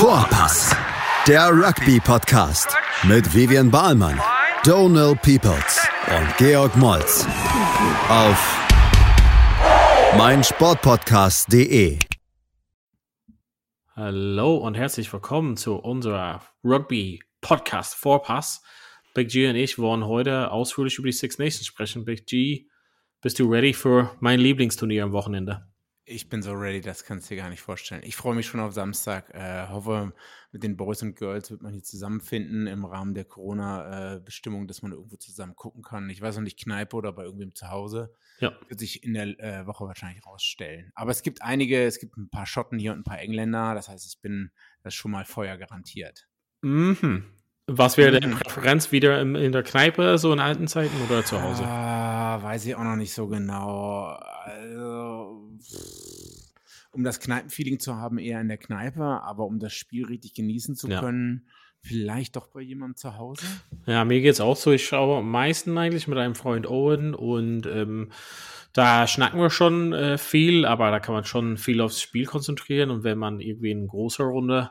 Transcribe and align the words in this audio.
Vorpass, 0.00 0.74
der 1.28 1.50
Rugby-Podcast 1.50 2.74
mit 3.02 3.34
Vivian 3.34 3.70
Bahlmann, 3.70 4.18
Donal 4.64 5.14
Peoples 5.14 5.86
und 6.08 6.36
Georg 6.38 6.74
Moltz 6.78 7.26
auf 8.08 8.66
meinsportpodcast.de. 10.16 11.98
Hallo 13.94 14.56
und 14.56 14.74
herzlich 14.74 15.12
willkommen 15.12 15.58
zu 15.58 15.76
unserer 15.76 16.44
Rugby-Podcast 16.64 17.94
Vorpass. 17.94 18.62
Big 19.12 19.28
G 19.28 19.50
und 19.50 19.56
ich 19.56 19.78
wollen 19.78 20.06
heute 20.06 20.50
ausführlich 20.50 20.96
über 20.96 21.08
die 21.08 21.12
Six 21.12 21.36
Nations 21.36 21.66
sprechen. 21.66 22.06
Big 22.06 22.24
G, 22.24 22.68
bist 23.20 23.38
du 23.38 23.50
ready 23.52 23.74
für 23.74 24.16
mein 24.20 24.40
Lieblingsturnier 24.40 25.04
am 25.04 25.12
Wochenende? 25.12 25.69
Ich 26.12 26.28
bin 26.28 26.42
so 26.42 26.52
ready, 26.54 26.80
das 26.80 27.04
kannst 27.04 27.30
du 27.30 27.34
dir 27.34 27.42
gar 27.42 27.50
nicht 27.50 27.62
vorstellen. 27.62 28.02
Ich 28.04 28.16
freue 28.16 28.34
mich 28.34 28.46
schon 28.46 28.58
auf 28.58 28.72
Samstag. 28.72 29.32
Äh, 29.32 29.68
hoffe, 29.68 30.12
mit 30.50 30.64
den 30.64 30.76
Boys 30.76 31.02
und 31.02 31.14
Girls 31.14 31.52
wird 31.52 31.62
man 31.62 31.72
hier 31.72 31.84
zusammenfinden 31.84 32.66
im 32.66 32.84
Rahmen 32.84 33.14
der 33.14 33.24
Corona-Bestimmung, 33.24 34.66
dass 34.66 34.82
man 34.82 34.90
irgendwo 34.90 35.14
zusammen 35.16 35.54
gucken 35.54 35.82
kann. 35.82 36.10
Ich 36.10 36.20
weiß 36.20 36.34
noch 36.34 36.42
nicht, 36.42 36.58
Kneipe 36.58 36.96
oder 36.96 37.12
bei 37.12 37.22
irgendwem 37.22 37.54
zu 37.54 37.70
Hause. 37.70 38.12
Ja. 38.40 38.52
Wird 38.66 38.80
sich 38.80 39.04
in 39.04 39.14
der 39.14 39.38
äh, 39.38 39.66
Woche 39.68 39.84
wahrscheinlich 39.84 40.26
rausstellen. 40.26 40.90
Aber 40.96 41.12
es 41.12 41.22
gibt 41.22 41.42
einige, 41.42 41.84
es 41.86 42.00
gibt 42.00 42.16
ein 42.16 42.28
paar 42.28 42.46
Schotten 42.46 42.80
hier 42.80 42.90
und 42.92 42.98
ein 43.00 43.04
paar 43.04 43.20
Engländer. 43.20 43.74
Das 43.74 43.88
heißt, 43.88 44.04
ich 44.04 44.20
bin 44.20 44.50
das 44.82 44.94
schon 44.94 45.12
mal 45.12 45.24
Feuer 45.24 45.56
garantiert. 45.58 46.26
Mhm. 46.62 47.24
Was 47.68 47.96
wäre 47.96 48.18
deine 48.18 48.34
Mhm. 48.34 48.38
Präferenz 48.40 48.90
wieder 48.90 49.20
in, 49.20 49.36
in 49.36 49.52
der 49.52 49.62
Kneipe, 49.62 50.18
so 50.18 50.32
in 50.32 50.40
alten 50.40 50.66
Zeiten 50.66 51.00
oder 51.08 51.24
zu 51.24 51.40
Hause? 51.40 51.62
Ah, 51.64 52.42
weiß 52.42 52.66
ich 52.66 52.74
auch 52.74 52.82
noch 52.82 52.96
nicht 52.96 53.14
so 53.14 53.28
genau. 53.28 54.06
Also, 54.42 55.39
um 56.92 57.04
das 57.04 57.20
Kneipenfeeling 57.20 57.78
zu 57.78 57.96
haben, 57.96 58.18
eher 58.18 58.40
in 58.40 58.48
der 58.48 58.58
Kneipe, 58.58 59.02
aber 59.04 59.44
um 59.44 59.58
das 59.58 59.72
Spiel 59.72 60.06
richtig 60.06 60.34
genießen 60.34 60.74
zu 60.76 60.88
Ja. 60.88 61.00
können, 61.00 61.46
vielleicht 61.82 62.36
doch 62.36 62.48
bei 62.48 62.60
jemandem 62.60 62.96
zu 62.96 63.16
Hause. 63.16 63.44
Ja, 63.86 64.04
mir 64.04 64.20
geht's 64.20 64.40
auch 64.40 64.56
so. 64.56 64.70
Ich 64.72 64.84
schaue 64.86 65.18
am 65.18 65.30
meisten 65.30 65.78
eigentlich 65.78 66.08
mit 66.08 66.18
einem 66.18 66.34
Freund 66.34 66.66
Owen 66.66 67.14
und 67.14 67.66
ähm, 67.66 68.10
da 68.72 69.06
schnacken 69.06 69.40
wir 69.40 69.50
schon 69.50 69.92
äh, 69.92 70.18
viel, 70.18 70.66
aber 70.66 70.90
da 70.90 71.00
kann 71.00 71.14
man 71.14 71.24
schon 71.24 71.56
viel 71.56 71.80
aufs 71.80 72.02
Spiel 72.02 72.26
konzentrieren 72.26 72.90
und 72.90 73.02
wenn 73.04 73.18
man 73.18 73.40
irgendwie 73.40 73.70
in 73.70 73.86
großer 73.88 74.24
Runde 74.24 74.70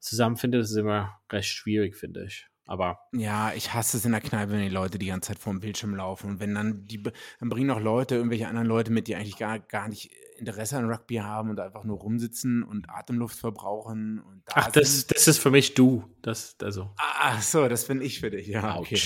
zusammenfindet, 0.00 0.62
ist 0.62 0.70
es 0.70 0.76
immer 0.76 1.20
recht 1.30 1.48
schwierig, 1.48 1.96
finde 1.96 2.24
ich. 2.26 2.46
Aber 2.66 3.00
Ja, 3.12 3.52
ich 3.54 3.74
hasse 3.74 3.96
es 3.96 4.04
in 4.04 4.12
der 4.12 4.20
Kneipe, 4.20 4.52
wenn 4.52 4.60
die 4.62 4.68
Leute 4.68 4.98
die 4.98 5.06
ganze 5.06 5.28
Zeit 5.28 5.38
vor 5.38 5.52
dem 5.52 5.60
Bildschirm 5.60 5.94
laufen. 5.96 6.30
Und 6.30 6.40
wenn 6.40 6.54
dann 6.54 6.86
die, 6.86 7.02
dann 7.02 7.48
bringen 7.48 7.66
noch 7.66 7.80
Leute, 7.80 8.14
irgendwelche 8.14 8.46
anderen 8.48 8.68
Leute 8.68 8.92
mit, 8.92 9.08
die 9.08 9.16
eigentlich 9.16 9.36
gar, 9.38 9.58
gar 9.58 9.88
nicht 9.88 10.10
Interesse 10.40 10.76
an 10.78 10.90
Rugby 10.90 11.16
haben 11.16 11.50
und 11.50 11.60
einfach 11.60 11.84
nur 11.84 11.98
rumsitzen 11.98 12.62
und 12.62 12.88
Atemluft 12.90 13.38
verbrauchen. 13.38 14.18
Und 14.20 14.42
da 14.46 14.52
ach, 14.56 14.70
das, 14.72 15.06
das 15.06 15.28
ist 15.28 15.38
für 15.38 15.50
mich 15.50 15.74
du. 15.74 16.04
Das, 16.22 16.56
also. 16.62 16.90
Ach 16.98 17.40
so, 17.40 17.68
das 17.68 17.86
bin 17.86 18.00
ich 18.02 18.18
für 18.20 18.30
dich. 18.30 18.48
Ja, 18.48 18.76
okay. 18.78 18.98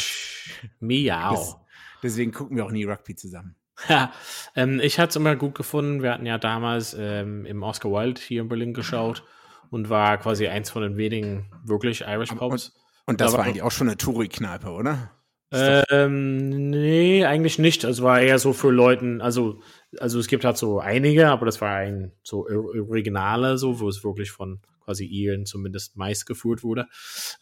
Miau. 0.81 1.33
Das, 1.35 1.57
deswegen 2.03 2.33
gucken 2.33 2.57
wir 2.57 2.65
auch 2.65 2.71
nie 2.71 2.85
Rugby 2.85 3.15
zusammen. 3.17 3.57
Ja, 3.89 4.13
ähm, 4.55 4.79
ich 4.81 5.01
hatte 5.01 5.11
es 5.11 5.17
immer 5.17 5.35
gut 5.35 5.57
gefunden. 5.57 6.01
Wir 6.01 6.13
hatten 6.13 6.27
ja 6.27 6.39
damals 6.39 6.95
ähm, 6.97 7.45
im 7.45 7.65
Oscar 7.65 7.91
Wilde 7.91 8.21
hier 8.21 8.43
in 8.43 8.49
Berlin 8.49 8.73
geschaut 8.73 9.25
und 9.71 9.91
war 9.91 10.17
quasi 10.19 10.47
eins 10.47 10.71
von 10.71 10.83
den 10.83 10.97
wenigen 10.97 11.51
wirklich 11.65 12.03
Irish 12.07 12.31
Pubs. 12.31 12.73
Und 13.05 13.21
das 13.21 13.33
Da 13.33 13.33
war 13.33 13.39
war- 13.41 13.47
eigentlich 13.51 13.63
auch 13.63 13.73
schon 13.73 13.89
eine 13.89 13.97
Touri-Kneipe, 13.97 14.71
oder? 14.71 15.11
Ähm, 15.51 16.71
nee, 16.71 17.25
eigentlich 17.25 17.59
nicht. 17.59 17.83
Es 17.85 18.01
war 18.03 18.21
eher 18.21 18.39
so 18.39 18.53
für 18.53 18.71
Leuten, 18.71 19.21
also, 19.21 19.61
also 20.01 20.19
es 20.19 20.27
gibt 20.27 20.45
halt 20.45 20.57
so 20.57 20.81
einige, 20.81 21.29
aber 21.29 21.47
das 21.47 21.61
war 21.61 21.77
ein 21.77 22.13
so 22.23 22.47
Or- 22.47 22.89
Originale, 22.89 23.59
so, 23.59 23.81
wo 23.81 23.89
es 23.89 24.05
wirklich 24.05 24.31
von 24.31 24.61
quasi 24.85 25.07
Iren 25.07 25.47
zumindest 25.47 25.97
meist 25.97 26.27
geführt 26.27 26.63
wurde. 26.63 26.87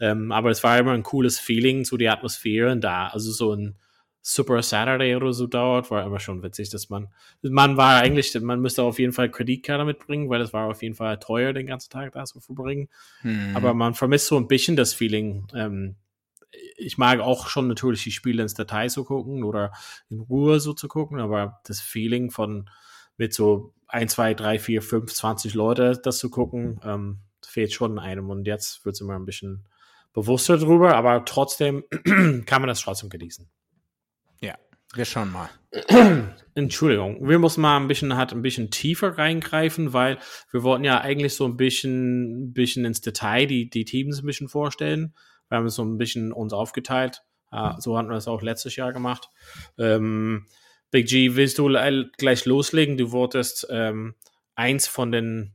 Ähm, 0.01 0.33
aber 0.33 0.51
es 0.51 0.63
war 0.63 0.79
immer 0.79 0.93
ein 0.93 1.03
cooles 1.03 1.39
Feeling, 1.39 1.85
so 1.85 1.97
die 1.97 2.09
Atmosphäre 2.09 2.77
da. 2.77 3.09
Also 3.09 3.33
so 3.33 3.55
ein 3.55 3.77
Super 4.25 4.63
Saturday 4.63 5.17
oder 5.17 5.33
so 5.33 5.49
dauert, 5.49 5.91
war 5.91 6.07
immer 6.07 6.21
schon 6.21 6.45
witzig, 6.45 6.71
dass 6.71 6.89
man, 6.89 7.09
man 7.43 7.77
war 7.77 8.01
eigentlich, 8.01 8.41
man 8.41 8.61
müsste 8.61 8.85
auf 8.85 9.01
jeden 9.01 9.13
Fall 9.13 9.29
Kreditkarte 9.29 9.85
mitbringen, 9.85 10.31
weil 10.31 10.41
es 10.41 10.53
war 10.53 10.69
auf 10.69 10.81
jeden 10.83 10.95
Fall 10.95 11.19
teuer, 11.19 11.53
den 11.53 11.67
ganzen 11.67 11.91
Tag 11.91 12.13
da 12.13 12.25
zu 12.25 12.39
verbringen. 12.39 12.89
Hm. 13.23 13.57
Aber 13.57 13.75
man 13.75 13.95
vermisst 13.95 14.29
so 14.29 14.37
ein 14.37 14.47
bisschen 14.47 14.77
das 14.77 14.95
Feeling. 14.95 15.49
Ähm, 15.57 15.97
ich 16.77 16.99
mag 16.99 17.21
auch 17.21 17.49
schon 17.49 17.69
natürlich 17.69 18.05
die 18.05 18.13
Spiele 18.13 18.43
ins 18.43 18.55
Detail 18.55 18.89
zu 18.89 19.05
gucken 19.05 19.45
oder 19.45 19.73
in 20.11 20.21
Ruhe 20.21 20.61
so 20.61 20.73
zu 20.73 20.89
gucken, 20.89 21.21
aber 21.21 21.61
das 21.65 21.81
Feeling 21.81 22.31
von 22.31 22.69
mit 23.17 23.35
so 23.35 23.75
1, 23.89 24.13
2, 24.13 24.35
3, 24.35 24.59
4, 24.59 24.83
5, 24.83 25.13
20 25.13 25.55
Leute 25.55 26.01
das 26.03 26.19
zu 26.19 26.31
gucken, 26.31 26.81
ähm, 26.85 27.19
fehlt 27.45 27.73
schon 27.73 27.99
einem. 27.99 28.31
Und 28.31 28.47
jetzt 28.47 28.85
wird 28.85 28.95
es 28.95 29.01
immer 29.01 29.15
ein 29.17 29.27
bisschen 29.27 29.67
bewusster 30.13 30.59
drüber, 30.59 30.97
aber 30.97 31.25
trotzdem 31.25 31.85
kann 32.47 32.63
man 32.63 32.69
das 32.69 32.81
trotzdem 32.81 33.11
genießen. 33.11 33.49
ja, 34.41 34.57
wir 34.95 35.05
schauen 35.05 35.33
mal. 35.33 35.51
Entschuldigung, 36.55 37.27
wir 37.27 37.39
müssen 37.39 37.63
mal 37.63 37.79
ein 37.79 37.89
bisschen, 37.89 38.17
hat 38.17 38.33
ein 38.33 38.43
bisschen 38.43 38.71
tiefer 38.71 39.17
reingreifen, 39.17 39.93
weil 39.93 40.19
wir 40.51 40.63
wollten 40.63 40.85
ja 40.85 41.01
eigentlich 41.01 41.35
so 41.35 41.47
ein 41.47 41.57
bisschen, 41.57 42.49
ein 42.49 42.53
bisschen 42.53 42.85
ins 42.85 43.01
Detail 43.01 43.47
die, 43.47 43.71
die 43.71 43.85
Teams 43.85 44.23
ein 44.23 44.27
bisschen 44.27 44.49
vorstellen. 44.49 45.15
Wir 45.53 45.59
haben 45.59 45.67
es 45.67 45.75
so 45.75 45.85
ein 45.85 45.99
bisschen 45.99 46.33
uns 46.33 46.55
aufgeteilt. 46.55 47.23
Äh, 47.51 47.75
so 47.79 47.99
hatten 47.99 48.09
wir 48.09 48.17
es 48.17 48.27
auch 48.27 48.41
letztes 48.41 48.75
Jahr 48.77 48.95
gemacht. 48.95 49.29
Ähm, 49.77 50.47
Big 50.91 51.09
G, 51.09 51.37
willst 51.37 51.59
du 51.59 51.69
le- 51.69 52.11
gleich 52.17 52.47
loslegen? 52.47 52.97
Du 52.97 53.13
wolltest 53.13 53.67
ähm, 53.69 54.15
eins 54.55 54.87
von 54.87 55.13
den 55.13 55.53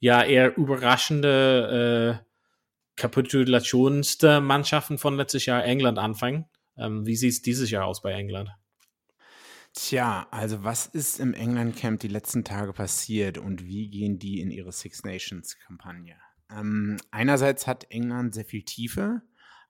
ja 0.00 0.24
eher 0.24 0.56
überraschende 0.56 2.20
äh, 2.24 2.26
kapitulationsmannschaften 2.96 4.44
Mannschaften 4.44 4.98
von 4.98 5.16
letztes 5.16 5.46
Jahr 5.46 5.64
England 5.64 5.98
anfangen. 5.98 6.46
Ähm, 6.76 7.06
wie 7.06 7.14
sieht 7.14 7.30
es 7.30 7.42
dieses 7.42 7.70
Jahr 7.70 7.84
aus 7.84 8.02
bei 8.02 8.10
England? 8.14 8.50
Tja, 9.74 10.26
also 10.32 10.64
was 10.64 10.86
ist 10.86 11.20
im 11.20 11.34
England-Camp 11.34 12.00
die 12.00 12.08
letzten 12.08 12.42
Tage 12.42 12.72
passiert 12.72 13.38
und 13.38 13.64
wie 13.64 13.90
gehen 13.90 14.18
die 14.18 14.40
in 14.40 14.50
ihre 14.50 14.72
Six 14.72 15.04
Nations-Kampagne? 15.04 16.16
Ähm, 16.50 16.96
einerseits 17.10 17.66
hat 17.66 17.90
England 17.90 18.34
sehr 18.34 18.44
viel 18.44 18.62
Tiefe, 18.62 19.22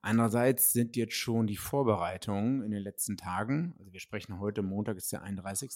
andererseits 0.06 0.72
sind 0.72 0.96
jetzt 0.96 1.14
schon 1.14 1.46
die 1.46 1.56
Vorbereitungen 1.56 2.62
in 2.62 2.70
den 2.70 2.82
letzten 2.82 3.16
Tagen, 3.16 3.74
also 3.78 3.92
wir 3.92 4.00
sprechen 4.00 4.38
heute, 4.40 4.62
Montag 4.62 4.96
ist 4.96 5.12
der 5.12 5.22
31. 5.22 5.70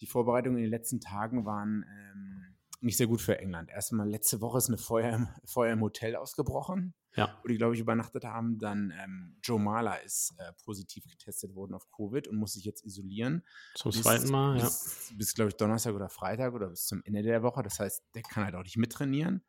Die 0.00 0.06
Vorbereitungen 0.06 0.58
in 0.58 0.64
den 0.64 0.70
letzten 0.70 1.00
Tagen 1.00 1.44
waren 1.44 1.84
ähm, 1.88 2.56
nicht 2.80 2.96
sehr 2.96 3.06
gut 3.06 3.20
für 3.20 3.38
England. 3.38 3.68
Erstmal 3.70 4.08
letzte 4.08 4.40
Woche 4.40 4.58
ist 4.58 4.68
eine 4.68 4.78
Feuer 4.78 5.12
im, 5.14 5.28
Feuer 5.44 5.72
im 5.74 5.82
Hotel 5.82 6.16
ausgebrochen 6.16 6.94
Ja. 7.14 7.38
wo 7.42 7.48
die, 7.48 7.58
glaube 7.58 7.74
ich, 7.74 7.80
übernachtet 7.80 8.24
haben. 8.24 8.58
Dann 8.58 8.92
ähm, 9.04 9.36
Joe 9.42 9.60
Mahler 9.60 10.02
ist 10.02 10.34
äh, 10.38 10.52
positiv 10.64 11.04
getestet 11.06 11.54
worden 11.54 11.74
auf 11.74 11.90
Covid 11.90 12.26
und 12.28 12.36
muss 12.36 12.54
sich 12.54 12.64
jetzt 12.64 12.84
isolieren. 12.86 13.42
Zum 13.74 13.90
Bis- 13.92 14.02
zweiten 14.02 14.30
Mal, 14.30 14.56
ja. 14.56 14.64
Bis, 14.64 15.12
bis 15.14 15.34
glaube 15.34 15.50
ich, 15.50 15.56
Donnerstag 15.56 15.94
oder 15.94 16.08
Freitag 16.08 16.54
oder 16.54 16.68
bis 16.70 16.86
zum 16.86 17.02
Ende 17.04 17.22
der 17.22 17.42
Woche. 17.42 17.62
Das 17.62 17.78
heißt, 17.78 18.02
der 18.14 18.22
kann 18.22 18.44
halt 18.44 18.54
auch 18.54 18.62
nicht 18.62 18.78
mittrainieren. 18.78 19.42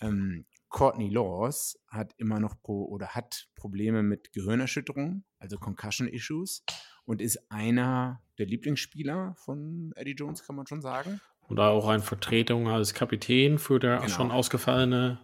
Ähm, 0.00 0.46
Courtney 0.72 1.08
Laws 1.10 1.78
hat 1.88 2.14
immer 2.16 2.40
noch 2.40 2.60
pro 2.60 2.84
oder 2.86 3.08
hat 3.08 3.46
Probleme 3.54 4.02
mit 4.02 4.32
Gehirnerschütterung, 4.32 5.22
also 5.38 5.58
Concussion-Issues 5.58 6.64
und 7.04 7.20
ist 7.20 7.38
einer 7.50 8.22
der 8.38 8.46
Lieblingsspieler 8.46 9.34
von 9.36 9.92
Eddie 9.96 10.14
Jones, 10.14 10.44
kann 10.44 10.56
man 10.56 10.66
schon 10.66 10.80
sagen. 10.80 11.20
Und 11.48 11.60
auch 11.60 11.88
eine 11.88 12.02
Vertretung 12.02 12.68
als 12.68 12.94
Kapitän 12.94 13.58
für 13.58 13.78
der 13.78 13.98
Genau. 13.98 14.08
schon 14.08 14.30
ausgefallene 14.30 15.20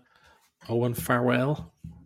Owen 0.69 0.95
Farrell. 0.95 1.57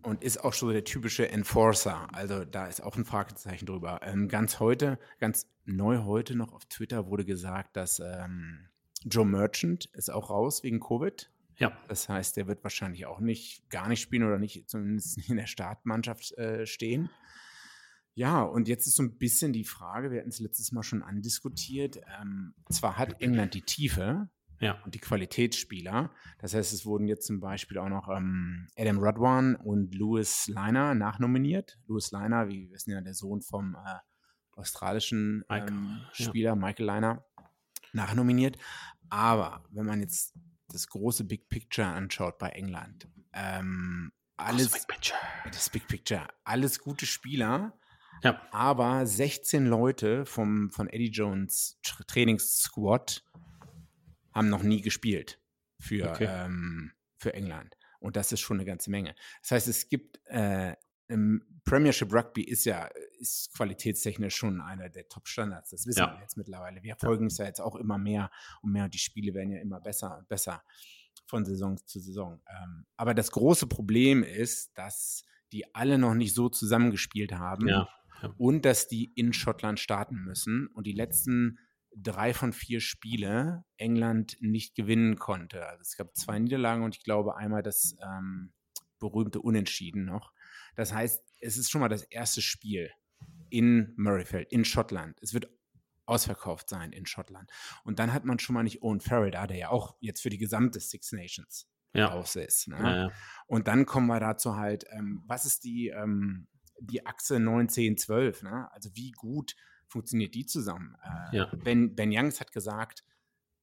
und 0.03 0.23
ist 0.23 0.37
auch 0.43 0.53
schon 0.53 0.69
so 0.69 0.73
der 0.73 0.85
typische 0.85 1.29
Enforcer. 1.29 2.07
Also 2.13 2.45
da 2.45 2.67
ist 2.67 2.81
auch 2.81 2.95
ein 2.95 3.03
Fragezeichen 3.05 3.65
drüber. 3.65 3.99
Ähm, 4.03 4.29
ganz 4.29 4.59
heute, 4.59 4.99
ganz 5.19 5.49
neu 5.65 6.03
heute 6.03 6.35
noch 6.35 6.53
auf 6.53 6.65
Twitter 6.65 7.07
wurde 7.07 7.25
gesagt, 7.25 7.75
dass 7.75 7.99
ähm, 7.99 8.69
Joe 9.03 9.25
Merchant 9.25 9.85
ist 9.93 10.09
auch 10.11 10.29
raus 10.29 10.63
wegen 10.63 10.79
Covid. 10.79 11.29
Ja. 11.57 11.77
Das 11.87 12.09
heißt, 12.09 12.35
der 12.37 12.47
wird 12.47 12.63
wahrscheinlich 12.63 13.05
auch 13.05 13.19
nicht, 13.19 13.69
gar 13.69 13.87
nicht 13.87 14.01
spielen 14.01 14.23
oder 14.23 14.39
nicht 14.39 14.69
zumindest 14.69 15.17
nicht 15.17 15.29
in 15.29 15.37
der 15.37 15.47
Startmannschaft 15.47 16.31
äh, 16.37 16.65
stehen. 16.65 17.09
Ja, 18.15 18.41
und 18.43 18.67
jetzt 18.67 18.85
ist 18.85 18.95
so 18.95 19.03
ein 19.03 19.17
bisschen 19.17 19.53
die 19.53 19.63
Frage, 19.63 20.11
wir 20.11 20.19
hatten 20.19 20.29
es 20.29 20.39
letztes 20.39 20.71
Mal 20.71 20.83
schon 20.83 21.01
andiskutiert, 21.01 21.99
ähm, 22.21 22.53
zwar 22.69 22.97
hat 22.97 23.19
England 23.21 23.55
die 23.55 23.63
Tiefe, 23.63 24.29
Ja. 24.59 24.79
und 24.85 24.93
die 24.93 24.99
Qualitätsspieler. 24.99 26.11
Das 26.37 26.53
heißt, 26.53 26.73
es 26.73 26.85
wurden 26.85 27.07
jetzt 27.07 27.25
zum 27.25 27.39
Beispiel 27.39 27.79
auch 27.79 27.89
noch 27.89 28.09
ähm, 28.09 28.67
Adam 28.77 28.99
Rodwan 28.99 29.55
und 29.55 29.95
Louis 29.95 30.47
Liner 30.47 30.93
nachnominiert. 30.93 31.79
Louis 31.87 32.11
Liner, 32.11 32.47
wie 32.49 32.67
wir 32.67 32.71
wissen 32.71 32.91
ja, 32.91 33.01
der 33.01 33.15
Sohn 33.15 33.41
vom 33.41 33.75
äh, 33.75 33.97
australischen 34.55 35.43
Michael, 35.49 35.69
ähm, 35.69 36.01
ja. 36.13 36.25
Spieler 36.27 36.55
Michael 36.55 36.85
Liner, 36.85 37.25
nachnominiert. 37.93 38.57
Aber 39.09 39.63
wenn 39.71 39.85
man 39.87 40.01
jetzt 40.01 40.35
das 40.69 40.87
große 40.87 41.23
Big 41.25 41.49
Picture 41.49 41.87
anschaut 41.87 42.37
bei 42.37 42.49
England, 42.49 43.07
ähm, 43.33 44.11
alles, 44.37 44.71
Big 44.71 44.87
Picture. 44.87 45.19
das 45.51 45.69
Big 45.69 45.87
Picture, 45.87 46.27
alles 46.43 46.79
gute 46.79 47.05
Spieler, 47.05 47.77
Ja. 48.23 48.41
aber 48.51 49.05
16 49.05 49.65
Leute 49.65 50.25
vom, 50.25 50.71
von 50.71 50.87
Eddie 50.89 51.11
Jones 51.11 51.79
Tra- 51.85 52.05
Trainingssquad 52.07 53.23
haben 54.33 54.49
noch 54.49 54.63
nie 54.63 54.81
gespielt 54.81 55.39
für, 55.79 56.09
Okay. 56.11 56.27
ähm, 56.29 56.91
für 57.17 57.33
England. 57.33 57.77
Und 57.99 58.15
das 58.15 58.31
ist 58.31 58.41
schon 58.41 58.57
eine 58.57 58.65
ganze 58.65 58.89
Menge. 58.89 59.15
Das 59.41 59.51
heißt, 59.51 59.67
es 59.67 59.87
gibt 59.89 60.19
äh, 60.25 60.75
Premiership 61.65 62.11
Rugby 62.11 62.41
ist 62.43 62.65
ja 62.65 62.89
ist 63.23 63.53
qualitätstechnisch 63.55 64.35
schon 64.35 64.61
einer 64.61 64.89
der 64.89 65.07
Top-Standards. 65.07 65.71
Das 65.71 65.87
wissen 65.87 65.99
ja. 65.99 66.13
wir 66.13 66.21
jetzt 66.21 66.37
mittlerweile. 66.37 66.83
Wir 66.83 66.95
folgen 66.95 67.27
es 67.27 67.37
ja 67.37 67.45
jetzt 67.45 67.61
auch 67.61 67.75
immer 67.75 67.97
mehr 67.97 68.29
und 68.61 68.71
mehr 68.71 68.83
und 68.85 68.93
die 68.93 68.99
Spiele 68.99 69.33
werden 69.33 69.51
ja 69.51 69.59
immer 69.59 69.79
besser 69.79 70.19
und 70.19 70.27
besser 70.27 70.61
von 71.25 71.45
Saison 71.45 71.77
zu 71.77 71.99
Saison. 71.99 72.41
Ähm, 72.49 72.85
aber 72.97 73.13
das 73.13 73.31
große 73.31 73.67
Problem 73.67 74.23
ist, 74.23 74.77
dass 74.77 75.23
die 75.51 75.73
alle 75.73 75.97
noch 75.97 76.13
nicht 76.13 76.33
so 76.33 76.49
zusammengespielt 76.49 77.33
haben 77.33 77.67
ja. 77.67 77.87
und 78.37 78.65
dass 78.65 78.87
die 78.87 79.13
in 79.15 79.33
Schottland 79.33 79.79
starten 79.79 80.17
müssen 80.17 80.67
und 80.67 80.85
die 80.85 80.93
letzten 80.93 81.59
drei 81.95 82.33
von 82.33 82.53
vier 82.53 82.81
Spiele 82.81 83.63
England 83.77 84.37
nicht 84.41 84.75
gewinnen 84.75 85.17
konnte. 85.17 85.65
Also 85.67 85.81
es 85.81 85.95
gab 85.95 86.15
zwei 86.15 86.39
Niederlagen 86.39 86.83
und 86.83 86.97
ich 86.97 87.03
glaube 87.03 87.37
einmal 87.37 87.63
das 87.63 87.95
ähm, 88.03 88.51
berühmte 88.99 89.39
Unentschieden 89.39 90.05
noch. 90.05 90.33
Das 90.75 90.93
heißt, 90.93 91.23
es 91.39 91.57
ist 91.57 91.69
schon 91.69 91.81
mal 91.81 91.89
das 91.89 92.03
erste 92.03 92.41
Spiel 92.41 92.89
in 93.53 93.93
Murrayfield, 93.97 94.51
in 94.51 94.65
Schottland. 94.65 95.19
Es 95.21 95.35
wird 95.35 95.47
ausverkauft 96.05 96.67
sein 96.67 96.91
in 96.91 97.05
Schottland. 97.05 97.51
Und 97.83 97.99
dann 97.99 98.11
hat 98.11 98.25
man 98.25 98.39
schon 98.39 98.55
mal 98.55 98.63
nicht 98.63 98.81
Owen 98.81 98.99
Farrell 98.99 99.29
da, 99.29 99.45
der 99.45 99.57
ja 99.57 99.69
auch 99.69 99.95
jetzt 99.99 100.21
für 100.21 100.31
die 100.31 100.39
gesamte 100.39 100.79
Six 100.79 101.11
Nations 101.11 101.69
ja. 101.93 102.07
raus 102.07 102.35
ist. 102.35 102.67
Ne? 102.67 102.77
Ja, 102.79 102.95
ja. 102.95 103.11
Und 103.45 103.67
dann 103.67 103.85
kommen 103.85 104.07
wir 104.07 104.19
dazu 104.19 104.57
halt, 104.57 104.85
ähm, 104.89 105.23
was 105.27 105.45
ist 105.45 105.63
die, 105.63 105.89
ähm, 105.89 106.47
die 106.79 107.05
Achse 107.05 107.39
19, 107.39 107.97
12? 107.97 108.41
Ne? 108.41 108.69
Also 108.71 108.89
wie 108.95 109.11
gut 109.11 109.55
funktioniert 109.87 110.33
die 110.33 110.47
zusammen? 110.47 110.97
Äh, 111.03 111.37
ja. 111.37 111.45
ben, 111.63 111.95
ben 111.95 112.11
Youngs 112.11 112.41
hat 112.41 112.51
gesagt, 112.51 113.05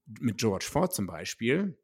mit 0.06 0.38
George 0.38 0.66
Ford 0.70 0.94
zum 0.94 1.08
Beispiel, 1.08 1.76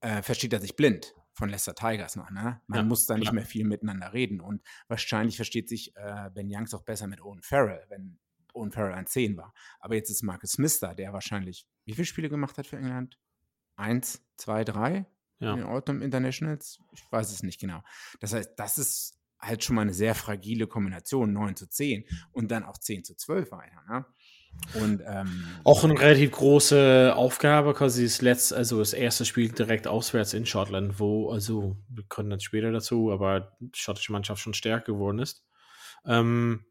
äh, 0.00 0.20
versteht 0.22 0.52
er 0.52 0.60
sich 0.60 0.74
blind 0.74 1.14
von 1.40 1.48
Leicester 1.48 1.74
Tigers 1.74 2.16
noch. 2.16 2.30
Ne? 2.30 2.60
Man 2.66 2.78
ja, 2.78 2.82
muss 2.84 3.06
da 3.06 3.14
nicht 3.14 3.24
klar. 3.24 3.34
mehr 3.34 3.46
viel 3.46 3.64
miteinander 3.64 4.12
reden. 4.12 4.40
Und 4.40 4.62
wahrscheinlich 4.88 5.36
versteht 5.36 5.70
sich 5.70 5.96
äh, 5.96 6.30
Ben 6.34 6.48
Youngs 6.52 6.74
auch 6.74 6.82
besser 6.82 7.06
mit 7.06 7.22
Owen 7.22 7.40
Farrell, 7.42 7.84
wenn 7.88 8.18
Owen 8.52 8.70
Farrell 8.70 8.92
ein 8.92 9.06
10 9.06 9.38
war. 9.38 9.54
Aber 9.80 9.94
jetzt 9.94 10.10
ist 10.10 10.22
Marcus 10.22 10.52
Smith 10.52 10.78
da, 10.80 10.94
der 10.94 11.14
wahrscheinlich, 11.14 11.66
wie 11.86 11.94
viele 11.94 12.04
Spiele 12.04 12.28
gemacht 12.28 12.58
hat 12.58 12.66
für 12.66 12.76
England? 12.76 13.18
Eins, 13.76 14.22
zwei, 14.36 14.64
drei? 14.64 15.06
Ja. 15.38 15.54
In 15.54 15.62
Autumn 15.62 16.02
Internationals? 16.02 16.78
Ich 16.92 17.02
weiß 17.10 17.32
es 17.32 17.42
nicht 17.42 17.58
genau. 17.58 17.82
Das 18.20 18.34
heißt, 18.34 18.52
das 18.56 18.76
ist 18.76 19.18
halt 19.40 19.64
schon 19.64 19.76
mal 19.76 19.82
eine 19.82 19.94
sehr 19.94 20.14
fragile 20.14 20.66
Kombination, 20.66 21.32
9 21.32 21.56
zu 21.56 21.66
10 21.66 22.04
und 22.32 22.50
dann 22.50 22.64
auch 22.64 22.76
10 22.76 23.04
zu 23.04 23.16
12 23.16 23.50
weiter. 23.50 23.82
Ne? 23.88 24.04
Und, 24.74 25.02
ähm, 25.06 25.44
auch 25.64 25.82
eine 25.82 25.98
relativ 25.98 26.30
große 26.32 27.12
Aufgabe, 27.16 27.74
quasi 27.74 28.04
das 28.04 28.22
letzte, 28.22 28.56
also 28.56 28.78
das 28.78 28.92
erste 28.92 29.24
Spiel 29.24 29.50
direkt 29.50 29.88
auswärts 29.88 30.32
in 30.32 30.46
Schottland, 30.46 31.00
wo, 31.00 31.30
also 31.30 31.76
wir 31.88 32.04
kommen 32.08 32.30
dann 32.30 32.40
später 32.40 32.70
dazu, 32.70 33.10
aber 33.10 33.56
die 33.60 33.70
schottische 33.74 34.12
Mannschaft 34.12 34.40
schon 34.40 34.54
stärker 34.54 34.92
geworden 34.92 35.18
ist. 35.18 35.44
Ähm, 36.06 36.64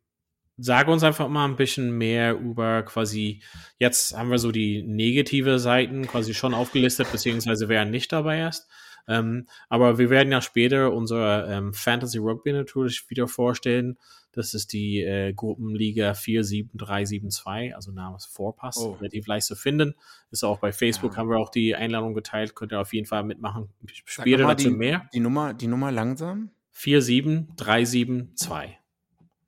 sage 0.58 0.92
uns 0.92 1.04
einfach 1.04 1.28
mal 1.28 1.46
ein 1.46 1.56
bisschen 1.56 1.98
mehr 1.98 2.34
über 2.36 2.84
quasi, 2.84 3.42
jetzt 3.78 4.16
haben 4.16 4.30
wir 4.30 4.40
so 4.40 4.52
die 4.52 4.84
negative 4.84 5.60
Seiten 5.60 6.08
quasi 6.08 6.34
schon 6.34 6.54
aufgelistet, 6.54 7.12
beziehungsweise 7.12 7.70
wer 7.70 7.86
nicht 7.86 8.12
dabei 8.12 8.48
ist. 8.48 8.68
Ähm, 9.08 9.48
aber 9.70 9.98
wir 9.98 10.10
werden 10.10 10.32
ja 10.32 10.42
später 10.42 10.94
unser 10.94 11.50
ähm, 11.50 11.74
Fantasy 11.74 12.20
Rugby 12.20 12.54
natürlich 12.54 13.10
wieder 13.10 13.28
vorstellen. 13.28 13.98
Das 14.32 14.54
ist 14.54 14.74
die 14.74 15.02
äh, 15.02 15.34
Gruppenliga 15.34 16.14
47372, 16.14 17.76
also 17.76 17.92
namens 17.92 18.26
Vorpass, 18.26 18.78
oh. 18.78 18.92
relativ 18.94 19.28
leicht 19.28 19.48
zu 19.48 19.56
finden. 19.56 19.96
Ist 20.32 20.44
auch 20.44 20.60
bei 20.60 20.72
Facebook, 20.72 21.14
ja. 21.14 21.18
haben 21.18 21.30
wir 21.30 21.38
auch 21.38 21.50
die 21.50 21.76
Einladung 21.76 22.14
geteilt, 22.14 22.56
könnt 22.56 22.72
ihr 22.72 22.80
auf 22.80 22.94
jeden 22.94 23.08
Fall 23.08 23.24
mitmachen. 23.24 23.70
Später 24.06 24.44
dazu 24.44 24.70
die, 24.70 24.76
mehr. 24.76 25.10
Die 25.14 25.20
Nummer, 25.20 25.54
die 25.54 25.68
Nummer 25.68 25.92
langsam? 25.92 26.52
47372. 26.72 28.78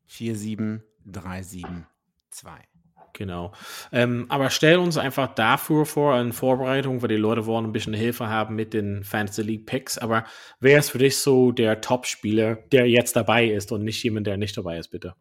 47372. 0.08 2.71
Genau. 3.14 3.52
Ähm, 3.92 4.26
aber 4.30 4.50
stell 4.50 4.78
uns 4.78 4.98
einfach 4.98 5.34
dafür 5.36 5.86
vor, 5.86 6.20
in 6.20 6.34
Vorbereitung, 6.34 7.02
weil 7.02 7.10
die 7.10 7.16
Leute 7.16 7.46
wollen 7.46 7.66
ein 7.66 7.74
bisschen 7.74 7.94
Hilfe 7.94 8.28
haben 8.28 8.56
mit 8.56 8.74
den 8.74 9.04
Fantasy 9.04 9.42
League 9.42 9.66
Picks. 9.66 9.98
Aber 9.98 10.26
wer 10.60 10.80
ist 10.80 10.92
für 10.92 10.98
dich 10.98 11.18
so 11.18 11.52
der 11.52 11.82
Top-Spieler, 11.82 12.56
der 12.72 12.88
jetzt 12.88 13.16
dabei 13.16 13.48
ist 13.48 13.72
und 13.72 13.84
nicht 13.84 14.04
jemand, 14.04 14.28
der 14.28 14.38
nicht 14.38 14.58
dabei 14.58 14.78
ist, 14.78 14.90
bitte? 14.90 15.16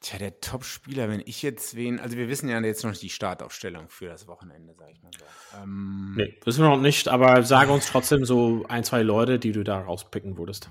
Tja, 0.00 0.18
der 0.18 0.40
Top-Spieler, 0.40 1.08
wenn 1.08 1.22
ich 1.24 1.42
jetzt 1.42 1.74
wen, 1.74 1.98
also 1.98 2.16
wir 2.16 2.28
wissen 2.28 2.48
ja 2.48 2.60
jetzt 2.60 2.84
noch 2.84 2.90
nicht 2.90 3.02
die 3.02 3.10
Startaufstellung 3.10 3.88
für 3.88 4.06
das 4.06 4.28
Wochenende, 4.28 4.74
sag 4.78 4.90
ich 4.90 5.02
mal 5.02 5.10
so. 5.18 5.24
Ähm, 5.62 6.14
nee, 6.16 6.38
wissen 6.44 6.62
wir 6.62 6.68
noch 6.68 6.80
nicht, 6.80 7.08
aber 7.08 7.42
sage 7.42 7.72
uns 7.72 7.86
trotzdem 7.86 8.24
so 8.24 8.64
ein, 8.68 8.84
zwei 8.84 9.02
Leute, 9.02 9.38
die 9.38 9.52
du 9.52 9.64
da 9.64 9.80
rauspicken 9.80 10.36
würdest. 10.36 10.70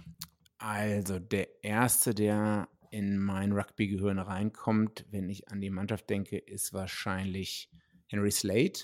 Also 0.60 1.20
der 1.20 1.64
erste, 1.64 2.14
der 2.14 2.68
in 2.96 3.20
mein 3.20 3.52
Rugby-Gehirn 3.52 4.20
reinkommt, 4.20 5.06
wenn 5.12 5.30
ich 5.30 5.50
an 5.50 5.60
die 5.60 5.70
Mannschaft 5.70 6.10
denke, 6.10 6.38
ist 6.38 6.72
wahrscheinlich 6.72 7.70
Henry 8.08 8.32
Slade. 8.32 8.80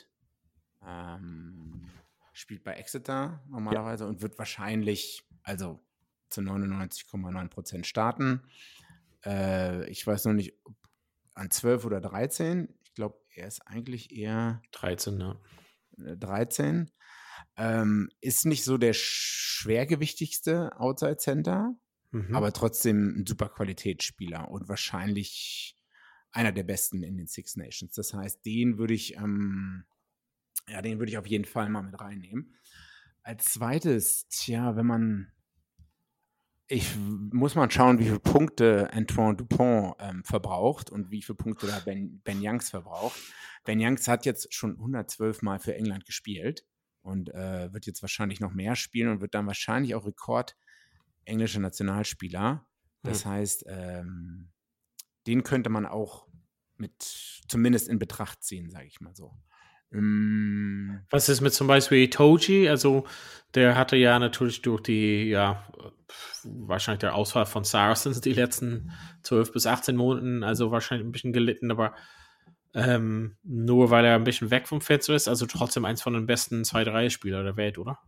Ähm, 0.85 1.89
spielt 2.33 2.65
bei 2.65 2.73
Exeter 2.73 3.41
normalerweise 3.47 4.03
ja. 4.03 4.09
und 4.09 4.21
wird 4.21 4.37
wahrscheinlich, 4.37 5.23
also 5.43 5.79
zu 6.27 6.41
99,9 6.41 7.47
Prozent 7.47 7.87
starten. 7.87 8.41
Äh, 9.25 9.89
ich 9.89 10.05
weiß 10.05 10.25
noch 10.25 10.33
nicht, 10.33 10.59
an 11.33 11.49
12 11.49 11.85
oder 11.85 12.01
13. 12.01 12.67
Ich 12.83 12.93
glaube, 12.93 13.17
er 13.33 13.47
ist 13.47 13.61
eigentlich 13.65 14.13
eher 14.13 14.61
13, 14.73 15.17
ne? 15.17 15.39
13. 15.95 16.91
Ähm, 17.55 18.09
ist 18.19 18.45
nicht 18.45 18.65
so 18.65 18.77
der 18.77 18.91
schwergewichtigste 18.91 20.77
Outside 20.77 21.15
Center, 21.15 21.77
Mhm. 22.11 22.35
Aber 22.35 22.51
trotzdem 22.51 23.21
ein 23.21 23.25
super 23.25 23.49
Qualitätsspieler 23.49 24.49
und 24.49 24.67
wahrscheinlich 24.67 25.77
einer 26.31 26.51
der 26.51 26.63
besten 26.63 27.03
in 27.03 27.17
den 27.17 27.27
Six 27.27 27.55
Nations. 27.55 27.93
Das 27.93 28.13
heißt, 28.13 28.45
den 28.45 28.77
würde 28.77 28.93
ich, 28.93 29.15
ähm, 29.15 29.85
ja, 30.67 30.81
den 30.81 30.99
würde 30.99 31.11
ich 31.11 31.17
auf 31.17 31.27
jeden 31.27 31.45
Fall 31.45 31.69
mal 31.69 31.81
mit 31.81 31.99
reinnehmen. 31.99 32.55
Als 33.23 33.45
zweites, 33.45 34.27
tja, 34.29 34.75
wenn 34.75 34.85
man, 34.85 35.31
ich 36.67 36.95
muss 36.97 37.55
mal 37.55 37.69
schauen, 37.69 37.99
wie 37.99 38.05
viele 38.05 38.19
Punkte 38.19 38.91
Antoine 38.93 39.35
Dupont 39.35 39.95
ähm, 39.99 40.23
verbraucht 40.23 40.89
und 40.89 41.11
wie 41.11 41.21
viele 41.21 41.35
Punkte 41.35 41.67
da 41.67 41.79
Ben, 41.79 42.21
ben 42.23 42.39
Youngs 42.41 42.69
verbraucht. 42.69 43.19
Ben 43.65 43.79
Youngs 43.79 44.07
hat 44.07 44.25
jetzt 44.25 44.53
schon 44.53 44.71
112 44.77 45.41
Mal 45.41 45.59
für 45.59 45.75
England 45.75 46.05
gespielt 46.05 46.65
und 47.01 47.29
äh, 47.33 47.71
wird 47.73 47.85
jetzt 47.85 48.01
wahrscheinlich 48.01 48.39
noch 48.39 48.53
mehr 48.53 48.75
spielen 48.75 49.09
und 49.09 49.21
wird 49.21 49.35
dann 49.35 49.47
wahrscheinlich 49.47 49.95
auch 49.95 50.05
Rekord 50.05 50.55
englische 51.25 51.59
Nationalspieler. 51.59 52.65
Das 53.03 53.25
mhm. 53.25 53.29
heißt, 53.29 53.65
ähm, 53.67 54.51
den 55.27 55.43
könnte 55.43 55.69
man 55.69 55.85
auch 55.85 56.27
mit 56.77 57.01
zumindest 57.47 57.87
in 57.87 57.99
Betracht 57.99 58.43
ziehen, 58.43 58.69
sage 58.69 58.87
ich 58.87 59.01
mal 59.01 59.15
so. 59.15 59.37
Ähm, 59.93 61.01
Was 61.09 61.29
ist 61.29 61.41
mit 61.41 61.53
zum 61.53 61.67
Beispiel 61.67 62.09
Toji? 62.09 62.69
Also, 62.69 63.05
der 63.53 63.75
hatte 63.75 63.97
ja 63.97 64.17
natürlich 64.19 64.61
durch 64.61 64.81
die, 64.81 65.25
ja, 65.25 65.67
wahrscheinlich 66.43 66.99
der 66.99 67.15
Ausfall 67.15 67.45
von 67.45 67.63
Saracens 67.63 68.21
die 68.21 68.33
letzten 68.33 68.91
12 69.23 69.51
bis 69.51 69.67
18 69.67 69.95
Monaten, 69.95 70.43
also 70.43 70.71
wahrscheinlich 70.71 71.05
ein 71.05 71.11
bisschen 71.11 71.33
gelitten, 71.33 71.71
aber 71.71 71.93
ähm, 72.73 73.37
nur 73.43 73.89
weil 73.89 74.05
er 74.05 74.15
ein 74.15 74.23
bisschen 74.23 74.49
weg 74.49 74.67
vom 74.67 74.79
Fenster 74.81 75.13
ist, 75.13 75.27
also 75.27 75.45
trotzdem 75.45 75.83
eins 75.83 76.01
von 76.01 76.13
den 76.13 76.25
besten 76.25 76.61
2-3-Spieler 76.61 77.43
der 77.43 77.57
Welt, 77.57 77.77
oder? 77.77 77.99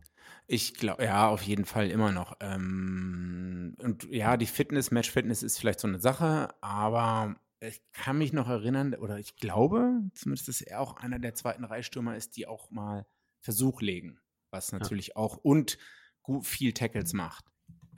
Ich 0.46 0.74
glaube, 0.74 1.04
ja, 1.04 1.28
auf 1.28 1.42
jeden 1.42 1.64
Fall 1.64 1.90
immer 1.90 2.12
noch. 2.12 2.36
Ähm, 2.40 3.74
und 3.78 4.04
ja, 4.04 4.36
die 4.36 4.46
Fitness, 4.46 4.90
Match-Fitness 4.90 5.42
ist 5.42 5.58
vielleicht 5.58 5.80
so 5.80 5.88
eine 5.88 5.98
Sache, 5.98 6.54
aber 6.60 7.36
ich 7.60 7.82
kann 7.92 8.18
mich 8.18 8.32
noch 8.32 8.48
erinnern, 8.48 8.94
oder 8.94 9.18
ich 9.18 9.36
glaube, 9.36 10.02
zumindest, 10.12 10.48
dass 10.48 10.60
er 10.60 10.80
auch 10.80 10.96
einer 10.96 11.18
der 11.18 11.34
zweiten 11.34 11.64
Reihstürmer 11.64 12.16
ist, 12.16 12.36
die 12.36 12.46
auch 12.46 12.70
mal 12.70 13.06
Versuch 13.40 13.80
legen, 13.80 14.20
was 14.50 14.72
natürlich 14.72 15.08
ja. 15.08 15.16
auch 15.16 15.36
und 15.38 15.78
gut 16.22 16.46
viel 16.46 16.72
Tackles 16.72 17.14
macht, 17.14 17.46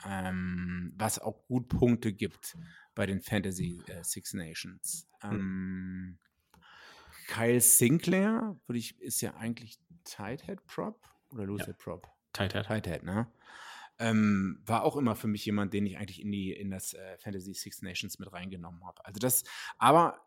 ähm, 0.05 0.93
was 0.95 1.19
auch 1.19 1.45
gut 1.47 1.67
Punkte 1.67 2.13
gibt 2.13 2.57
bei 2.95 3.05
den 3.05 3.21
Fantasy 3.21 3.81
äh, 3.87 4.03
Six 4.03 4.33
Nations. 4.33 5.07
Hm. 5.19 5.31
Ähm, 5.31 6.19
Kyle 7.27 7.59
Sinclair, 7.59 8.57
würde 8.67 8.79
ich, 8.79 8.99
ist 9.01 9.19
ja 9.19 9.35
eigentlich 9.35 9.79
Tighthead 10.05 10.65
Prop 10.65 11.09
oder 11.29 11.45
Loose 11.45 11.67
ja. 11.67 11.73
Prop? 11.73 12.07
Tighthead. 12.37 12.65
Tighthead, 12.65 13.03
ne? 13.03 13.27
Ähm, 13.99 14.61
war 14.65 14.83
auch 14.83 14.95
immer 14.95 15.15
für 15.15 15.27
mich 15.27 15.45
jemand, 15.45 15.73
den 15.73 15.85
ich 15.87 15.97
eigentlich 15.97 16.21
in 16.21 16.31
die 16.31 16.51
in 16.51 16.69
das 16.69 16.93
äh, 16.93 17.17
Fantasy 17.17 17.53
Six 17.53 17.81
Nations 17.81 18.19
mit 18.19 18.31
reingenommen 18.31 18.85
habe. 18.85 19.03
Also 19.05 19.19
das, 19.19 19.43
aber 19.79 20.19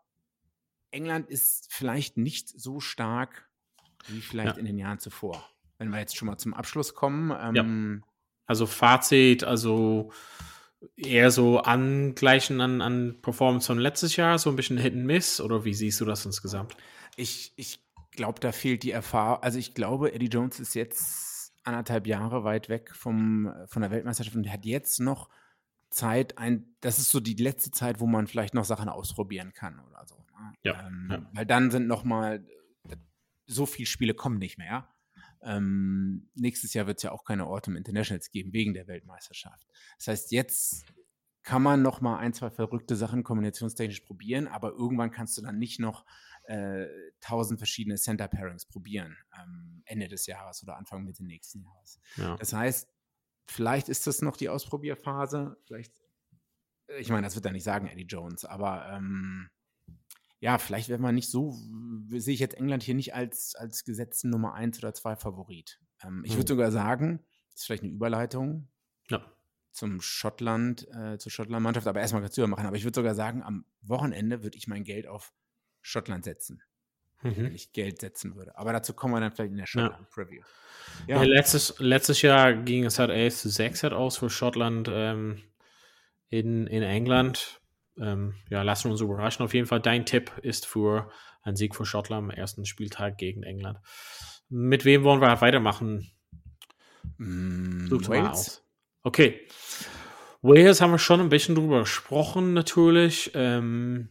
England 0.91 1.29
ist 1.29 1.73
vielleicht 1.73 2.17
nicht 2.17 2.49
so 2.49 2.79
stark 2.79 3.49
wie 4.07 4.21
vielleicht 4.21 4.55
ja. 4.55 4.59
in 4.59 4.65
den 4.65 4.77
Jahren 4.77 4.99
zuvor. 4.99 5.45
Wenn 5.77 5.89
wir 5.89 5.99
jetzt 5.99 6.17
schon 6.17 6.27
mal 6.27 6.37
zum 6.37 6.53
Abschluss 6.53 6.93
kommen. 6.93 7.31
Ähm, 7.39 8.01
ja. 8.01 8.07
Also 8.45 8.65
Fazit, 8.65 9.43
also 9.43 10.11
eher 10.97 11.31
so 11.31 11.59
angleichen 11.59 12.59
an, 12.59 12.81
an 12.81 13.21
Performance 13.21 13.67
von 13.67 13.79
letztes 13.79 14.15
Jahr, 14.15 14.37
so 14.37 14.49
ein 14.49 14.55
bisschen 14.55 14.77
Hit 14.77 14.93
and 14.93 15.05
Miss 15.05 15.39
oder 15.39 15.63
wie 15.63 15.73
siehst 15.73 16.01
du 16.01 16.05
das 16.05 16.25
insgesamt? 16.25 16.75
Ich, 17.15 17.53
ich 17.55 17.79
glaube, 18.11 18.39
da 18.39 18.51
fehlt 18.51 18.83
die 18.83 18.91
Erfahrung. 18.91 19.41
Also 19.43 19.59
ich 19.59 19.73
glaube, 19.73 20.13
Eddie 20.13 20.27
Jones 20.27 20.59
ist 20.59 20.73
jetzt 20.73 21.30
anderthalb 21.63 22.07
Jahre 22.07 22.43
weit 22.43 22.69
weg 22.69 22.95
vom, 22.95 23.53
von 23.67 23.81
der 23.81 23.91
Weltmeisterschaft 23.91 24.35
und 24.35 24.51
hat 24.51 24.65
jetzt 24.65 24.99
noch 24.99 25.29
Zeit, 25.89 26.37
ein, 26.37 26.75
das 26.79 26.99
ist 26.99 27.11
so 27.11 27.19
die 27.19 27.35
letzte 27.35 27.71
Zeit, 27.71 27.99
wo 27.99 28.07
man 28.07 28.27
vielleicht 28.27 28.53
noch 28.53 28.65
Sachen 28.65 28.89
ausprobieren 28.89 29.53
kann 29.53 29.79
oder 29.79 30.05
so. 30.07 30.15
Ne? 30.15 30.53
Ja, 30.63 30.87
ähm, 30.87 31.07
ja. 31.11 31.29
Weil 31.33 31.45
dann 31.45 31.69
sind 31.69 31.87
noch 31.87 32.03
mal 32.03 32.45
so 33.45 33.65
viele 33.65 33.85
Spiele 33.85 34.13
kommen 34.13 34.39
nicht 34.39 34.57
mehr. 34.57 34.87
Ähm, 35.43 36.29
nächstes 36.35 36.73
Jahr 36.73 36.87
wird 36.87 36.97
es 36.97 37.03
ja 37.03 37.11
auch 37.11 37.25
keine 37.25 37.45
Autumn 37.45 37.75
Internationals 37.75 38.31
geben 38.31 38.53
wegen 38.53 38.73
der 38.73 38.87
Weltmeisterschaft. 38.87 39.67
Das 39.97 40.07
heißt, 40.07 40.31
jetzt 40.31 40.85
kann 41.43 41.63
man 41.63 41.81
noch 41.81 42.01
mal 42.01 42.17
ein, 42.17 42.33
zwei 42.33 42.51
verrückte 42.51 42.95
Sachen 42.95 43.23
kombinationstechnisch 43.23 44.01
probieren, 44.01 44.47
aber 44.47 44.71
irgendwann 44.71 45.11
kannst 45.11 45.37
du 45.37 45.41
dann 45.41 45.57
nicht 45.57 45.79
noch 45.79 46.05
äh, 46.51 46.87
tausend 47.21 47.59
verschiedene 47.59 47.95
Center 47.95 48.27
Pairings 48.27 48.65
probieren 48.65 49.17
ähm, 49.41 49.83
Ende 49.85 50.09
des 50.09 50.25
Jahres 50.25 50.61
oder 50.63 50.75
Anfang 50.75 51.05
Mitte 51.05 51.23
nächsten 51.23 51.61
Jahres. 51.61 51.99
Ja. 52.17 52.35
Das 52.35 52.51
heißt, 52.51 52.89
vielleicht 53.47 53.87
ist 53.87 54.05
das 54.05 54.21
noch 54.21 54.35
die 54.35 54.49
Ausprobierphase. 54.49 55.57
Vielleicht, 55.65 55.93
ich 56.99 57.09
meine, 57.09 57.25
das 57.25 57.35
wird 57.35 57.45
er 57.45 57.53
nicht 57.53 57.63
sagen, 57.63 57.87
Eddie 57.87 58.05
Jones, 58.05 58.43
aber 58.43 58.85
ähm, 58.91 59.49
ja, 60.41 60.57
vielleicht 60.57 60.89
wäre 60.89 60.99
man 60.99 61.15
nicht 61.15 61.29
so, 61.29 61.57
sehe 62.09 62.33
ich 62.33 62.41
jetzt 62.41 62.55
England 62.55 62.83
hier 62.83 62.95
nicht 62.95 63.13
als, 63.13 63.55
als 63.55 63.85
gesetzten 63.85 64.29
Nummer 64.29 64.53
1 64.53 64.79
oder 64.79 64.93
2 64.93 65.15
Favorit. 65.15 65.79
Ähm, 66.03 66.23
ich 66.25 66.33
würde 66.33 66.41
hm. 66.41 66.57
sogar 66.57 66.71
sagen, 66.71 67.23
das 67.51 67.61
ist 67.61 67.65
vielleicht 67.65 67.83
eine 67.83 67.93
Überleitung 67.93 68.67
ja. 69.09 69.23
zum 69.71 70.01
Schottland, 70.01 70.85
äh, 70.91 71.17
zur 71.17 71.31
Schottland-Mannschaft, 71.31 71.87
aber 71.87 72.01
erstmal 72.01 72.23
kannst 72.23 72.35
du 72.35 72.41
ja 72.41 72.47
machen. 72.47 72.65
Aber 72.65 72.75
ich 72.75 72.83
würde 72.83 72.95
sogar 72.95 73.15
sagen, 73.15 73.41
am 73.41 73.63
Wochenende 73.81 74.43
würde 74.43 74.57
ich 74.57 74.67
mein 74.67 74.83
Geld 74.83 75.07
auf 75.07 75.33
Schottland 75.81 76.25
setzen. 76.25 76.61
Mhm. 77.21 77.35
Wenn 77.37 77.55
ich 77.55 77.71
Geld 77.71 78.01
setzen 78.01 78.35
würde. 78.35 78.57
Aber 78.57 78.73
dazu 78.73 78.93
kommen 78.93 79.13
wir 79.13 79.19
dann 79.19 79.31
vielleicht 79.31 79.51
in 79.51 79.57
der 79.57 79.67
Schottland-Preview. 79.67 80.41
Ja. 81.07 81.17
ja. 81.17 81.23
letztes, 81.23 81.75
letztes 81.77 82.21
Jahr 82.23 82.53
ging 82.53 82.85
es 82.85 82.97
halt 82.97 83.11
11 83.11 83.37
zu 83.37 83.49
6 83.49 83.83
halt 83.83 83.93
aus 83.93 84.17
für 84.17 84.29
Schottland 84.29 84.89
ähm, 84.91 85.43
in, 86.29 86.65
in 86.65 86.81
England 86.81 87.61
ähm, 87.99 88.35
ja, 88.49 88.61
lassen 88.61 88.85
wir 88.85 88.91
uns 88.91 89.01
überraschen. 89.01 89.43
Auf 89.43 89.53
jeden 89.53 89.67
Fall, 89.67 89.79
dein 89.79 90.05
Tipp 90.05 90.31
ist 90.41 90.65
für 90.65 91.11
einen 91.43 91.55
Sieg 91.55 91.75
für 91.75 91.85
Schottland 91.85 92.23
am 92.23 92.29
ersten 92.29 92.65
Spieltag 92.65 93.17
gegen 93.17 93.43
England. 93.43 93.79
Mit 94.49 94.85
wem 94.85 95.03
wollen 95.03 95.21
wir 95.21 95.41
weitermachen? 95.41 96.11
Mm, 97.17 97.87
Sucht 97.87 98.09
mal 98.09 98.27
aus. 98.27 98.63
Okay. 99.03 99.47
Wales 100.41 100.81
haben 100.81 100.91
wir 100.91 100.99
schon 100.99 101.19
ein 101.19 101.29
bisschen 101.29 101.55
drüber 101.55 101.81
gesprochen, 101.81 102.53
natürlich. 102.53 103.31
Ähm, 103.35 104.09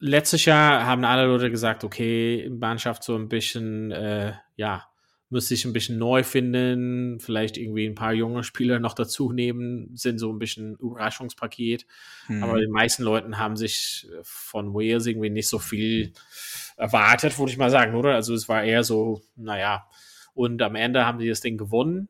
letztes 0.00 0.46
Jahr 0.46 0.86
haben 0.86 1.04
alle 1.04 1.26
Leute 1.26 1.50
gesagt, 1.50 1.84
okay, 1.84 2.50
Mannschaft 2.50 3.04
so 3.04 3.14
ein 3.14 3.28
bisschen, 3.28 3.92
äh, 3.92 4.32
ja, 4.56 4.86
müsste 5.28 5.54
ich 5.54 5.64
ein 5.64 5.72
bisschen 5.72 5.96
neu 5.96 6.24
finden, 6.24 7.20
vielleicht 7.20 7.56
irgendwie 7.56 7.86
ein 7.86 7.94
paar 7.94 8.12
junge 8.12 8.42
Spieler 8.42 8.80
noch 8.80 8.94
dazu 8.94 9.30
nehmen, 9.30 9.94
sind 9.94 10.18
so 10.18 10.32
ein 10.32 10.40
bisschen 10.40 10.74
Überraschungspaket. 10.74 11.86
Mhm. 12.26 12.42
Aber 12.42 12.58
die 12.58 12.66
meisten 12.66 13.04
Leuten 13.04 13.38
haben 13.38 13.56
sich 13.56 14.08
von 14.22 14.74
Wales 14.74 15.06
irgendwie 15.06 15.30
nicht 15.30 15.48
so 15.48 15.60
viel 15.60 16.12
erwartet, 16.76 17.38
würde 17.38 17.52
ich 17.52 17.58
mal 17.58 17.70
sagen, 17.70 17.94
oder? 17.94 18.14
Also 18.14 18.34
es 18.34 18.48
war 18.48 18.64
eher 18.64 18.82
so, 18.82 19.22
naja. 19.36 19.86
Und 20.34 20.60
am 20.62 20.74
Ende 20.74 21.06
haben 21.06 21.20
sie 21.20 21.28
das 21.28 21.40
Ding 21.40 21.56
gewonnen. 21.56 22.08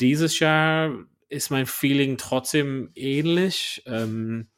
Dieses 0.00 0.38
Jahr 0.38 0.92
ist 1.30 1.50
mein 1.50 1.66
Feeling 1.66 2.18
trotzdem 2.18 2.90
ähnlich. 2.94 3.82
Ähm, 3.86 4.48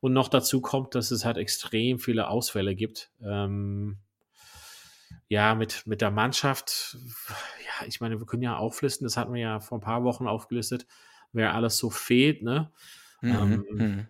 und 0.00 0.12
noch 0.12 0.28
dazu 0.28 0.60
kommt, 0.60 0.94
dass 0.94 1.10
es 1.10 1.24
halt 1.24 1.36
extrem 1.36 1.98
viele 1.98 2.28
Ausfälle 2.28 2.74
gibt. 2.74 3.10
Ähm, 3.22 3.98
ja, 5.28 5.54
mit, 5.54 5.86
mit 5.86 6.00
der 6.00 6.10
Mannschaft, 6.10 6.96
ja, 7.64 7.86
ich 7.86 8.00
meine, 8.00 8.18
wir 8.20 8.26
können 8.26 8.42
ja 8.42 8.56
auflisten, 8.56 9.04
das 9.04 9.16
hatten 9.16 9.34
wir 9.34 9.40
ja 9.40 9.60
vor 9.60 9.78
ein 9.78 9.82
paar 9.82 10.04
Wochen 10.04 10.26
aufgelistet, 10.26 10.86
wer 11.32 11.54
alles 11.54 11.78
so 11.78 11.90
fehlt, 11.90 12.42
ne? 12.42 12.70
Mhm, 13.22 13.30
ähm, 13.30 13.64
mhm. 13.70 14.06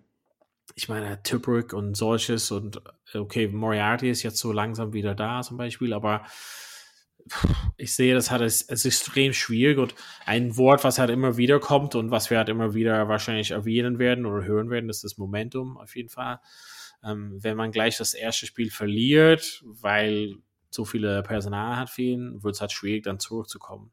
ich 0.75 0.89
meine, 0.89 1.23
Tibrick 1.23 1.73
und 1.73 1.97
solches 1.97 2.51
und 2.51 2.83
okay, 3.15 3.49
Moriarty 3.49 4.11
ist 4.11 4.23
jetzt 4.23 4.39
so 4.39 4.53
langsam 4.53 4.93
wieder 4.93 5.15
da 5.15 5.43
zum 5.43 5.57
Beispiel, 5.57 5.93
aber 5.93 6.25
ich 7.77 7.95
sehe, 7.95 8.15
das 8.15 8.31
hat 8.31 8.41
es, 8.41 8.63
es 8.63 8.85
ist 8.85 9.03
extrem 9.03 9.33
schwierig 9.33 9.79
und 9.79 9.95
ein 10.25 10.57
Wort, 10.57 10.85
was 10.85 10.99
halt 10.99 11.11
immer 11.11 11.37
wieder 11.37 11.61
kommt 11.61 11.95
und 11.95 12.11
was 12.11 12.31
wir 12.31 12.39
halt 12.39 12.49
immer 12.49 12.75
wieder 12.75 13.09
wahrscheinlich 13.09 13.51
erwähnen 13.51 13.99
werden 13.99 14.27
oder 14.27 14.45
hören 14.45 14.71
werden, 14.71 14.91
ist 14.91 15.05
das 15.05 15.19
Momentum 15.19 15.77
auf 15.77 15.97
jeden 15.97 16.09
Fall. 16.09 16.41
Ähm, 17.05 17.39
wenn 17.43 17.57
man 17.57 17.73
gleich 17.73 17.97
das 17.97 18.15
erste 18.15 18.47
Spiel 18.47 18.71
verliert, 18.71 19.63
weil 19.65 20.37
so 20.71 20.85
viele 20.85 21.23
Personal 21.23 21.77
hat 21.77 21.91
fehlen, 21.91 22.43
wird 22.43 22.55
es 22.55 22.61
halt 22.61 22.73
schwierig, 22.73 23.05
dann 23.05 23.19
zurückzukommen. 23.19 23.93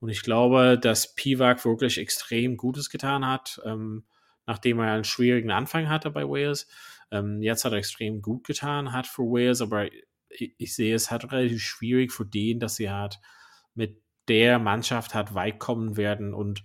Und 0.00 0.10
ich 0.10 0.22
glaube, 0.22 0.78
dass 0.80 1.14
Pivak 1.14 1.64
wirklich 1.64 1.98
extrem 1.98 2.56
Gutes 2.56 2.88
getan 2.90 3.26
hat, 3.26 3.60
ähm, 3.64 4.04
nachdem 4.46 4.78
er 4.78 4.92
einen 4.92 5.04
schwierigen 5.04 5.50
Anfang 5.50 5.88
hatte 5.88 6.10
bei 6.10 6.24
Wales. 6.24 6.68
Ähm, 7.10 7.42
jetzt 7.42 7.64
hat 7.64 7.72
er 7.72 7.78
extrem 7.78 8.22
gut 8.22 8.44
getan, 8.44 8.92
hat 8.92 9.06
für 9.06 9.22
Wales, 9.22 9.60
aber 9.60 9.88
ich, 10.30 10.54
ich 10.58 10.74
sehe 10.74 10.94
es 10.94 11.10
halt 11.10 11.30
relativ 11.32 11.62
schwierig 11.62 12.12
für 12.12 12.26
den, 12.26 12.60
dass 12.60 12.76
sie 12.76 12.90
halt 12.90 13.18
mit 13.74 14.02
der 14.28 14.58
Mannschaft 14.58 15.14
hat 15.14 15.34
weit 15.34 15.58
kommen 15.58 15.96
werden 15.96 16.34
und 16.34 16.62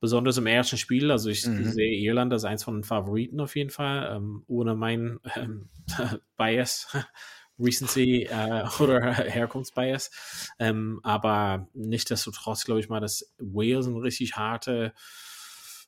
besonders 0.00 0.36
im 0.36 0.46
ersten 0.46 0.76
Spiel, 0.76 1.10
also 1.10 1.30
ich 1.30 1.46
mhm. 1.46 1.70
sehe 1.70 1.96
Irland 1.98 2.32
als 2.32 2.44
eins 2.44 2.64
von 2.64 2.74
den 2.74 2.84
Favoriten 2.84 3.40
auf 3.40 3.56
jeden 3.56 3.70
Fall, 3.70 4.14
ähm, 4.14 4.44
ohne 4.46 4.74
mein 4.74 5.18
ähm, 5.34 5.70
Bias 6.36 6.88
Recency 7.58 8.24
äh, 8.24 8.64
oder 8.80 9.14
Herkunftsbias. 9.14 10.52
Ähm, 10.58 11.00
aber 11.02 11.68
nichtsdestotrotz 11.72 12.64
glaube 12.64 12.80
ich 12.80 12.88
mal, 12.88 13.00
dass 13.00 13.34
Wales 13.38 13.86
eine 13.86 14.02
richtig 14.02 14.36
harte 14.36 14.92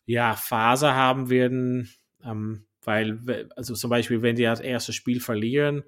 ja, 0.07 0.35
Phase 0.35 0.95
haben 0.95 1.29
werden. 1.29 1.91
Ähm, 2.25 2.67
weil, 2.83 3.51
also 3.55 3.75
zum 3.75 3.91
Beispiel, 3.91 4.23
wenn 4.23 4.37
die 4.37 4.45
das 4.45 4.61
erste 4.61 4.95
Spiel 4.95 5.21
verlieren, 5.21 5.85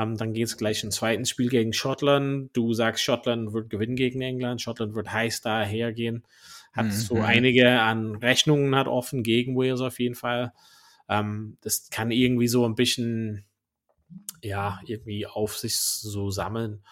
ähm, 0.00 0.16
dann 0.16 0.32
geht 0.32 0.46
es 0.46 0.56
gleich 0.56 0.82
ein 0.82 0.90
zweites 0.90 1.28
Spiel 1.28 1.50
gegen 1.50 1.72
Schottland. 1.72 2.50
Du 2.54 2.72
sagst, 2.72 3.04
Schottland 3.04 3.52
wird 3.52 3.68
gewinnen 3.68 3.96
gegen 3.96 4.22
England, 4.22 4.62
Schottland 4.62 4.94
wird 4.94 5.12
heiß 5.12 5.42
dahergehen. 5.42 6.24
Hat 6.72 6.86
mhm. 6.86 6.90
so 6.92 7.16
einige 7.20 7.80
an 7.80 8.16
Rechnungen 8.16 8.74
hat 8.74 8.88
offen 8.88 9.22
gegen 9.22 9.56
Wales 9.56 9.80
auf 9.80 9.98
jeden 9.98 10.14
Fall. 10.14 10.52
Ähm, 11.08 11.58
das 11.60 11.90
kann 11.90 12.10
irgendwie 12.10 12.48
so 12.48 12.64
ein 12.64 12.74
bisschen 12.74 13.44
ja, 14.42 14.80
irgendwie 14.86 15.26
auf 15.26 15.58
sich 15.58 15.78
so 15.78 16.30
sammeln. 16.30 16.82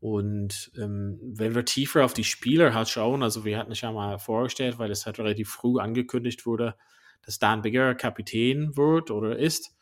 Und 0.00 0.70
ähm, 0.76 1.18
wenn 1.22 1.54
wir 1.54 1.64
tiefer 1.64 2.04
auf 2.04 2.14
die 2.14 2.24
Spieler 2.24 2.74
halt 2.74 2.88
schauen, 2.88 3.22
also 3.22 3.44
wir 3.44 3.58
hatten 3.58 3.72
es 3.72 3.80
ja 3.80 3.90
mal 3.90 4.18
vorgestellt, 4.18 4.78
weil 4.78 4.90
es 4.90 5.06
halt 5.06 5.18
relativ 5.18 5.50
früh 5.50 5.80
angekündigt 5.80 6.46
wurde, 6.46 6.76
dass 7.22 7.38
Dan 7.38 7.62
Bigger 7.62 7.94
Kapitän 7.94 8.76
wird 8.76 9.10
oder 9.10 9.38
ist. 9.38 9.74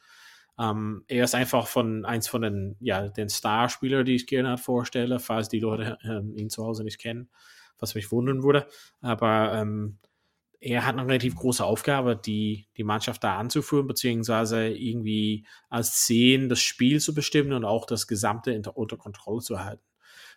Ähm, 0.58 1.04
er 1.08 1.24
ist 1.24 1.34
einfach 1.34 1.66
von 1.66 2.04
eins 2.04 2.28
von 2.28 2.42
den, 2.42 2.76
ja, 2.80 3.08
den 3.08 3.28
Starspielern, 3.28 4.04
die 4.04 4.14
ich 4.14 4.26
gerne 4.26 4.58
vorstelle, 4.58 5.18
falls 5.18 5.48
die 5.48 5.60
Leute 5.60 5.98
ähm, 6.04 6.34
ihn 6.36 6.50
zu 6.50 6.64
Hause 6.64 6.84
nicht 6.84 6.98
kennen, 6.98 7.30
was 7.78 7.94
mich 7.94 8.12
wundern 8.12 8.42
würde. 8.42 8.66
Aber 9.00 9.54
ähm, 9.54 9.98
er 10.60 10.86
hat 10.86 10.96
eine 10.96 11.06
relativ 11.08 11.34
große 11.34 11.64
Aufgabe, 11.64 12.16
die, 12.16 12.68
die 12.76 12.84
Mannschaft 12.84 13.24
da 13.24 13.36
anzuführen, 13.36 13.88
beziehungsweise 13.88 14.68
irgendwie 14.68 15.44
als 15.68 16.04
Zehn 16.04 16.48
das 16.48 16.60
Spiel 16.60 17.00
zu 17.00 17.14
bestimmen 17.14 17.52
und 17.52 17.64
auch 17.64 17.84
das 17.84 18.06
Gesamte 18.06 18.54
unter, 18.54 18.76
unter 18.76 18.96
Kontrolle 18.96 19.40
zu 19.40 19.64
halten. 19.64 19.82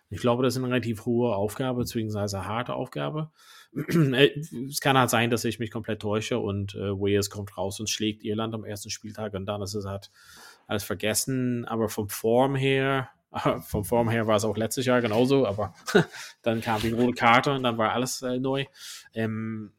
Ich 0.08 0.20
glaube, 0.20 0.42
das 0.42 0.54
ist 0.54 0.62
eine 0.62 0.72
relativ 0.72 1.04
hohe 1.04 1.34
Aufgabe, 1.34 1.80
beziehungsweise 1.80 2.44
harte 2.44 2.74
Aufgabe. 2.74 3.30
Es 3.76 4.80
kann 4.80 4.98
halt 4.98 5.10
sein, 5.10 5.30
dass 5.30 5.44
ich 5.44 5.58
mich 5.58 5.70
komplett 5.70 6.00
täusche 6.00 6.38
und 6.38 6.74
äh, 6.74 6.92
Wales 6.92 7.30
kommt 7.30 7.56
raus 7.56 7.78
und 7.80 7.90
schlägt 7.90 8.24
Irland 8.24 8.54
am 8.54 8.64
ersten 8.64 8.90
Spieltag 8.90 9.34
und 9.34 9.46
dann 9.46 9.62
ist 9.62 9.74
es 9.74 9.84
halt 9.84 10.10
alles 10.66 10.84
vergessen. 10.84 11.64
Aber 11.66 11.88
vom 11.88 12.08
Form 12.08 12.56
her, 12.56 13.10
vom 13.66 13.84
Form 13.84 14.08
her 14.08 14.26
war 14.26 14.36
es 14.36 14.44
auch 14.44 14.56
letztes 14.56 14.86
Jahr 14.86 15.00
genauso, 15.02 15.46
aber 15.46 15.74
dann 16.42 16.60
kam 16.60 16.80
die 16.80 16.92
rote 16.92 17.14
Karte 17.14 17.52
und 17.52 17.62
dann 17.62 17.78
war 17.78 17.92
alles 17.92 18.22
äh, 18.22 18.38
neu. 18.38 18.64
Ähm, 19.12 19.72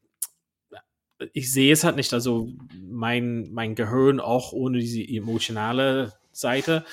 ich 1.34 1.51
sehe 1.51 1.74
es 1.74 1.84
halt 1.84 1.96
nicht. 1.96 2.13
Also 2.13 2.50
mein, 2.80 3.51
mein 3.51 3.74
Gehirn 3.74 4.20
auch 4.20 4.51
ohne 4.54 4.77
diese 4.80 5.01
emotionale 5.01 6.13
Seite 6.32 6.86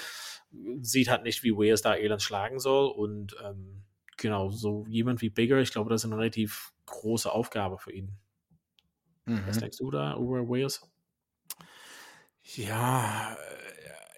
sieht 0.80 1.08
halt 1.08 1.24
nicht, 1.24 1.42
wie 1.42 1.52
Wales 1.52 1.82
da 1.82 1.96
Irland 1.96 2.22
schlagen 2.22 2.58
soll. 2.58 2.90
Und 2.90 3.36
ähm, 3.44 3.83
genau, 4.16 4.50
so 4.50 4.84
jemand 4.88 5.22
wie 5.22 5.30
Bigger, 5.30 5.60
ich 5.60 5.72
glaube, 5.72 5.90
das 5.90 6.02
ist 6.02 6.10
eine 6.10 6.18
relativ 6.18 6.72
große 6.86 7.30
Aufgabe 7.30 7.78
für 7.78 7.92
ihn. 7.92 8.12
Mhm. 9.26 9.46
Was 9.46 9.58
denkst 9.58 9.78
du 9.78 9.90
da 9.90 10.16
über 10.16 10.48
Wales? 10.48 10.88
Ja, 12.42 13.36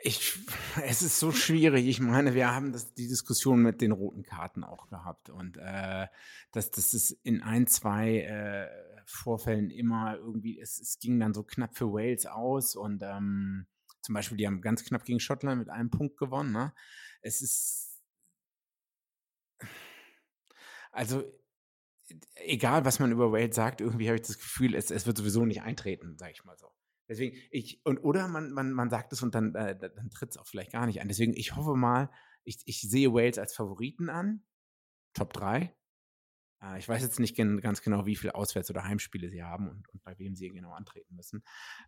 ich, 0.03 0.39
es 0.83 1.03
ist 1.03 1.19
so 1.19 1.33
schwierig. 1.33 1.87
Ich 1.87 2.01
meine, 2.01 2.35
wir 2.35 2.53
haben 2.55 2.73
das, 2.73 2.95
die 2.95 3.09
Diskussion 3.09 3.61
mit 3.61 3.81
den 3.81 3.93
roten 3.93 4.23
Karten 4.23 4.65
auch 4.65 4.89
gehabt 4.89 5.31
und 5.31 5.57
äh, 5.59 6.07
dass 6.53 6.71
das 6.71 6.95
ist 6.95 7.11
in 7.23 7.43
ein, 7.43 7.67
zwei 7.67 8.21
äh, 8.21 8.69
Vorfällen 9.05 9.71
immer 9.71 10.17
irgendwie, 10.17 10.59
es, 10.59 10.81
es 10.81 10.99
ging 10.99 11.21
dann 11.21 11.35
so 11.35 11.45
knapp 11.45 11.77
für 11.77 11.93
Wales 11.93 12.27
aus 12.27 12.75
und 12.75 13.03
ähm, 13.05 13.67
zum 14.03 14.15
Beispiel, 14.15 14.37
die 14.37 14.47
haben 14.47 14.61
ganz 14.61 14.85
knapp 14.85 15.05
gegen 15.05 15.19
Schottland 15.19 15.59
mit 15.59 15.69
einem 15.69 15.91
Punkt 15.91 16.17
gewonnen. 16.17 16.53
Ne? 16.53 16.73
Es 17.23 17.43
ist 17.43 17.86
Also, 20.93 21.25
egal 22.37 22.85
was 22.85 22.99
man 22.99 23.13
über 23.13 23.33
Wales 23.33 23.55
sagt, 23.55 23.81
irgendwie 23.81 24.09
habe 24.09 24.17
ich 24.17 24.27
das 24.27 24.39
Gefühl, 24.39 24.75
es, 24.75 24.91
es 24.91 25.07
wird 25.07 25.19
sowieso 25.19 25.45
nicht 25.45 25.63
eintreten, 25.63 26.17
sage 26.19 26.33
ich 26.33 26.45
mal 26.45 26.57
so. 26.57 26.73
Deswegen, 27.09 27.37
ich, 27.51 27.85
und 27.85 27.99
oder 27.99 28.29
man, 28.29 28.53
man, 28.53 28.73
man 28.73 28.91
sagt 28.91 29.13
es 29.13 29.23
und 29.23 29.35
dann, 29.35 29.55
äh, 29.55 29.79
dann 29.79 30.11
tritt 30.11 30.31
es 30.31 30.37
auch 30.37 30.47
vielleicht 30.47 30.73
gar 30.73 30.87
nicht 30.87 31.01
ein. 31.01 31.09
Deswegen, 31.09 31.35
ich 31.35 31.55
hoffe 31.55 31.77
mal, 31.77 32.11
ich, 32.43 32.63
ich 32.65 32.81
sehe 32.81 33.13
Wales 33.13 33.39
als 33.39 33.55
Favoriten 33.55 34.09
an. 34.09 34.45
Top 35.15 35.33
3. 35.33 35.75
Äh, 36.63 36.79
ich 36.79 36.89
weiß 36.89 37.03
jetzt 37.03 37.21
nicht 37.21 37.37
gen 37.37 37.61
ganz 37.61 37.83
genau, 37.83 38.07
wie 38.07 38.17
viele 38.17 38.35
Auswärts- 38.35 38.71
oder 38.71 38.85
Heimspiele 38.85 39.29
sie 39.31 39.43
haben 39.43 39.69
und, 39.69 39.89
und 39.89 40.03
bei 40.03 40.19
wem 40.19 40.35
sie 40.35 40.51
genau 40.51 40.73
antreten 40.73 41.15
müssen. 41.15 41.45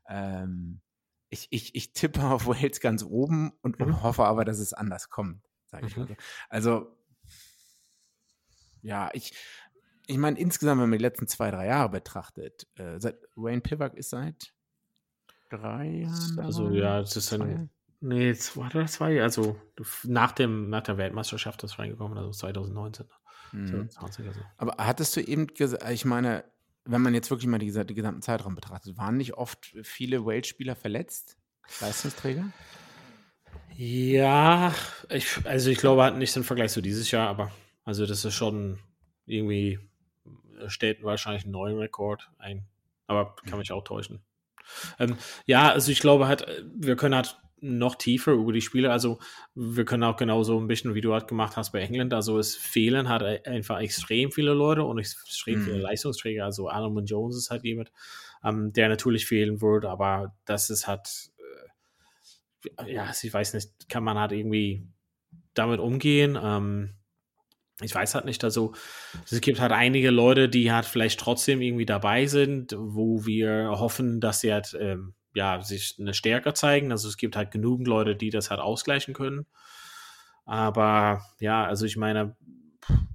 Ähm, 0.09 0.83
ich, 1.31 1.49
ich, 1.51 1.75
ich 1.75 1.93
tippe 1.93 2.23
auf 2.25 2.47
Wales 2.47 2.81
ganz 2.81 3.03
oben 3.03 3.53
und, 3.63 3.81
und 3.81 3.89
mhm. 3.89 4.03
hoffe 4.03 4.25
aber, 4.25 4.45
dass 4.45 4.59
es 4.59 4.73
anders 4.73 5.11
kommt, 5.11 5.45
sage 5.67 5.87
ich 5.87 5.97
mhm. 5.97 6.03
mal 6.03 6.09
so. 6.09 6.17
Also, 6.49 6.98
ja, 8.89 9.11
ich, 9.13 9.35
ich 10.07 10.17
meine, 10.17 10.39
insgesamt, 10.39 10.81
wenn 10.81 10.89
man 10.89 10.99
die 10.99 11.03
letzten 11.03 11.29
zwei, 11.29 11.51
drei 11.51 11.67
Jahre 11.67 11.91
betrachtet, 11.91 12.67
äh, 12.77 12.99
seit 12.99 13.19
Wayne 13.37 13.61
Pivak 13.61 13.95
ist 13.95 14.11
seit 14.11 14.55
drei 15.51 15.87
Jahren. 15.87 16.39
Also 16.41 16.71
ja, 16.71 17.01
es 17.01 17.17
ist 17.17 17.33
ein. 17.35 17.71
Nee, 18.01 18.33
zwei 18.35 18.67
oder 18.67 18.87
zwei, 18.87 19.21
also 19.23 19.61
nach, 20.05 20.33
dem, 20.33 20.71
nach 20.71 20.83
der 20.83 20.99
Weltmeisterschaft 20.99 21.65
ist 21.65 21.79
reingekommen, 21.79 22.17
also 22.17 22.31
2019. 22.31 23.07
Mhm. 23.53 23.91
20, 23.91 24.27
also. 24.27 24.41
Aber 24.57 24.77
hattest 24.79 25.17
du 25.17 25.21
eben 25.21 25.49
gesagt, 25.49 25.83
ich 25.91 26.05
meine, 26.05 26.45
wenn 26.85 27.03
man 27.03 27.13
jetzt 27.13 27.31
wirklich 27.31 27.49
mal 27.49 27.59
die, 27.59 27.73
die 27.73 27.95
gesamten 27.95 28.23
Zeitraum 28.23 28.55
betrachtet, 28.55 28.97
waren 28.97 29.17
nicht 29.17 29.35
oft 29.35 29.75
viele 29.83 30.25
Wales-Spieler 30.25 30.77
verletzt? 30.77 31.39
Leistungsträger? 31.81 32.45
Ja, 33.77 34.73
ich, 35.11 35.45
also 35.45 35.71
ich 35.71 35.79
glaube, 35.79 36.05
hat 36.05 36.17
nicht 36.17 36.37
im 36.37 36.45
Vergleich 36.45 36.73
zu 36.73 36.81
dieses 36.81 37.11
Jahr, 37.11 37.29
aber 37.29 37.51
also 37.89 38.05
das 38.05 38.23
ist 38.23 38.35
schon 38.35 38.81
irgendwie, 39.25 39.79
stellt 40.67 41.03
wahrscheinlich 41.03 41.45
einen 41.45 41.53
neuen 41.53 41.79
Rekord 41.79 42.29
ein. 42.37 42.67
Aber 43.07 43.35
kann 43.49 43.59
mich 43.59 43.73
auch 43.73 43.83
täuschen. 43.83 44.21
Ähm, 44.99 45.17
ja, 45.47 45.73
also 45.73 45.91
ich 45.91 46.01
glaube 46.01 46.29
halt, 46.29 46.47
wir 46.77 46.97
können 46.97 47.15
halt 47.15 47.39
noch 47.63 47.95
tiefer 47.95 48.33
über 48.33 48.53
die 48.53 48.61
Spiele, 48.61 48.93
also 48.93 49.19
wir 49.55 49.87
können 49.87 50.03
auch 50.03 50.19
genauso 50.19 50.61
ein 50.61 50.67
bisschen, 50.67 50.95
wie 50.95 51.01
du 51.01 51.15
halt 51.15 51.29
gemacht 51.29 51.57
hast 51.57 51.73
bei 51.73 51.81
England, 51.81 52.13
also 52.13 52.39
es 52.39 52.57
fehlen 52.57 53.09
halt 53.09 53.47
einfach 53.47 53.81
extrem 53.81 54.33
viele 54.33 54.53
Leute 54.53 54.83
und 54.85 54.99
extrem 54.99 55.63
viele 55.63 55.77
mhm. 55.77 55.83
Leistungsträger, 55.83 56.45
also 56.45 56.69
Alan 56.69 57.07
Jones 57.07 57.39
ist 57.39 57.49
halt 57.49 57.65
jemand, 57.65 57.91
ähm, 58.45 58.75
der 58.75 58.91
natürlich 58.91 59.25
fehlen 59.25 59.63
wird, 59.63 59.87
aber 59.87 60.37
das 60.45 60.69
ist 60.69 60.87
halt, 60.87 61.31
äh, 62.77 62.93
ja, 62.93 63.11
ich 63.11 63.33
weiß 63.33 63.55
nicht, 63.55 63.89
kann 63.89 64.05
man 64.05 64.19
halt 64.19 64.33
irgendwie 64.33 64.87
damit 65.55 65.81
umgehen, 65.81 66.39
ähm, 66.41 66.98
ich 67.81 67.95
weiß 67.95 68.15
halt 68.15 68.25
nicht, 68.25 68.43
also 68.43 68.73
es 69.31 69.41
gibt 69.41 69.61
halt 69.61 69.73
einige 69.73 70.11
Leute, 70.11 70.49
die 70.49 70.73
halt 70.73 70.85
vielleicht 70.85 71.21
trotzdem 71.21 71.61
irgendwie 71.61 71.87
dabei 71.87 72.27
sind, 72.27 72.75
wo 72.77 73.25
wir 73.25 73.71
hoffen, 73.71 74.21
dass 74.21 74.41
sie 74.41 74.53
halt 74.53 74.77
ähm, 74.79 75.15
ja, 75.35 75.61
sich 75.63 75.97
eine 76.01 76.15
Stärke 76.15 76.55
zeigen. 76.55 76.91
Also 76.91 77.09
es 77.09 77.17
gibt 77.17 77.37
halt 77.37 77.51
genügend 77.51 77.87
Leute, 77.87 78.17
die 78.17 78.31
das 78.31 78.51
halt 78.51 78.61
ausgleichen 78.61 79.15
können. 79.15 79.47
Aber 80.45 81.23
ja, 81.39 81.65
also 81.65 81.85
ich 81.87 81.97
meine, 81.97 82.37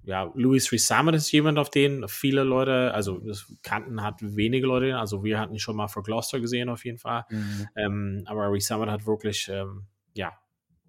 ja, 0.04 0.32
Louis 0.36 0.72
Resamet 0.72 1.16
ist 1.16 1.32
jemand, 1.32 1.58
auf 1.58 1.70
den 1.70 2.08
viele 2.08 2.44
Leute, 2.44 2.94
also 2.94 3.20
das 3.20 3.52
kannten 3.64 4.04
hat 4.04 4.16
wenige 4.22 4.68
Leute, 4.68 4.98
also 4.98 5.24
wir 5.24 5.40
hatten 5.40 5.54
ihn 5.54 5.60
schon 5.60 5.76
mal 5.76 5.88
für 5.88 6.04
Gloucester 6.04 6.40
gesehen 6.40 6.70
auf 6.70 6.86
jeden 6.86 7.00
Fall. 7.00 7.26
Mhm. 7.30 7.68
Ähm, 7.76 8.24
aber 8.26 8.52
Resamet 8.52 8.90
hat 8.90 9.06
wirklich, 9.06 9.50
ähm, 9.50 9.88
ja, 10.14 10.32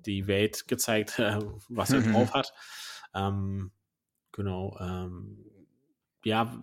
die 0.04 0.26
Welt 0.26 0.68
gezeigt, 0.68 1.18
äh, 1.18 1.38
was 1.68 1.92
er 1.92 2.00
mhm. 2.00 2.12
drauf 2.12 2.34
hat. 2.34 2.52
Ähm, 3.14 3.71
genau. 4.33 4.76
Ähm, 4.80 5.44
ja, 6.25 6.59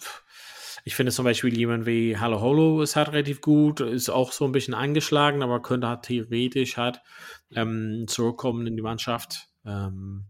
ich 0.83 0.95
finde 0.95 1.11
zum 1.11 1.25
Beispiel 1.25 1.55
jemand 1.55 1.85
wie 1.85 2.17
Hallo 2.17 2.41
Holo 2.41 2.81
ist 2.81 2.95
halt 2.95 3.09
relativ 3.09 3.41
gut, 3.41 3.79
ist 3.79 4.09
auch 4.09 4.31
so 4.31 4.45
ein 4.45 4.51
bisschen 4.51 4.73
angeschlagen, 4.73 5.43
aber 5.43 5.61
könnte 5.61 5.87
halt 5.87 6.03
theoretisch 6.03 6.77
halt 6.77 7.01
ähm, 7.55 8.05
zurückkommen 8.07 8.65
in 8.65 8.75
die 8.75 8.81
Mannschaft. 8.81 9.49
Ähm, 9.65 10.25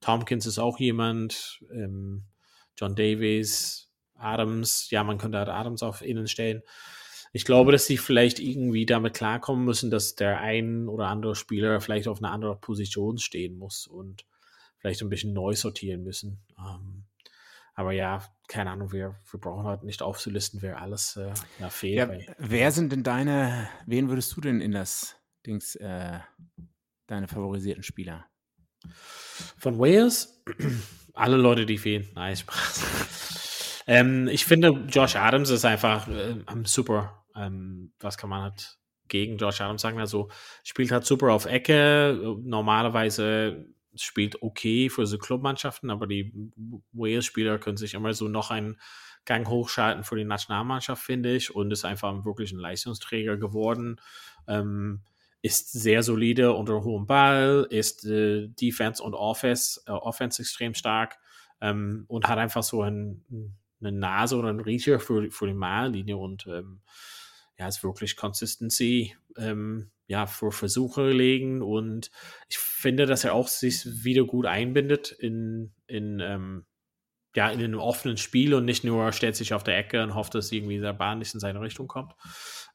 Tompkins 0.00 0.46
ist 0.46 0.58
auch 0.58 0.78
jemand, 0.78 1.60
ähm, 1.72 2.24
John 2.76 2.94
Davies, 2.94 3.90
Adams, 4.16 4.90
ja, 4.90 5.04
man 5.04 5.18
könnte 5.18 5.38
halt 5.38 5.48
Adams 5.48 5.82
auf 5.82 6.02
innen 6.02 6.26
stellen. 6.26 6.62
Ich 7.32 7.44
glaube, 7.44 7.72
dass 7.72 7.86
sie 7.86 7.96
vielleicht 7.96 8.38
irgendwie 8.38 8.86
damit 8.86 9.14
klarkommen 9.14 9.64
müssen, 9.64 9.90
dass 9.90 10.14
der 10.14 10.40
ein 10.40 10.88
oder 10.88 11.08
andere 11.08 11.34
Spieler 11.34 11.80
vielleicht 11.80 12.06
auf 12.06 12.18
einer 12.18 12.30
anderen 12.30 12.60
Position 12.60 13.18
stehen 13.18 13.56
muss 13.56 13.86
und 13.86 14.24
vielleicht 14.84 15.00
ein 15.00 15.08
bisschen 15.08 15.32
neu 15.32 15.54
sortieren 15.54 16.02
müssen. 16.02 16.44
Ähm, 16.58 17.06
aber 17.74 17.92
ja, 17.92 18.22
keine 18.48 18.70
Ahnung, 18.70 18.92
wir, 18.92 19.16
wir 19.30 19.40
brauchen 19.40 19.66
halt 19.66 19.82
nicht 19.82 20.02
aufzulisten, 20.02 20.60
wer 20.60 20.82
alles 20.82 21.16
äh, 21.16 21.32
ja, 21.58 21.70
fehlt. 21.70 22.26
Ja, 22.26 22.34
wer 22.36 22.70
sind 22.70 22.92
denn 22.92 23.02
deine, 23.02 23.66
wen 23.86 24.10
würdest 24.10 24.36
du 24.36 24.42
denn 24.42 24.60
in 24.60 24.72
das 24.72 25.16
Dings, 25.46 25.74
äh, 25.76 26.18
deine 27.06 27.28
favorisierten 27.28 27.82
Spieler? 27.82 28.26
Von 29.56 29.78
Wales? 29.78 30.44
Alle 31.14 31.38
Leute, 31.38 31.64
die 31.64 31.78
fehlen. 31.78 32.06
Nein, 32.14 32.36
Spaß. 32.36 33.84
ähm, 33.86 34.28
ich 34.28 34.44
finde, 34.44 34.68
Josh 34.90 35.16
Adams 35.16 35.48
ist 35.48 35.64
einfach 35.64 36.06
äh, 36.08 36.36
super. 36.64 37.24
Ähm, 37.34 37.94
was 38.00 38.18
kann 38.18 38.28
man 38.28 38.42
halt 38.42 38.78
gegen 39.08 39.38
Josh 39.38 39.62
Adams 39.62 39.80
sagen? 39.80 39.98
Also 39.98 40.28
spielt 40.62 40.92
halt 40.92 41.06
super 41.06 41.32
auf 41.32 41.46
Ecke. 41.46 42.36
Normalerweise 42.42 43.74
spielt 43.96 44.42
okay 44.42 44.88
für 44.88 45.06
so 45.06 45.18
Clubmannschaften, 45.18 45.90
aber 45.90 46.06
die 46.06 46.32
Wales-Spieler 46.92 47.58
können 47.58 47.76
sich 47.76 47.94
immer 47.94 48.12
so 48.14 48.28
noch 48.28 48.50
einen 48.50 48.78
Gang 49.24 49.48
hochschalten 49.48 50.04
für 50.04 50.16
die 50.16 50.24
Nationalmannschaft, 50.24 51.02
finde 51.02 51.34
ich, 51.34 51.54
und 51.54 51.70
ist 51.70 51.84
einfach 51.84 52.24
wirklich 52.24 52.52
ein 52.52 52.58
Leistungsträger 52.58 53.36
geworden. 53.36 54.00
Ähm, 54.46 55.00
ist 55.40 55.72
sehr 55.72 56.02
solide 56.02 56.52
unter 56.52 56.84
hohem 56.84 57.06
Ball, 57.06 57.66
ist 57.68 58.06
äh, 58.06 58.48
Defense 58.48 59.02
und 59.02 59.14
Offense, 59.14 59.80
äh, 59.86 59.90
Offense 59.92 60.40
extrem 60.40 60.74
stark 60.74 61.18
ähm, 61.60 62.04
und 62.08 62.28
hat 62.28 62.38
einfach 62.38 62.62
so 62.62 62.82
ein, 62.82 63.24
eine 63.80 63.92
Nase 63.92 64.36
oder 64.36 64.48
einen 64.48 64.60
Riecher 64.60 64.98
für, 64.98 65.30
für 65.30 65.46
die 65.46 65.54
Mahllinie 65.54 66.16
und 66.16 66.46
ähm, 66.46 66.80
ja, 67.58 67.68
ist 67.68 67.84
wirklich 67.84 68.16
Consistency 68.16 69.16
ähm, 69.36 69.90
ja, 70.06 70.26
für 70.26 70.52
Versuche 70.52 71.10
legen 71.10 71.62
und 71.62 72.10
ich 72.48 72.58
finde, 72.58 73.06
dass 73.06 73.24
er 73.24 73.34
auch 73.34 73.48
sich 73.48 74.04
wieder 74.04 74.24
gut 74.24 74.46
einbindet 74.46 75.12
in, 75.12 75.72
in, 75.86 76.20
ähm, 76.20 76.66
ja, 77.34 77.50
in 77.50 77.58
einem 77.58 77.80
offenen 77.80 78.16
Spiel 78.16 78.54
und 78.54 78.64
nicht 78.64 78.84
nur 78.84 79.10
stellt 79.12 79.34
sich 79.34 79.54
auf 79.54 79.64
der 79.64 79.76
Ecke 79.76 80.02
und 80.02 80.14
hofft, 80.14 80.34
dass 80.34 80.52
irgendwie 80.52 80.78
der 80.78 80.92
Bahn 80.92 81.18
nicht 81.18 81.34
in 81.34 81.40
seine 81.40 81.60
Richtung 81.60 81.88
kommt. 81.88 82.12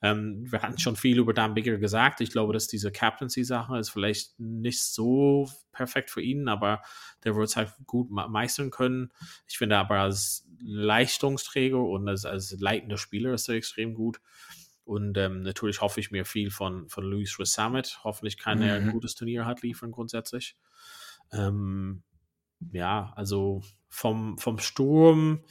Ähm, 0.01 0.51
wir 0.51 0.61
hatten 0.61 0.79
schon 0.79 0.95
viel 0.95 1.19
über 1.19 1.33
Dan 1.33 1.53
Bigger 1.53 1.77
gesagt. 1.77 2.19
Ich 2.19 2.31
glaube, 2.31 2.51
dass 2.51 2.67
diese 2.67 2.91
Captaincy-Sache 2.91 3.77
ist 3.77 3.89
vielleicht 3.89 4.37
nicht 4.39 4.81
so 4.81 5.49
perfekt 5.71 6.09
für 6.09 6.21
ihn, 6.21 6.49
aber 6.49 6.81
der 7.23 7.35
wird 7.35 7.47
es 7.47 7.55
halt 7.55 7.71
gut 7.85 8.09
meistern 8.09 8.69
können. 8.69 9.11
Ich 9.47 9.57
finde 9.57 9.77
aber 9.77 9.99
als 9.99 10.45
Leistungsträger 10.61 11.79
und 11.81 12.09
als, 12.09 12.25
als 12.25 12.51
leitender 12.59 12.97
Spieler 12.97 13.33
ist 13.33 13.47
er 13.47 13.55
extrem 13.55 13.93
gut. 13.93 14.19
Und 14.89 15.19
ähm, 15.19 15.43
natürlich 15.43 15.81
hoffe 15.81 15.99
ich 15.99 16.09
mir 16.09 16.25
viel 16.25 16.49
von, 16.49 16.89
von 16.89 17.03
Luis 17.03 17.37
Resamet. 17.39 17.99
Hoffentlich 18.03 18.39
kann 18.39 18.57
mhm. 18.57 18.63
er 18.63 18.75
ein 18.77 18.87
mhm. 18.87 18.91
gutes 18.91 19.13
Turnier 19.13 19.45
hat 19.45 19.61
liefern 19.61 19.91
grundsätzlich. 19.91 20.57
Ähm, 21.31 22.01
ja, 22.71 23.13
also 23.15 23.61
vom, 23.87 24.39
vom 24.39 24.57
Sturm. 24.57 25.43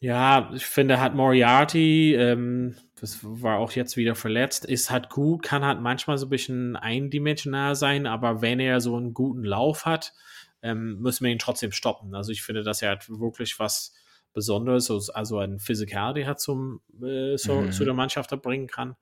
Ja, 0.00 0.50
ich 0.52 0.66
finde, 0.66 0.98
hat 0.98 1.14
Moriarty, 1.14 2.16
ähm, 2.16 2.74
das 2.96 3.20
war 3.22 3.58
auch 3.58 3.70
jetzt 3.70 3.96
wieder 3.96 4.16
verletzt, 4.16 4.64
ist 4.64 4.90
halt 4.90 5.08
gut, 5.08 5.44
kann 5.44 5.64
halt 5.64 5.80
manchmal 5.80 6.18
so 6.18 6.26
ein 6.26 6.30
bisschen 6.30 6.74
eindimensional 6.74 7.76
sein, 7.76 8.08
aber 8.08 8.42
wenn 8.42 8.58
er 8.58 8.80
so 8.80 8.96
einen 8.96 9.14
guten 9.14 9.44
Lauf 9.44 9.86
hat, 9.86 10.14
ähm, 10.62 10.98
müssen 10.98 11.24
wir 11.24 11.30
ihn 11.30 11.38
trotzdem 11.38 11.70
stoppen. 11.70 12.16
Also 12.16 12.32
ich 12.32 12.42
finde, 12.42 12.64
dass 12.64 12.82
er 12.82 12.88
halt 12.88 13.08
wirklich 13.08 13.60
was 13.60 13.94
Besonderes, 14.32 15.10
also 15.10 15.38
ein 15.38 15.58
Physikal, 15.58 16.14
der 16.14 16.36
zum, 16.36 16.80
äh, 17.02 17.36
so, 17.36 17.62
mhm. 17.62 17.72
zu 17.72 17.84
der 17.84 17.94
Mannschaft 17.94 18.30
bringen 18.42 18.66
kann. 18.66 18.96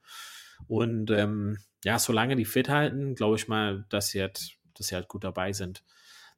Und 0.67 1.11
ähm, 1.11 1.57
ja, 1.83 1.99
solange 1.99 2.35
die 2.35 2.45
fit 2.45 2.69
halten, 2.69 3.15
glaube 3.15 3.35
ich 3.35 3.47
mal, 3.47 3.85
dass 3.89 4.09
sie, 4.09 4.21
halt, 4.21 4.57
dass 4.75 4.87
sie 4.87 4.95
halt 4.95 5.07
gut 5.07 5.23
dabei 5.23 5.53
sind. 5.53 5.83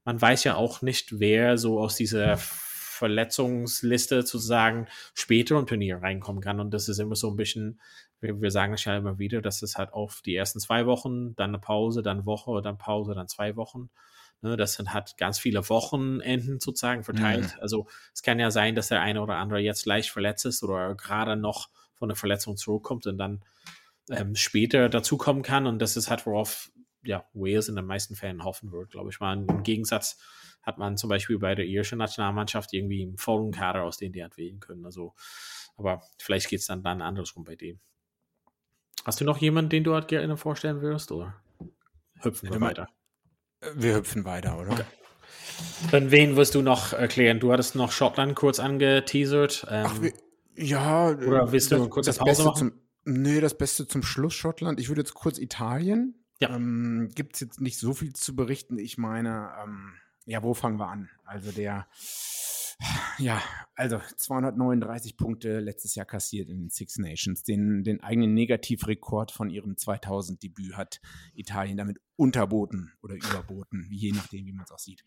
Man 0.05 0.21
weiß 0.21 0.43
ja 0.43 0.55
auch 0.55 0.81
nicht, 0.81 1.19
wer 1.19 1.57
so 1.57 1.79
aus 1.79 1.95
dieser 1.95 2.37
Verletzungsliste 2.37 4.21
sozusagen 4.21 4.87
später 5.13 5.57
im 5.57 5.67
Turnier 5.67 5.97
reinkommen 5.97 6.41
kann. 6.41 6.59
Und 6.59 6.71
das 6.71 6.87
ist 6.87 6.99
immer 6.99 7.15
so 7.15 7.29
ein 7.29 7.35
bisschen, 7.35 7.81
wir, 8.19 8.41
wir 8.41 8.51
sagen 8.51 8.73
es 8.73 8.85
ja 8.85 8.95
immer 8.95 9.17
wieder, 9.19 9.41
dass 9.41 9.61
es 9.61 9.75
halt 9.75 9.93
auf 9.93 10.21
die 10.21 10.35
ersten 10.35 10.59
zwei 10.59 10.85
Wochen, 10.85 11.35
dann 11.35 11.49
eine 11.49 11.59
Pause, 11.59 12.01
dann 12.01 12.25
Woche, 12.25 12.61
dann 12.61 12.77
Pause, 12.77 13.13
dann 13.15 13.27
zwei 13.27 13.55
Wochen. 13.55 13.89
Ne, 14.43 14.57
das 14.57 14.73
sind, 14.73 14.93
hat 14.93 15.17
ganz 15.17 15.39
viele 15.39 15.69
Wochenenden 15.69 16.59
sozusagen 16.59 17.05
verteilt. 17.05 17.55
Mhm. 17.55 17.61
Also 17.61 17.87
es 18.13 18.23
kann 18.23 18.39
ja 18.39 18.51
sein, 18.51 18.75
dass 18.75 18.89
der 18.89 18.99
eine 18.99 19.21
oder 19.21 19.37
andere 19.37 19.59
jetzt 19.59 19.85
leicht 19.85 20.09
verletzt 20.09 20.45
ist 20.45 20.63
oder 20.63 20.95
gerade 20.95 21.37
noch 21.37 21.69
von 21.93 22.09
der 22.09 22.17
Verletzung 22.17 22.57
zurückkommt 22.57 23.07
und 23.07 23.17
dann 23.17 23.41
ähm, 24.09 24.35
später 24.35 24.89
dazukommen 24.89 25.43
kann. 25.43 25.65
Und 25.65 25.79
das 25.79 25.95
ist 25.95 26.09
halt, 26.09 26.25
worauf 26.25 26.73
ja, 27.05 27.23
Wales 27.33 27.69
in 27.69 27.77
den 27.77 27.85
meisten 27.85 28.15
Fällen 28.15 28.43
hoffen 28.43 28.73
wird, 28.73 28.91
glaube 28.91 29.11
ich 29.11 29.21
mal. 29.21 29.37
Im 29.37 29.63
Gegensatz 29.63 30.19
hat 30.61 30.77
man 30.77 30.97
zum 30.97 31.09
Beispiel 31.09 31.39
bei 31.39 31.55
der 31.55 31.65
irischen 31.65 31.99
Nationalmannschaft 31.99 32.73
irgendwie 32.73 33.03
einen 33.03 33.17
vollen 33.17 33.53
Kader, 33.53 33.83
aus 33.83 33.95
dem 33.95 34.11
die 34.11 34.25
hat 34.25 34.35
wählen 34.35 34.59
können. 34.59 34.85
Also, 34.85 35.13
aber 35.77 36.01
vielleicht 36.17 36.49
geht 36.49 36.59
es 36.59 36.67
dann, 36.67 36.83
dann 36.83 37.01
andersrum 37.01 37.45
bei 37.45 37.55
denen. 37.55 37.79
Hast 39.05 39.21
du 39.21 39.25
noch 39.25 39.37
jemanden, 39.37 39.69
den 39.69 39.85
du 39.85 39.93
halt 39.93 40.09
gerne 40.09 40.35
vorstellen 40.35 40.81
würdest, 40.81 41.13
oder 41.13 41.41
hüpfen 42.21 42.51
wir 42.51 42.59
weiter? 42.59 42.89
Wir 43.75 43.95
hüpfen 43.95 44.25
weiter, 44.25 44.57
oder? 44.59 44.71
Okay. 44.71 44.83
Dann 45.91 46.11
wen 46.11 46.35
wirst 46.35 46.55
du 46.55 46.61
noch 46.61 46.93
erklären? 46.93 47.39
Du 47.39 47.51
hattest 47.51 47.75
noch 47.75 47.91
Schottland 47.91 48.35
kurz 48.35 48.59
angeteasert. 48.59 49.67
Ähm, 49.69 49.85
Ach, 49.87 50.01
wir, 50.01 50.13
ja. 50.55 51.09
Oder 51.09 51.51
willst 51.51 51.71
du 51.71 51.77
das, 51.77 51.89
kurz 51.89 52.05
das 52.05 52.17
Pause 52.17 52.43
machen? 52.43 52.57
Zum, 52.57 52.71
nee, 53.21 53.41
das 53.41 53.57
Beste 53.57 53.87
zum 53.87 54.03
Schluss 54.03 54.33
Schottland. 54.33 54.79
Ich 54.79 54.89
würde 54.89 55.01
jetzt 55.01 55.13
kurz 55.13 55.37
Italien. 55.37 56.15
Ja. 56.39 56.55
Ähm, 56.55 57.09
Gibt 57.15 57.35
es 57.35 57.41
jetzt 57.41 57.61
nicht 57.61 57.77
so 57.77 57.93
viel 57.93 58.13
zu 58.13 58.35
berichten. 58.35 58.77
Ich 58.77 58.97
meine, 58.97 59.51
ähm, 59.63 59.93
ja, 60.25 60.43
wo 60.43 60.53
fangen 60.53 60.79
wir 60.79 60.87
an? 60.87 61.09
Also 61.25 61.51
der, 61.51 61.87
ja, 63.17 63.41
also 63.75 63.99
239 64.17 65.17
Punkte 65.17 65.59
letztes 65.59 65.95
Jahr 65.95 66.05
kassiert 66.05 66.49
in 66.49 66.59
den 66.59 66.69
Six 66.69 66.97
Nations. 66.97 67.43
Den, 67.43 67.83
den 67.83 68.01
eigenen 68.01 68.33
Negativrekord 68.33 69.31
von 69.31 69.49
ihrem 69.49 69.73
2000-Debüt 69.73 70.75
hat 70.77 71.01
Italien 71.33 71.77
damit 71.77 71.99
unterboten 72.15 72.93
oder 73.01 73.15
überboten, 73.15 73.87
je 73.89 74.11
nachdem, 74.11 74.45
wie 74.45 74.53
man 74.53 74.65
es 74.65 74.71
auch 74.71 74.79
sieht. 74.79 75.03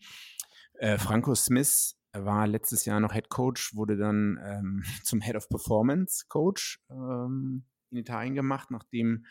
Äh, 0.73 0.97
Franco 0.97 1.33
Smith 1.35 1.97
war 2.13 2.47
letztes 2.47 2.85
Jahr 2.85 2.99
noch 2.99 3.13
Head 3.13 3.29
Coach, 3.29 3.75
wurde 3.75 3.97
dann 3.97 4.39
ähm, 4.43 4.83
zum 5.03 5.21
Head 5.21 5.35
of 5.35 5.49
Performance 5.49 6.25
Coach 6.27 6.83
ähm, 6.89 7.65
in 7.91 7.97
Italien 7.97 8.35
gemacht, 8.35 8.69
nachdem 8.71 9.25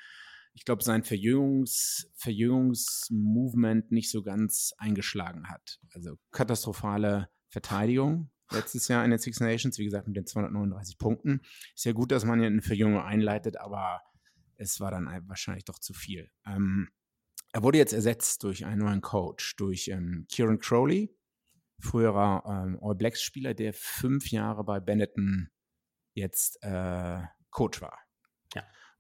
ich 0.55 0.65
glaube, 0.65 0.83
sein 0.83 1.05
Verjüngungs, 1.05 2.11
Verjüngungsmovement 2.15 3.93
nicht 3.93 4.11
so 4.11 4.23
ganz 4.23 4.73
eingeschlagen 4.79 5.51
hat. 5.51 5.81
Also 5.93 6.17
katastrophale 6.31 7.29
Verteidigung 7.51 8.31
letztes 8.51 8.89
Jahr 8.89 9.05
in 9.05 9.11
den 9.11 9.19
Six 9.19 9.41
Nations, 9.41 9.79
wie 9.79 9.85
gesagt, 9.85 10.07
mit 10.07 10.17
den 10.17 10.27
239 10.27 10.99
Punkten. 10.99 11.41
Ist 11.75 11.85
ja 11.85 11.93
gut, 11.93 12.13
dass 12.13 12.25
man 12.25 12.41
ja 12.41 12.47
eine 12.47 12.63
Verjüngung 12.63 13.01
einleitet, 13.01 13.57
aber 13.57 14.01
es 14.57 14.81
war 14.81 14.91
dann 14.91 15.07
wahrscheinlich 15.29 15.65
doch 15.65 15.79
zu 15.79 15.93
viel. 15.93 16.31
Ähm, 16.47 16.89
er 17.53 17.63
wurde 17.63 17.79
jetzt 17.79 17.93
ersetzt 17.93 18.43
durch 18.43 18.67
einen 18.67 18.81
neuen 18.81 19.01
Coach, 19.01 19.57
durch 19.57 19.89
ähm, 19.89 20.27
Kieran 20.31 20.59
Crowley, 20.59 21.15
früherer 21.79 22.43
ähm, 22.47 22.79
All 22.83 22.95
Blacks 22.95 23.23
Spieler, 23.23 23.55
der 23.55 23.73
fünf 23.73 24.31
Jahre 24.31 24.65
bei 24.65 24.81
Benetton 24.81 25.51
jetzt 26.15 26.59
äh, 26.63 27.23
Coach 27.51 27.81
war. 27.81 28.06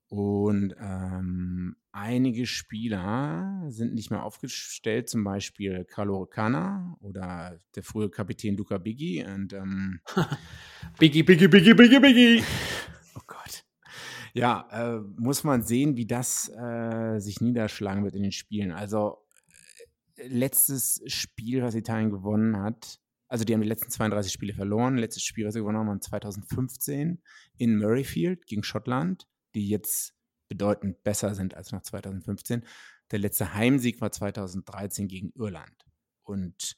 Und 0.08 0.74
ähm, 0.78 1.76
einige 1.90 2.46
Spieler 2.46 3.64
sind 3.68 3.94
nicht 3.94 4.10
mehr 4.10 4.22
aufgestellt, 4.22 5.08
zum 5.08 5.24
Beispiel 5.24 5.84
Carlo 5.84 6.26
Cana 6.26 6.96
oder 7.00 7.58
der 7.74 7.82
frühe 7.82 8.08
Kapitän 8.08 8.56
Luca 8.56 8.78
Biggie. 8.78 9.24
Und, 9.24 9.52
ähm, 9.52 10.00
Biggie, 10.98 11.24
Biggie, 11.24 11.48
Biggie, 11.48 11.74
Biggie, 11.74 12.00
Biggie. 12.00 12.42
Oh 13.18 13.22
Gott. 13.26 13.64
Ja, 14.34 14.68
äh, 14.70 15.00
muss 15.16 15.42
man 15.42 15.62
sehen, 15.62 15.96
wie 15.96 16.06
das 16.06 16.50
äh, 16.50 17.18
sich 17.18 17.40
niederschlagen 17.40 18.04
wird 18.04 18.14
in 18.14 18.22
den 18.22 18.32
Spielen. 18.32 18.72
Also 18.72 19.16
äh, 20.16 20.28
letztes 20.28 21.02
Spiel, 21.06 21.62
was 21.62 21.74
Italien 21.74 22.10
gewonnen 22.10 22.58
hat, 22.58 23.00
also 23.26 23.44
die 23.44 23.54
haben 23.54 23.62
die 23.62 23.68
letzten 23.68 23.90
32 23.90 24.30
Spiele 24.30 24.52
verloren. 24.52 24.98
Letztes 24.98 25.22
Spiel, 25.24 25.46
was 25.46 25.54
sie 25.54 25.60
gewonnen 25.60 25.78
haben, 25.78 25.88
war 25.88 26.00
2015 26.00 27.22
in 27.56 27.78
Murrayfield 27.78 28.46
gegen 28.46 28.62
Schottland 28.62 29.26
die 29.56 29.68
jetzt 29.68 30.14
bedeutend 30.48 31.02
besser 31.02 31.34
sind 31.34 31.54
als 31.54 31.72
nach 31.72 31.82
2015. 31.82 32.64
Der 33.10 33.18
letzte 33.18 33.54
Heimsieg 33.54 34.00
war 34.00 34.12
2013 34.12 35.08
gegen 35.08 35.32
Irland. 35.34 35.84
Und 36.22 36.76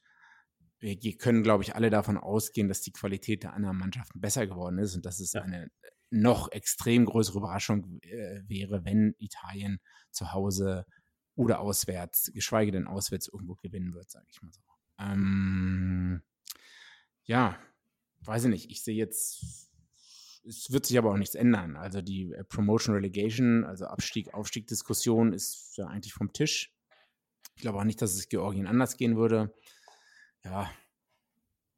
wir 0.78 0.96
können, 1.18 1.42
glaube 1.42 1.64
ich, 1.64 1.74
alle 1.74 1.90
davon 1.90 2.16
ausgehen, 2.16 2.68
dass 2.68 2.80
die 2.80 2.92
Qualität 2.92 3.42
der 3.42 3.52
anderen 3.52 3.76
Mannschaften 3.78 4.20
besser 4.20 4.46
geworden 4.46 4.78
ist 4.78 4.94
und 4.94 5.04
dass 5.04 5.18
es 5.18 5.32
ja. 5.32 5.42
eine 5.42 5.70
noch 6.10 6.52
extrem 6.52 7.04
größere 7.04 7.38
Überraschung 7.38 8.00
äh, 8.02 8.42
wäre, 8.46 8.84
wenn 8.84 9.14
Italien 9.18 9.80
zu 10.10 10.32
Hause 10.32 10.86
oder 11.34 11.60
auswärts, 11.60 12.30
geschweige 12.32 12.72
denn 12.72 12.86
auswärts 12.86 13.28
irgendwo 13.28 13.56
gewinnen 13.56 13.92
wird, 13.92 14.10
sage 14.10 14.26
ich 14.30 14.40
mal 14.40 14.52
so. 14.52 14.60
Ähm, 14.98 16.22
ja, 17.24 17.58
weiß 18.20 18.44
ich 18.44 18.50
nicht. 18.50 18.70
Ich 18.70 18.82
sehe 18.82 18.96
jetzt 18.96 19.67
es 20.48 20.72
wird 20.72 20.86
sich 20.86 20.98
aber 20.98 21.12
auch 21.12 21.16
nichts 21.16 21.34
ändern. 21.34 21.76
Also 21.76 22.00
die 22.00 22.32
äh, 22.32 22.44
Promotion 22.44 22.94
Relegation, 22.94 23.64
also 23.64 23.86
Abstieg, 23.86 24.32
Aufstieg-Diskussion 24.34 25.32
ist 25.32 25.76
ja 25.76 25.86
eigentlich 25.86 26.14
vom 26.14 26.32
Tisch. 26.32 26.72
Ich 27.54 27.62
glaube 27.62 27.78
auch 27.78 27.84
nicht, 27.84 28.00
dass 28.00 28.14
es 28.14 28.28
Georgien 28.28 28.66
anders 28.66 28.96
gehen 28.96 29.16
würde. 29.16 29.54
Ja, 30.44 30.70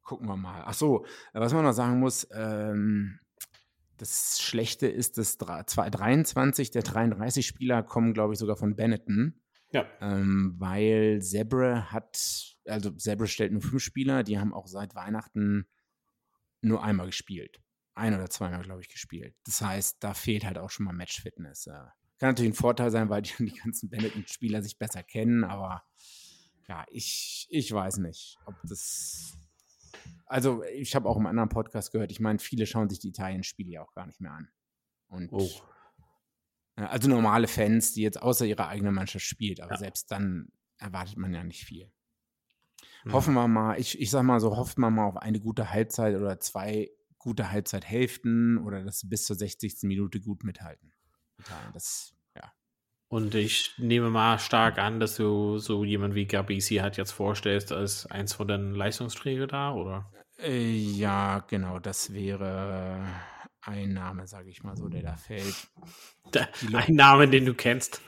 gucken 0.03 0.27
wir 0.27 0.37
mal. 0.37 0.63
Ach 0.65 0.73
so, 0.73 1.05
was 1.33 1.53
man 1.53 1.65
noch 1.65 1.73
sagen 1.73 1.99
muss, 1.99 2.27
ähm, 2.31 3.19
das 3.97 4.39
Schlechte 4.41 4.87
ist, 4.87 5.17
dass 5.17 5.37
23 5.37 6.71
der 6.71 6.81
33 6.81 7.45
Spieler 7.45 7.83
kommen, 7.83 8.13
glaube 8.13 8.33
ich, 8.33 8.39
sogar 8.39 8.55
von 8.55 8.75
Benetton. 8.75 9.41
Ja. 9.71 9.85
Ähm, 10.01 10.55
weil 10.57 11.21
Zebre 11.21 11.91
hat, 11.91 12.55
also 12.65 12.91
Zebre 12.91 13.27
stellt 13.27 13.51
nur 13.51 13.61
fünf 13.61 13.83
Spieler, 13.83 14.23
die 14.23 14.39
haben 14.39 14.53
auch 14.53 14.67
seit 14.67 14.95
Weihnachten 14.95 15.67
nur 16.61 16.83
einmal 16.83 17.07
gespielt 17.07 17.61
ein 17.93 18.13
oder 18.13 18.29
zweimal, 18.29 18.61
glaube 18.61 18.81
ich, 18.81 18.89
gespielt. 18.89 19.35
Das 19.45 19.61
heißt, 19.61 19.97
da 20.03 20.13
fehlt 20.13 20.45
halt 20.45 20.57
auch 20.57 20.69
schon 20.69 20.85
mal 20.85 20.93
Matchfitness. 20.93 21.65
Kann 21.65 22.29
natürlich 22.29 22.51
ein 22.51 22.55
Vorteil 22.55 22.91
sein, 22.91 23.09
weil 23.09 23.21
die, 23.23 23.33
die 23.39 23.53
ganzen 23.53 23.89
Benetton-Spieler 23.89 24.61
sich 24.61 24.77
besser 24.77 25.03
kennen, 25.03 25.43
aber 25.43 25.83
ja, 26.67 26.85
ich, 26.89 27.47
ich 27.49 27.71
weiß 27.71 27.97
nicht, 27.97 28.37
ob 28.45 28.55
das. 28.63 29.33
Also, 30.25 30.63
ich 30.63 30.95
habe 30.95 31.09
auch 31.09 31.17
im 31.17 31.25
anderen 31.25 31.49
Podcast 31.49 31.91
gehört, 31.91 32.11
ich 32.11 32.21
meine, 32.21 32.39
viele 32.39 32.65
schauen 32.65 32.89
sich 32.89 32.99
die 32.99 33.09
Italien-Spiele 33.09 33.71
ja 33.71 33.81
auch 33.81 33.93
gar 33.93 34.05
nicht 34.05 34.21
mehr 34.21 34.31
an. 34.31 34.49
Und 35.07 35.33
oh. 35.33 35.49
Also 36.75 37.09
normale 37.09 37.47
Fans, 37.47 37.93
die 37.93 38.01
jetzt 38.01 38.21
außer 38.21 38.45
ihrer 38.45 38.69
eigenen 38.69 38.95
Mannschaft 38.95 39.25
spielt, 39.25 39.59
aber 39.59 39.73
ja. 39.73 39.77
selbst 39.77 40.09
dann 40.09 40.47
erwartet 40.77 41.17
man 41.17 41.33
ja 41.33 41.43
nicht 41.43 41.65
viel. 41.65 41.91
Mhm. 43.03 43.13
Hoffen 43.13 43.33
wir 43.33 43.47
mal, 43.47 43.79
ich, 43.79 43.99
ich 43.99 44.09
sag 44.09 44.23
mal 44.23 44.39
so, 44.39 44.55
hofft 44.55 44.77
man 44.77 44.93
mal 44.93 45.05
auf 45.05 45.17
eine 45.17 45.39
gute 45.39 45.71
Halbzeit 45.71 46.15
oder 46.15 46.39
zwei 46.39 46.89
gute 47.21 47.51
Halbzeithälften 47.51 48.57
oder 48.57 48.83
das 48.83 49.07
bis 49.07 49.25
zur 49.25 49.35
60. 49.35 49.83
Minute 49.83 50.19
gut 50.19 50.43
mithalten. 50.43 50.91
Das, 51.73 52.13
ja. 52.35 52.51
Und 53.07 53.35
ich 53.35 53.73
nehme 53.77 54.09
mal 54.09 54.39
stark 54.39 54.77
an, 54.77 54.99
dass 54.99 55.15
du 55.15 55.59
so 55.59 55.83
jemand 55.83 56.15
wie 56.15 56.25
Gabisi 56.25 56.75
halt 56.77 56.97
jetzt 56.97 57.11
vorstellst 57.11 57.71
als 57.71 58.05
eins 58.07 58.33
von 58.33 58.47
den 58.47 58.73
Leistungsträgern 58.73 59.49
da, 59.49 59.73
oder? 59.73 60.11
Äh, 60.39 60.71
ja, 60.71 61.39
genau, 61.47 61.79
das 61.79 62.13
wäre 62.13 63.05
ein 63.61 63.93
Name, 63.93 64.27
sage 64.27 64.49
ich 64.49 64.63
mal 64.63 64.75
so, 64.75 64.89
der 64.89 65.03
da 65.03 65.15
fällt. 65.15 65.69
ein 66.73 66.95
Name, 66.95 67.27
den 67.27 67.45
du 67.45 67.53
kennst. 67.53 68.01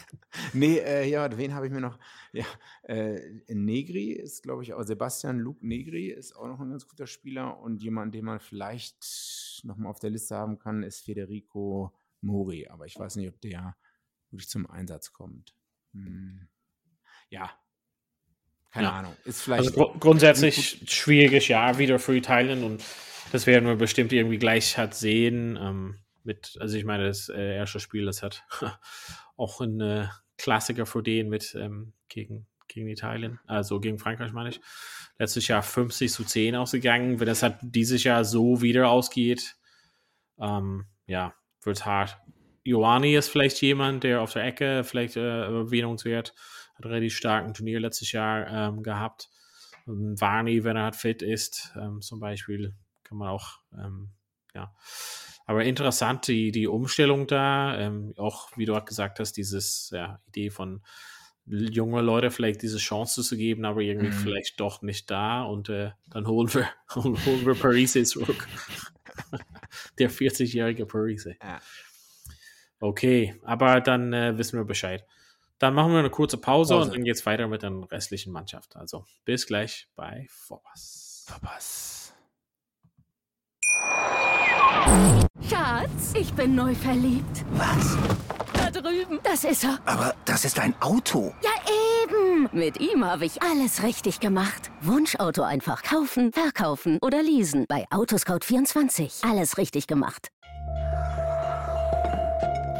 nee, 0.52 0.78
äh, 0.78 1.08
ja, 1.08 1.36
wen 1.36 1.54
habe 1.54 1.66
ich 1.66 1.72
mir 1.72 1.80
noch? 1.80 1.98
Ja, 2.32 2.46
äh, 2.84 3.42
Negri 3.48 4.12
ist, 4.12 4.42
glaube 4.42 4.62
ich, 4.62 4.72
auch 4.72 4.82
Sebastian 4.82 5.38
Luke 5.38 5.66
Negri 5.66 6.08
ist 6.08 6.36
auch 6.36 6.46
noch 6.46 6.60
ein 6.60 6.70
ganz 6.70 6.86
guter 6.86 7.06
Spieler 7.06 7.58
und 7.58 7.82
jemand, 7.82 8.14
den 8.14 8.24
man 8.24 8.38
vielleicht 8.38 9.62
noch 9.64 9.76
mal 9.76 9.90
auf 9.90 9.98
der 9.98 10.10
Liste 10.10 10.36
haben 10.36 10.58
kann, 10.58 10.82
ist 10.82 11.00
Federico 11.00 11.92
Mori, 12.20 12.68
aber 12.68 12.86
ich 12.86 12.98
weiß 12.98 13.16
nicht, 13.16 13.28
ob 13.28 13.40
der 13.40 13.76
wirklich 14.30 14.48
zum 14.48 14.70
Einsatz 14.70 15.12
kommt. 15.12 15.56
Hm. 15.92 16.48
Ja, 17.30 17.50
keine 18.70 18.86
ja. 18.86 18.92
Ahnung. 18.92 19.16
Ist 19.24 19.42
vielleicht 19.42 19.68
also 19.68 19.92
gr 19.92 19.98
grundsätzlich 19.98 20.82
schwieriges 20.86 21.48
Jahr 21.48 21.78
wieder 21.78 21.98
für 21.98 22.16
Italien 22.16 22.62
und 22.64 22.82
das 23.32 23.46
werden 23.46 23.66
wir 23.66 23.76
bestimmt 23.76 24.12
irgendwie 24.12 24.38
gleich 24.38 24.78
hat 24.78 24.94
sehen. 24.94 25.58
Ähm, 25.60 25.98
mit, 26.22 26.56
also 26.60 26.76
ich 26.76 26.84
meine, 26.84 27.06
das 27.06 27.28
äh, 27.28 27.56
erste 27.56 27.80
Spiel, 27.80 28.06
das 28.06 28.22
hat 28.22 28.44
auch 29.36 29.60
ein 29.60 29.80
äh, 29.80 30.08
Klassiker 30.36 30.86
für 30.86 31.02
den 31.02 31.28
mit 31.28 31.54
ähm, 31.54 31.92
gegen, 32.08 32.46
gegen 32.68 32.88
Italien, 32.88 33.40
also 33.46 33.80
gegen 33.80 33.98
Frankreich 33.98 34.32
meine 34.32 34.50
ich. 34.50 34.60
Letztes 35.18 35.48
Jahr 35.48 35.62
50 35.62 36.10
zu 36.10 36.24
10 36.24 36.56
ausgegangen. 36.56 37.20
Wenn 37.20 37.26
das 37.26 37.42
halt 37.42 37.58
dieses 37.60 38.04
Jahr 38.04 38.24
so 38.24 38.62
wieder 38.62 38.88
ausgeht, 38.88 39.56
ähm, 40.38 40.86
ja, 41.06 41.34
wird 41.62 41.84
hart. 41.84 42.18
Ioani 42.64 43.16
ist 43.16 43.28
vielleicht 43.28 43.60
jemand, 43.62 44.04
der 44.04 44.20
auf 44.20 44.32
der 44.32 44.44
Ecke 44.44 44.84
vielleicht 44.84 45.16
äh, 45.16 45.42
erwähnungswert, 45.44 46.34
hat 46.74 46.86
relativ 46.86 47.16
starken 47.16 47.54
Turnier 47.54 47.80
letztes 47.80 48.12
Jahr 48.12 48.46
ähm, 48.48 48.82
gehabt. 48.82 49.30
Varney, 49.86 50.62
wenn 50.64 50.76
er 50.76 50.84
halt 50.84 50.96
fit 50.96 51.22
ist, 51.22 51.72
ähm, 51.76 52.00
zum 52.00 52.20
Beispiel, 52.20 52.74
kann 53.02 53.18
man 53.18 53.28
auch, 53.28 53.58
ähm, 53.72 54.10
ja. 54.54 54.74
Aber 55.46 55.64
interessant, 55.64 56.28
die, 56.28 56.52
die 56.52 56.68
Umstellung 56.68 57.26
da, 57.26 57.76
ähm, 57.76 58.14
auch 58.16 58.50
wie 58.56 58.66
du 58.66 58.76
auch 58.76 58.84
gesagt 58.84 59.18
hast, 59.18 59.32
dieses 59.32 59.90
ja, 59.92 60.20
Idee 60.28 60.50
von 60.50 60.82
junge 61.46 62.02
Leute 62.02 62.30
vielleicht 62.30 62.62
diese 62.62 62.78
Chance 62.78 63.22
zu 63.22 63.36
geben, 63.36 63.64
aber 63.64 63.80
irgendwie 63.80 64.08
mhm. 64.10 64.12
vielleicht 64.12 64.60
doch 64.60 64.82
nicht 64.82 65.10
da 65.10 65.42
und 65.42 65.68
äh, 65.68 65.90
dann 66.08 66.26
holen 66.26 66.52
wir, 66.54 66.68
holen 66.94 67.44
wir 67.44 67.54
Parise 67.54 68.04
zurück. 68.04 68.46
Der 69.98 70.10
40-jährige 70.10 70.86
Parise. 70.86 71.36
Ja. 71.42 71.60
Okay, 72.80 73.38
aber 73.44 73.80
dann 73.82 74.12
äh, 74.12 74.36
wissen 74.38 74.58
wir 74.58 74.64
Bescheid. 74.64 75.04
Dann 75.58 75.74
machen 75.74 75.92
wir 75.92 75.98
eine 75.98 76.08
kurze 76.08 76.38
Pause, 76.38 76.74
Pause. 76.74 76.86
und 76.86 76.96
dann 76.96 77.04
geht's 77.04 77.26
weiter 77.26 77.46
mit 77.46 77.62
der 77.62 77.70
restlichen 77.90 78.32
Mannschaft. 78.32 78.76
Also 78.76 79.04
bis 79.26 79.46
gleich 79.46 79.86
bei 79.94 80.26
Vorpass. 80.30 81.26
Verpass. 81.28 82.14
Schatz, 85.48 86.14
ich 86.18 86.32
bin 86.32 86.54
neu 86.54 86.74
verliebt. 86.74 87.44
Was? 87.52 87.98
Da 88.54 88.70
drüben. 88.70 89.20
Das 89.22 89.44
ist 89.44 89.64
er. 89.64 89.78
Aber 89.84 90.14
das 90.24 90.46
ist 90.46 90.58
ein 90.58 90.74
Auto. 90.80 91.34
Ja, 91.42 91.50
eben. 92.04 92.48
Mit 92.52 92.80
ihm 92.80 93.04
habe 93.04 93.26
ich 93.26 93.42
alles 93.42 93.82
richtig 93.82 94.20
gemacht. 94.20 94.70
Wunschauto 94.80 95.42
einfach 95.42 95.82
kaufen, 95.82 96.32
verkaufen 96.32 96.98
oder 97.02 97.22
leasen. 97.22 97.66
Bei 97.68 97.84
Autoscout24. 97.90 99.28
Alles 99.28 99.58
richtig 99.58 99.86
gemacht. 99.86 100.30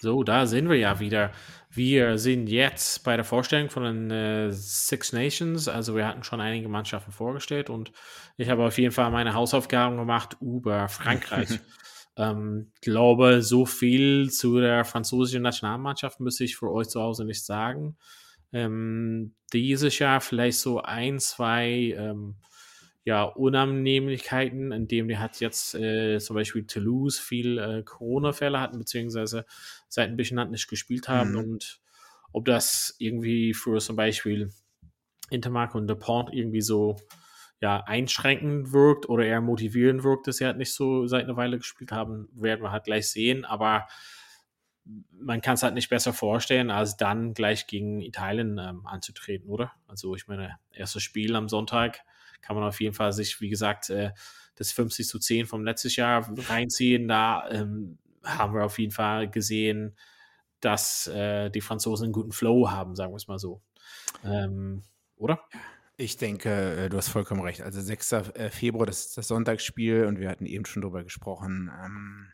So, 0.00 0.22
da 0.22 0.46
sind 0.46 0.68
wir 0.68 0.76
ja 0.76 0.98
wieder. 0.98 1.30
Wir 1.72 2.18
sind 2.18 2.48
jetzt 2.48 3.04
bei 3.04 3.16
der 3.16 3.24
Vorstellung 3.24 3.68
von 3.68 3.84
den 3.84 4.10
äh, 4.10 4.50
Six 4.50 5.12
Nations. 5.12 5.68
Also 5.68 5.94
wir 5.94 6.06
hatten 6.06 6.24
schon 6.24 6.40
einige 6.40 6.68
Mannschaften 6.68 7.12
vorgestellt 7.12 7.70
und 7.70 7.92
ich 8.36 8.48
habe 8.48 8.64
auf 8.64 8.78
jeden 8.78 8.92
Fall 8.92 9.10
meine 9.10 9.34
Hausaufgaben 9.34 9.96
gemacht 9.96 10.36
über 10.40 10.88
Frankreich. 10.88 11.60
ähm, 12.16 12.72
glaube, 12.80 13.42
so 13.42 13.66
viel 13.66 14.30
zu 14.30 14.58
der 14.58 14.84
französischen 14.84 15.42
Nationalmannschaft 15.42 16.18
müsste 16.18 16.44
ich 16.44 16.56
für 16.56 16.72
euch 16.72 16.88
zu 16.88 17.00
Hause 17.00 17.24
nicht 17.24 17.44
sagen. 17.44 17.96
Ähm, 18.52 19.34
dieses 19.52 19.98
Jahr 19.98 20.20
vielleicht 20.20 20.58
so 20.58 20.82
ein, 20.82 21.20
zwei 21.20 21.94
ähm, 21.96 22.36
ja, 23.10 23.24
Unannehmlichkeiten, 23.24 24.70
indem 24.70 25.08
die 25.08 25.18
hat 25.18 25.40
jetzt 25.40 25.74
äh, 25.74 26.20
zum 26.20 26.36
Beispiel 26.36 26.64
Toulouse 26.64 27.18
viel 27.18 27.58
äh, 27.58 27.82
Corona-Fälle 27.82 28.60
hatten, 28.60 28.78
beziehungsweise 28.78 29.46
seit 29.88 30.10
ein 30.10 30.16
bisschen 30.16 30.36
Land 30.36 30.52
nicht 30.52 30.68
gespielt 30.68 31.08
haben 31.08 31.32
Mhm. 31.32 31.38
und 31.38 31.80
ob 32.32 32.44
das 32.44 32.94
irgendwie 33.00 33.52
für 33.52 33.80
zum 33.80 33.96
Beispiel 33.96 34.52
Intermark 35.28 35.74
und 35.74 35.88
DePont 35.88 36.32
irgendwie 36.32 36.60
so 36.60 36.98
ja, 37.60 37.82
einschränkend 37.84 38.70
wirkt 38.70 39.08
oder 39.08 39.24
eher 39.24 39.40
motivierend 39.40 40.04
wirkt, 40.04 40.28
dass 40.28 40.36
sie 40.36 40.46
halt 40.46 40.58
nicht 40.58 40.72
so 40.72 41.08
seit 41.08 41.24
einer 41.24 41.36
Weile 41.36 41.58
gespielt 41.58 41.90
haben, 41.90 42.28
werden 42.32 42.62
wir 42.62 42.70
halt 42.70 42.84
gleich 42.84 43.08
sehen, 43.08 43.44
aber 43.44 43.88
man 45.10 45.40
kann 45.40 45.54
es 45.54 45.64
halt 45.64 45.74
nicht 45.74 45.90
besser 45.90 46.12
vorstellen, 46.12 46.70
als 46.70 46.96
dann 46.96 47.34
gleich 47.34 47.66
gegen 47.66 48.02
Italien 48.02 48.58
ähm, 48.58 48.86
anzutreten, 48.86 49.50
oder? 49.50 49.72
Also 49.88 50.14
ich 50.14 50.28
meine, 50.28 50.60
erstes 50.70 51.02
Spiel 51.02 51.34
am 51.34 51.48
Sonntag 51.48 52.02
kann 52.40 52.56
man 52.56 52.64
auf 52.64 52.80
jeden 52.80 52.94
Fall 52.94 53.12
sich, 53.12 53.40
wie 53.40 53.48
gesagt, 53.48 53.90
äh, 53.90 54.12
das 54.56 54.72
50 54.72 55.06
zu 55.06 55.18
10 55.18 55.46
vom 55.46 55.64
letztes 55.64 55.96
Jahr 55.96 56.28
reinziehen. 56.48 57.08
Da 57.08 57.48
ähm, 57.50 57.98
haben 58.24 58.54
wir 58.54 58.64
auf 58.64 58.78
jeden 58.78 58.92
Fall 58.92 59.30
gesehen, 59.30 59.96
dass 60.60 61.06
äh, 61.06 61.50
die 61.50 61.60
Franzosen 61.62 62.04
einen 62.04 62.12
guten 62.12 62.32
Flow 62.32 62.70
haben, 62.70 62.94
sagen 62.94 63.12
wir 63.12 63.16
es 63.16 63.28
mal 63.28 63.38
so. 63.38 63.62
Ähm, 64.24 64.82
oder? 65.16 65.40
Ich 65.96 66.16
denke, 66.16 66.50
äh, 66.50 66.88
du 66.88 66.96
hast 66.96 67.08
vollkommen 67.08 67.42
recht. 67.42 67.62
Also 67.62 67.80
6. 67.80 68.12
äh, 68.12 68.50
Februar, 68.50 68.86
das 68.86 69.06
ist 69.06 69.18
das 69.18 69.28
Sonntagsspiel 69.28 70.04
und 70.04 70.18
wir 70.18 70.30
hatten 70.30 70.46
eben 70.46 70.64
schon 70.64 70.82
drüber 70.82 71.04
gesprochen. 71.04 71.70
Ähm, 71.82 72.32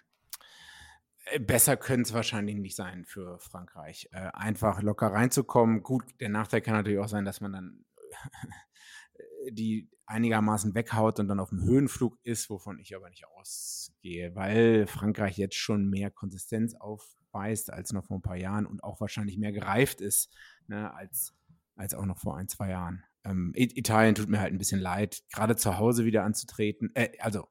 äh, 1.27 1.41
besser 1.41 1.77
könnte 1.77 2.09
es 2.09 2.15
wahrscheinlich 2.15 2.57
nicht 2.57 2.77
sein 2.77 3.05
für 3.05 3.39
Frankreich. 3.39 4.09
Äh, 4.13 4.31
einfach 4.33 4.83
locker 4.83 5.09
reinzukommen. 5.09 5.83
Gut, 5.83 6.05
der 6.21 6.29
Nachteil 6.29 6.61
kann 6.61 6.75
natürlich 6.75 6.99
auch 6.99 7.09
sein, 7.09 7.25
dass 7.25 7.41
man 7.41 7.53
dann 7.53 7.85
die 9.51 9.89
einigermaßen 10.07 10.75
weghaut 10.75 11.19
und 11.19 11.29
dann 11.29 11.41
auf 11.41 11.51
dem 11.51 11.63
Höhenflug 11.63 12.19
ist, 12.23 12.49
wovon 12.49 12.79
ich 12.79 12.95
aber 12.95 13.11
nicht 13.11 13.27
ausgehe, 13.27 14.35
weil 14.35 14.87
Frankreich 14.87 15.37
jetzt 15.37 15.57
schon 15.57 15.89
mehr 15.89 16.11
Konsistenz 16.11 16.75
aufweist 16.75 17.73
als 17.73 17.93
noch 17.93 18.05
vor 18.05 18.19
ein 18.19 18.23
paar 18.23 18.37
Jahren 18.37 18.67
und 18.67 18.83
auch 18.85 19.01
wahrscheinlich 19.01 19.37
mehr 19.37 19.53
gereift 19.53 20.01
ist 20.01 20.33
ne, 20.69 20.95
als, 20.95 21.35
als 21.75 21.95
auch 21.95 22.07
noch 22.07 22.19
vor 22.19 22.37
ein, 22.37 22.49
zwei 22.49 22.71
Jahren. 22.71 23.05
Ähm, 23.25 23.53
Italien 23.57 24.15
tut 24.15 24.29
mir 24.29 24.41
halt 24.41 24.53
ein 24.53 24.59
bisschen 24.59 24.81
leid, 24.81 25.23
gerade 25.33 25.57
zu 25.57 25.79
Hause 25.79 26.05
wieder 26.05 26.25
anzutreten, 26.25 26.91
äh, 26.95 27.11
also 27.19 27.49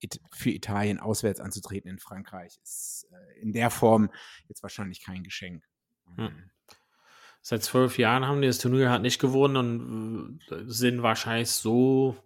It 0.00 0.20
für 0.32 0.50
Italien 0.50 0.98
auswärts 0.98 1.38
anzutreten 1.38 1.88
in 1.88 1.98
Frankreich 2.00 2.58
ist 2.62 3.06
äh, 3.12 3.40
in 3.40 3.52
der 3.52 3.70
Form 3.70 4.10
jetzt 4.48 4.62
wahrscheinlich 4.62 5.04
kein 5.04 5.22
Geschenk. 5.22 5.64
Hm. 6.16 6.50
Seit 7.44 7.64
zwölf 7.64 7.98
Jahren 7.98 8.24
haben 8.24 8.40
die 8.40 8.46
das 8.46 8.58
Turnier 8.58 8.90
halt 8.90 9.02
nicht 9.02 9.20
gewonnen 9.20 9.56
und 9.56 10.40
äh, 10.50 10.62
sind 10.66 11.02
wahrscheinlich 11.02 11.50
so 11.50 12.16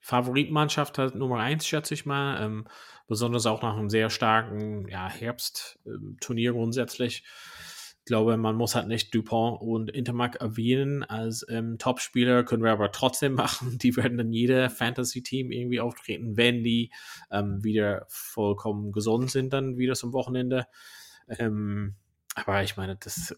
Favoritmannschaft 0.00 0.98
halt 0.98 1.14
Nummer 1.14 1.38
eins, 1.38 1.66
schätze 1.66 1.94
ich 1.94 2.04
mal. 2.04 2.42
Ähm, 2.42 2.66
besonders 3.06 3.46
auch 3.46 3.62
nach 3.62 3.76
einem 3.76 3.90
sehr 3.90 4.10
starken 4.10 4.88
ja, 4.88 5.08
Herbstturnier 5.08 6.52
grundsätzlich. 6.52 7.22
Ich 8.00 8.04
glaube, 8.06 8.36
man 8.36 8.56
muss 8.56 8.74
halt 8.74 8.88
nicht 8.88 9.14
Dupont 9.14 9.62
und 9.62 9.90
Intermark 9.90 10.36
erwähnen 10.36 11.04
als 11.04 11.46
ähm, 11.48 11.78
Topspieler, 11.78 12.44
können 12.44 12.62
wir 12.62 12.72
aber 12.72 12.92
trotzdem 12.92 13.32
machen. 13.34 13.78
Die 13.78 13.96
werden 13.96 14.18
dann 14.18 14.32
jeder 14.32 14.68
Fantasy-Team 14.68 15.52
irgendwie 15.52 15.80
auftreten, 15.80 16.36
wenn 16.36 16.62
die 16.64 16.92
ähm, 17.30 17.62
wieder 17.62 18.04
vollkommen 18.08 18.90
gesund 18.92 19.30
sind, 19.30 19.52
dann 19.52 19.78
wieder 19.78 19.94
zum 19.94 20.12
Wochenende. 20.12 20.66
Ähm, 21.28 21.94
aber 22.34 22.62
ich 22.62 22.76
meine, 22.76 22.96
das, 22.96 23.34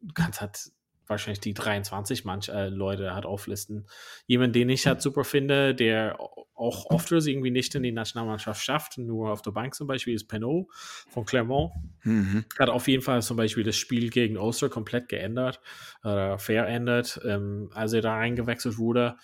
du 0.00 0.12
kannst 0.14 0.40
halt 0.40 0.72
wahrscheinlich 1.10 1.40
die 1.40 1.54
23 1.54 2.24
manch 2.24 2.48
äh, 2.48 2.68
Leute 2.68 3.14
halt 3.14 3.26
auflisten. 3.26 3.86
Jemand, 4.26 4.54
den 4.54 4.70
ich 4.70 4.86
halt 4.86 5.02
super 5.02 5.24
finde, 5.24 5.74
der 5.74 6.18
auch 6.54 6.86
oft 6.90 7.10
es 7.12 7.26
irgendwie 7.26 7.50
nicht 7.50 7.74
in 7.74 7.82
die 7.82 7.92
Nationalmannschaft 7.92 8.62
schafft, 8.62 8.98
nur 8.98 9.32
auf 9.32 9.42
der 9.42 9.50
Bank 9.50 9.74
zum 9.74 9.86
Beispiel, 9.86 10.14
ist 10.14 10.28
Penot 10.28 10.68
von 11.08 11.24
Clermont. 11.24 11.72
Mhm. 12.04 12.44
Hat 12.58 12.68
auf 12.68 12.86
jeden 12.86 13.02
Fall 13.02 13.22
zum 13.22 13.36
Beispiel 13.36 13.64
das 13.64 13.76
Spiel 13.76 14.10
gegen 14.10 14.38
Ulster 14.38 14.68
komplett 14.68 15.08
geändert 15.08 15.60
oder 16.04 16.38
verändert, 16.38 17.20
ähm, 17.24 17.70
als 17.74 17.92
er 17.92 18.02
da 18.02 18.14
reingewechselt 18.14 18.78
wurde. 18.78 19.16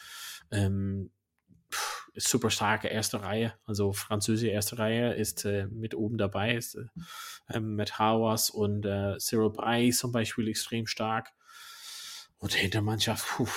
Ähm, 0.50 1.10
pff, 1.70 2.10
super 2.16 2.50
starke 2.50 2.88
erste 2.88 3.22
Reihe, 3.22 3.54
also 3.64 3.92
französische 3.92 4.50
erste 4.50 4.78
Reihe 4.78 5.14
ist 5.14 5.44
äh, 5.44 5.66
mit 5.66 5.94
oben 5.94 6.18
dabei, 6.18 6.54
ist 6.54 6.76
äh, 6.76 6.86
ähm, 7.52 7.76
mit 7.76 7.98
Hawas 7.98 8.50
und 8.50 8.84
äh, 8.86 9.18
Cyril 9.18 9.50
Brey 9.50 9.90
zum 9.90 10.12
Beispiel 10.12 10.48
extrem 10.48 10.86
stark. 10.86 11.32
Und 12.38 12.52
Hintermannschaft, 12.52 13.26
puh, 13.28 13.48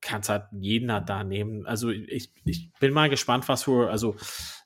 kannst 0.00 0.28
halt 0.28 0.44
jeden 0.52 0.88
da 0.88 1.24
nehmen. 1.24 1.66
Also 1.66 1.90
ich, 1.90 2.32
ich 2.44 2.70
bin 2.78 2.92
mal 2.92 3.08
gespannt, 3.08 3.48
was 3.48 3.64
für, 3.64 3.90
also 3.90 4.16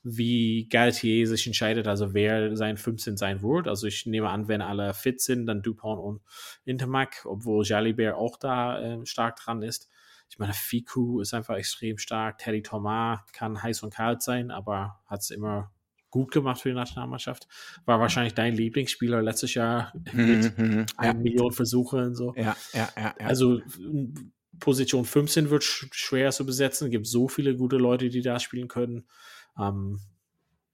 wie 0.02 0.68
Galtier 0.68 1.26
sich 1.26 1.46
entscheidet, 1.46 1.86
also 1.86 2.14
wer 2.14 2.56
sein 2.56 2.76
15 2.76 3.16
sein 3.16 3.42
wird. 3.42 3.68
Also 3.68 3.86
ich 3.86 4.06
nehme 4.06 4.30
an, 4.30 4.48
wenn 4.48 4.62
alle 4.62 4.94
fit 4.94 5.20
sind, 5.20 5.46
dann 5.46 5.62
Dupont 5.62 6.00
und 6.00 6.22
Intermac, 6.64 7.24
obwohl 7.24 7.64
Jalibert 7.64 8.14
auch 8.14 8.36
da 8.36 8.80
äh, 8.80 9.06
stark 9.06 9.36
dran 9.36 9.62
ist. 9.62 9.88
Ich 10.34 10.40
meine, 10.40 10.52
Fiku 10.52 11.20
ist 11.20 11.32
einfach 11.32 11.54
extrem 11.54 11.96
stark. 11.96 12.38
Teddy 12.38 12.60
Thomas 12.60 13.20
kann 13.32 13.62
heiß 13.62 13.84
und 13.84 13.94
kalt 13.94 14.20
sein, 14.20 14.50
aber 14.50 15.00
hat 15.06 15.20
es 15.20 15.30
immer 15.30 15.70
gut 16.10 16.32
gemacht 16.32 16.60
für 16.60 16.70
die 16.70 16.74
Nationalmannschaft. 16.74 17.46
War 17.84 18.00
wahrscheinlich 18.00 18.34
dein 18.34 18.52
Lieblingsspieler 18.56 19.22
letztes 19.22 19.54
Jahr 19.54 19.92
mit 20.12 20.58
Mhm, 20.58 20.64
mhm. 20.64 20.86
einer 20.96 21.14
Million 21.14 21.52
Versuche 21.52 21.98
und 21.98 22.16
so. 22.16 22.34
Ja, 22.36 22.56
ja, 22.72 22.88
ja, 22.96 23.14
ja. 23.16 23.26
Also 23.26 23.60
Position 24.58 25.04
15 25.04 25.50
wird 25.50 25.62
sch 25.62 25.86
schwer 25.92 26.32
zu 26.32 26.44
besetzen. 26.44 26.86
Es 26.86 26.90
gibt 26.90 27.06
so 27.06 27.28
viele 27.28 27.54
gute 27.56 27.76
Leute, 27.76 28.08
die 28.08 28.20
da 28.20 28.40
spielen 28.40 28.66
können. 28.66 29.04
Ähm, 29.56 30.00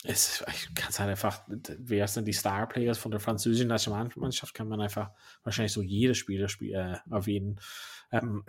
es, 0.04 0.42
ich 0.54 0.74
kann 0.74 0.88
es 0.88 0.98
halt 1.00 1.10
einfach, 1.10 1.42
wer 1.46 2.08
sind 2.08 2.24
die 2.24 2.32
Star-Players 2.32 2.96
von 2.96 3.10
der 3.10 3.20
französischen 3.20 3.68
Nationalmannschaft, 3.68 4.54
kann 4.54 4.68
man 4.68 4.80
einfach 4.80 5.10
wahrscheinlich 5.42 5.72
so 5.72 5.82
jedes 5.82 6.16
Spieler 6.16 6.48
spiel, 6.48 6.74
äh, 6.74 6.96
erwähnen. 7.10 7.60
Ähm, 8.10 8.42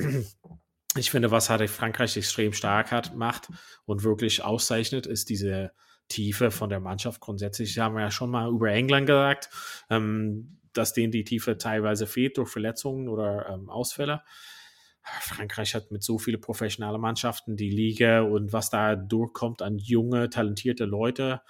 ich 0.97 1.12
finde, 1.12 1.32
was 1.32 1.49
halt 1.49 1.69
Frankreich 1.69 2.17
extrem 2.17 2.54
stark 2.54 2.91
hat, 2.91 3.15
macht 3.15 3.47
und 3.86 4.04
wirklich 4.04 4.43
auszeichnet, 4.43 5.06
ist 5.06 5.30
diese 5.30 5.71
Tiefe 6.10 6.51
von 6.51 6.69
der 6.69 6.82
Mannschaft 6.82 7.21
grundsätzlich. 7.21 7.80
Haben 7.80 7.95
wir 7.95 8.01
ja 8.01 8.12
schon 8.12 8.30
mal 8.30 8.49
über 8.49 8.71
England 8.71 9.08
gesagt, 9.08 9.49
ähm, 9.89 10.58
dass 10.73 10.93
denen 10.93 11.12
die 11.12 11.23
Tiefe 11.23 11.58
teilweise 11.58 12.08
fehlt 12.08 12.38
durch 12.38 12.49
Verletzungen 12.49 13.08
oder 13.08 13.47
ähm, 13.49 13.69
Ausfälle. 13.69 14.21
Frankreich 15.04 15.73
hat 15.73 15.91
mit 15.91 16.04
so 16.04 16.19
viele 16.19 16.38
professionelle 16.38 16.99
Mannschaften 16.99 17.56
die 17.56 17.71
Liga 17.71 18.21
und 18.21 18.54
was 18.54 18.69
da 18.69 18.95
durchkommt 18.95 19.62
an 19.62 19.77
junge, 19.77 20.30
talentierte 20.30 20.86
Leute. 20.86 21.41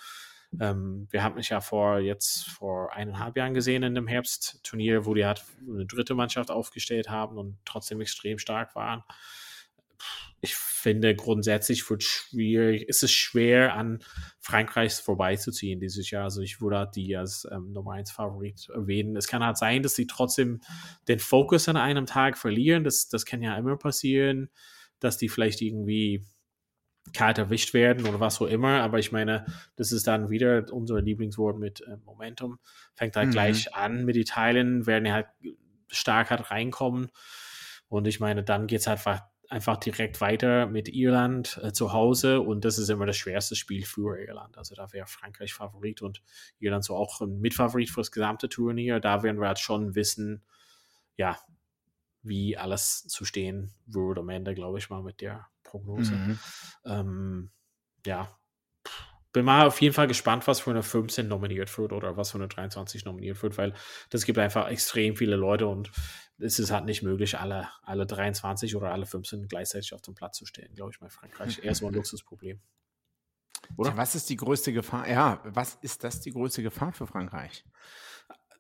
Ähm, 0.60 1.08
wir 1.12 1.24
haben 1.24 1.36
mich 1.36 1.50
ja 1.50 1.62
vor 1.62 2.00
jetzt 2.00 2.50
vor 2.50 2.94
eineinhalb 2.94 3.38
Jahren 3.38 3.54
gesehen 3.54 3.84
in 3.84 3.96
dem 3.96 4.08
Herbstturnier, 4.08 5.06
wo 5.06 5.14
die 5.14 5.26
halt 5.26 5.44
eine 5.68 5.86
dritte 5.86 6.14
Mannschaft 6.14 6.52
aufgestellt 6.52 7.10
haben 7.10 7.38
und 7.38 7.58
trotzdem 7.66 8.02
extrem 8.02 8.38
stark 8.38 8.76
waren. 8.76 9.04
Ich 10.42 10.56
finde 10.56 11.16
grundsätzlich 11.16 11.88
wird 11.90 12.02
schwierig, 12.04 12.90
ist 12.90 13.04
es 13.04 13.12
schwer 13.12 13.76
an 13.76 14.00
Frankreich 14.40 14.94
vorbeizuziehen 14.96 15.80
dieses 15.80 16.10
Jahr. 16.10 16.24
Also 16.24 16.42
ich 16.42 16.60
würde 16.60 16.80
halt 16.80 16.96
die 16.96 17.16
als 17.16 17.48
ähm, 17.52 17.72
Nummer 17.72 17.94
1 17.94 18.12
Favorit 18.12 18.68
erwähnen. 18.70 19.16
Es 19.16 19.28
kann 19.28 19.46
halt 19.46 19.58
sein, 19.58 19.84
dass 19.84 19.96
sie 19.96 20.08
trotzdem 20.08 20.62
den 21.08 21.20
Fokus 21.20 21.70
an 21.70 21.78
einem 21.78 22.08
Tag 22.08 22.40
verlieren. 22.40 22.84
Das, 22.84 23.08
das 23.08 23.26
kann 23.26 23.44
ja 23.44 23.56
immer 23.56 23.78
passieren, 23.78 24.50
dass 25.00 25.18
die 25.18 25.30
vielleicht 25.30 25.62
irgendwie 25.62 26.26
kalt 27.14 27.38
erwischt 27.38 27.74
werden 27.74 28.06
oder 28.08 28.20
was 28.20 28.42
auch 28.42 28.48
immer. 28.48 28.82
Aber 28.82 29.00
ich 29.00 29.12
meine, 29.12 29.46
das 29.76 29.92
ist 29.92 30.08
dann 30.08 30.30
wieder 30.30 30.66
unser 30.72 31.02
Lieblingswort 31.02 31.58
mit 31.58 31.82
äh, 31.82 31.98
Momentum. 32.06 32.60
Fängt 32.94 33.16
halt 33.16 33.28
mhm. 33.28 33.32
gleich 33.32 33.76
an 33.76 34.06
mit 34.06 34.16
Italien, 34.16 34.86
werden 34.86 35.12
halt 35.12 35.28
stark 35.88 36.32
halt 36.32 36.52
reinkommen. 36.52 37.10
Und 37.88 38.08
ich 38.08 38.20
meine, 38.20 38.44
dann 38.44 38.68
geht 38.68 38.82
es 38.82 38.88
halt 38.88 39.00
einfach, 39.00 39.24
einfach 39.50 39.78
direkt 39.78 40.22
weiter 40.22 40.66
mit 40.66 40.88
Irland 40.88 41.60
äh, 41.62 41.74
zu 41.74 41.92
Hause. 41.92 42.42
Und 42.42 42.64
das 42.64 42.78
ist 42.78 42.90
immer 42.90 43.06
das 43.06 43.18
schwerste 43.18 43.56
Spiel 43.56 43.86
für 43.86 44.18
Irland. 44.18 44.58
Also 44.58 44.76
da 44.76 44.92
wäre 44.94 45.08
Frankreich 45.08 45.54
Favorit 45.54 46.02
und 46.02 46.24
Irland 46.60 46.84
so 46.84 46.96
auch 46.96 47.22
ein 47.22 47.40
Mitfavorit 47.40 47.90
für 47.90 48.02
das 48.02 48.12
gesamte 48.12 48.48
Turnier. 48.48 49.00
Da 49.00 49.24
werden 49.24 49.40
wir 49.42 49.48
halt 49.48 49.60
schon 49.60 49.96
wissen, 49.96 50.44
ja, 51.18 51.38
wie 52.24 52.56
alles 52.56 53.04
zu 53.08 53.26
stehen 53.26 53.74
würde 53.86 54.22
am 54.22 54.30
Ende, 54.30 54.54
glaube 54.54 54.78
ich 54.78 54.90
mal, 54.90 55.02
mit 55.02 55.22
der 55.22 55.48
Prognose. 55.72 56.14
Mhm. 56.14 56.40
Ähm, 56.86 57.52
ja, 58.06 58.38
bin 59.34 59.46
mal 59.46 59.68
auf 59.68 59.82
jeden 59.82 59.94
Fall 59.94 60.08
gespannt, 60.08 60.46
was 60.48 60.60
für 60.60 60.72
eine 60.72 60.84
15 60.84 61.28
nominiert 61.28 61.76
wird 61.78 61.94
oder 61.94 62.18
was 62.18 62.32
für 62.32 62.38
eine 62.38 62.50
23 62.50 63.06
nominiert 63.06 63.42
wird, 63.42 63.58
weil 63.58 63.74
das 64.10 64.26
gibt 64.26 64.38
einfach 64.38 64.68
extrem 64.70 65.16
viele 65.16 65.38
Leute 65.38 65.68
und 65.68 65.92
es 66.38 66.60
ist 66.60 66.72
halt 66.72 66.86
nicht 66.86 67.04
möglich, 67.04 67.38
alle, 67.38 67.70
alle 67.84 68.06
23 68.06 68.76
oder 68.76 68.92
alle 68.92 69.06
15 69.06 69.48
gleichzeitig 69.48 69.94
auf 69.94 70.02
dem 70.02 70.16
Platz 70.16 70.38
zu 70.38 70.46
stellen, 70.46 70.74
glaube 70.74 70.92
ich, 70.92 71.00
bei 71.00 71.10
Frankreich. 71.10 71.60
Eher 71.64 71.76
so 71.76 71.88
ein 71.88 71.94
Luxusproblem. 71.94 72.60
Oder? 73.78 73.96
was 73.96 74.16
ist 74.16 74.30
die 74.30 74.36
größte 74.36 74.74
Gefahr? 74.74 75.08
Ja, 75.08 75.40
was 75.46 75.76
ist 75.82 76.04
das 76.04 76.20
die 76.20 76.32
größte 76.32 76.64
Gefahr 76.64 76.92
für 76.92 77.08
Frankreich? 77.08 77.64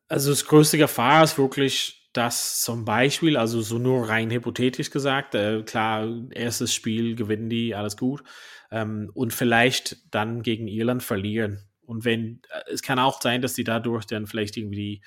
Also 0.07 0.29
das 0.29 0.45
größte 0.45 0.77
Gefahr 0.77 1.23
ist 1.23 1.37
wirklich 1.37 2.00
dass 2.13 2.61
zum 2.61 2.85
Beispiel, 2.85 3.37
also 3.37 3.61
so 3.61 3.77
nur 3.77 4.09
rein 4.09 4.31
hypothetisch 4.31 4.91
gesagt, 4.91 5.35
äh, 5.35 5.63
klar, 5.63 6.07
erstes 6.31 6.73
Spiel 6.73 7.15
gewinnen 7.15 7.49
die, 7.49 7.73
alles 7.75 7.97
gut, 7.97 8.23
ähm, 8.71 9.09
und 9.13 9.33
vielleicht 9.33 9.97
dann 10.13 10.41
gegen 10.41 10.67
Irland 10.67 11.03
verlieren. 11.03 11.63
Und 11.81 12.05
wenn, 12.05 12.41
äh, 12.49 12.71
es 12.71 12.81
kann 12.81 12.99
auch 12.99 13.21
sein, 13.21 13.41
dass 13.41 13.53
die 13.53 13.63
dadurch 13.63 14.05
dann 14.05 14.27
vielleicht 14.27 14.57
irgendwie 14.57 14.75
die 14.75 15.01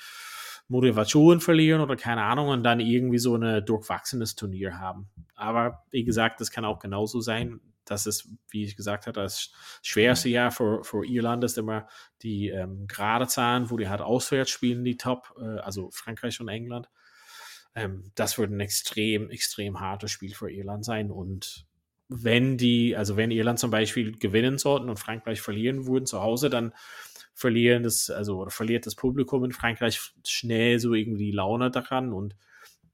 Motivation 0.68 1.40
verlieren 1.40 1.82
oder 1.82 1.96
keine 1.96 2.22
Ahnung 2.22 2.48
und 2.48 2.62
dann 2.62 2.80
irgendwie 2.80 3.18
so 3.18 3.36
ein 3.36 3.64
durchwachsenes 3.66 4.34
Turnier 4.34 4.78
haben. 4.78 5.10
Aber 5.34 5.84
wie 5.90 6.04
gesagt, 6.04 6.40
das 6.40 6.50
kann 6.50 6.64
auch 6.64 6.78
genauso 6.78 7.20
sein 7.20 7.60
das 7.84 8.06
ist, 8.06 8.28
wie 8.48 8.64
ich 8.64 8.76
gesagt 8.76 9.06
habe, 9.06 9.20
das 9.20 9.52
schwerste 9.82 10.28
Jahr 10.28 10.50
für, 10.50 10.84
für 10.84 11.04
Irland 11.04 11.44
ist 11.44 11.58
immer 11.58 11.88
die 12.22 12.48
ähm, 12.48 12.86
gerade 12.86 13.26
Zahlen, 13.26 13.70
wo 13.70 13.76
die 13.76 13.88
halt 13.88 14.00
auswärts 14.00 14.50
spielen, 14.50 14.84
die 14.84 14.96
Top, 14.96 15.34
äh, 15.38 15.58
also 15.60 15.90
Frankreich 15.90 16.40
und 16.40 16.48
England. 16.48 16.88
Ähm, 17.74 18.10
das 18.14 18.38
wird 18.38 18.50
ein 18.50 18.60
extrem, 18.60 19.30
extrem 19.30 19.80
hartes 19.80 20.10
Spiel 20.10 20.34
für 20.34 20.50
Irland 20.50 20.84
sein. 20.84 21.10
Und 21.10 21.66
wenn 22.08 22.56
die, 22.56 22.96
also 22.96 23.16
wenn 23.16 23.30
Irland 23.30 23.58
zum 23.58 23.70
Beispiel 23.70 24.16
gewinnen 24.16 24.58
sollten 24.58 24.88
und 24.88 24.98
Frankreich 24.98 25.40
verlieren 25.40 25.86
würden 25.86 26.06
zu 26.06 26.20
Hause, 26.20 26.50
dann 26.50 26.72
verlieren 27.34 27.82
das, 27.82 28.10
also 28.10 28.38
oder 28.38 28.50
verliert 28.50 28.86
das 28.86 28.94
Publikum 28.94 29.44
in 29.44 29.52
Frankreich 29.52 30.00
schnell 30.26 30.78
so 30.78 30.94
irgendwie 30.94 31.26
die 31.26 31.32
Laune 31.32 31.70
daran 31.70 32.12
und 32.12 32.36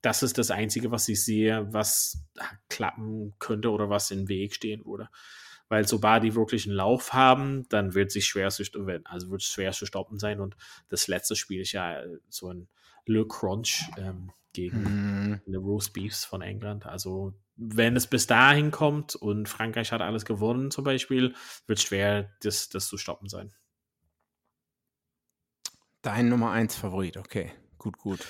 das 0.02 0.22
ist 0.22 0.38
das 0.38 0.50
Einzige, 0.50 0.90
was 0.90 1.08
ich 1.08 1.24
sehe, 1.24 1.72
was 1.72 2.24
klappen 2.68 3.34
könnte 3.38 3.70
oder 3.70 3.90
was 3.90 4.10
im 4.10 4.28
Weg 4.28 4.54
stehen 4.54 4.84
würde. 4.84 5.08
Weil 5.68 5.86
sobald 5.86 6.24
die 6.24 6.34
wirklich 6.34 6.66
einen 6.66 6.74
Lauf 6.74 7.12
haben, 7.12 7.68
dann 7.68 7.94
wird 7.94 8.10
sich 8.10 8.26
schwer 8.26 8.50
zu, 8.50 8.64
also 9.04 9.30
wird 9.30 9.42
es 9.42 9.48
schwer 9.48 9.72
zu 9.72 9.86
stoppen 9.86 10.18
sein. 10.18 10.40
Und 10.40 10.56
das 10.88 11.06
letzte 11.06 11.36
Spiel 11.36 11.60
ist 11.60 11.72
ja 11.72 12.02
so 12.28 12.52
ein 12.52 12.68
Le 13.06 13.26
Crunch 13.26 13.88
ähm, 13.96 14.32
gegen 14.52 14.82
mm. 14.82 15.42
die 15.46 15.54
Roast 15.54 15.92
Beefs 15.92 16.24
von 16.24 16.42
England. 16.42 16.86
Also 16.86 17.34
wenn 17.56 17.94
es 17.94 18.06
bis 18.06 18.26
dahin 18.26 18.70
kommt 18.70 19.14
und 19.14 19.48
Frankreich 19.48 19.92
hat 19.92 20.00
alles 20.00 20.24
gewonnen 20.24 20.70
zum 20.70 20.82
Beispiel, 20.82 21.34
wird 21.66 21.78
es 21.78 21.84
schwer, 21.84 22.30
das, 22.42 22.68
das 22.68 22.88
zu 22.88 22.96
stoppen 22.96 23.28
sein. 23.28 23.52
Dein 26.02 26.30
Nummer 26.30 26.50
1 26.50 26.74
Favorit, 26.74 27.16
okay. 27.18 27.52
Gut, 27.76 27.98
gut. 27.98 28.26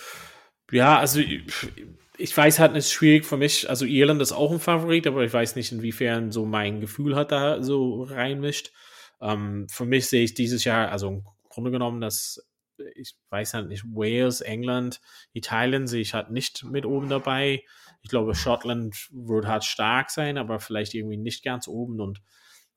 Ja, 0.71 0.99
also 0.99 1.21
ich 1.21 2.37
weiß 2.37 2.59
halt, 2.59 2.77
es 2.77 2.87
ist 2.87 2.93
schwierig 2.93 3.25
für 3.25 3.37
mich. 3.37 3.69
Also 3.69 3.85
Irland 3.87 4.21
ist 4.21 4.33
auch 4.33 4.53
ein 4.53 4.61
Favorit, 4.61 5.07
aber 5.07 5.25
ich 5.25 5.33
weiß 5.33 5.57
nicht, 5.57 5.73
inwiefern 5.73 6.31
so 6.33 6.45
mein 6.45 6.81
Gefühl 6.81 7.17
hat 7.17 7.33
da 7.33 7.63
so 7.63 8.03
reinmischt. 8.03 8.73
Ähm, 9.21 9.67
für 9.71 9.87
mich 9.87 10.07
sehe 10.09 10.25
ich 10.25 10.35
dieses 10.35 10.65
Jahr, 10.65 10.91
also 10.91 11.09
im 11.09 11.25
Grunde 11.49 11.71
genommen, 11.71 12.01
dass 12.01 12.47
ich 12.95 13.15
weiß 13.31 13.55
halt 13.55 13.69
nicht, 13.69 13.85
Wales, 13.85 14.41
England, 14.41 15.01
Italien 15.33 15.87
sehe 15.87 16.01
ich 16.01 16.15
halt 16.15 16.31
nicht 16.31 16.65
mit 16.65 16.87
oben 16.87 17.09
dabei. 17.09 17.63
Ich 18.03 18.11
glaube, 18.11 18.35
Schottland 18.35 19.09
wird 19.13 19.47
halt 19.47 19.65
stark 19.65 20.11
sein, 20.11 20.39
aber 20.39 20.61
vielleicht 20.61 20.95
irgendwie 20.95 21.19
nicht 21.19 21.45
ganz 21.45 21.69
oben. 21.69 22.01
Und 22.01 22.23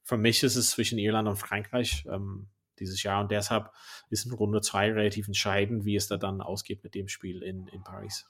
für 0.03 0.17
mich 0.17 0.43
ist 0.43 0.55
es 0.55 0.71
zwischen 0.71 0.99
Irland 0.99 1.27
und 1.27 1.37
Frankreich. 1.37 2.05
Ähm, 2.11 2.49
dieses 2.79 3.03
Jahr. 3.03 3.21
Und 3.21 3.31
deshalb 3.31 3.71
ist 4.09 4.25
in 4.25 4.33
Runde 4.33 4.61
2 4.61 4.93
relativ 4.93 5.27
entscheidend, 5.27 5.85
wie 5.85 5.95
es 5.95 6.07
da 6.07 6.17
dann 6.17 6.41
ausgeht 6.41 6.83
mit 6.83 6.95
dem 6.95 7.07
Spiel 7.07 7.41
in, 7.43 7.67
in 7.67 7.83
Paris. 7.83 8.25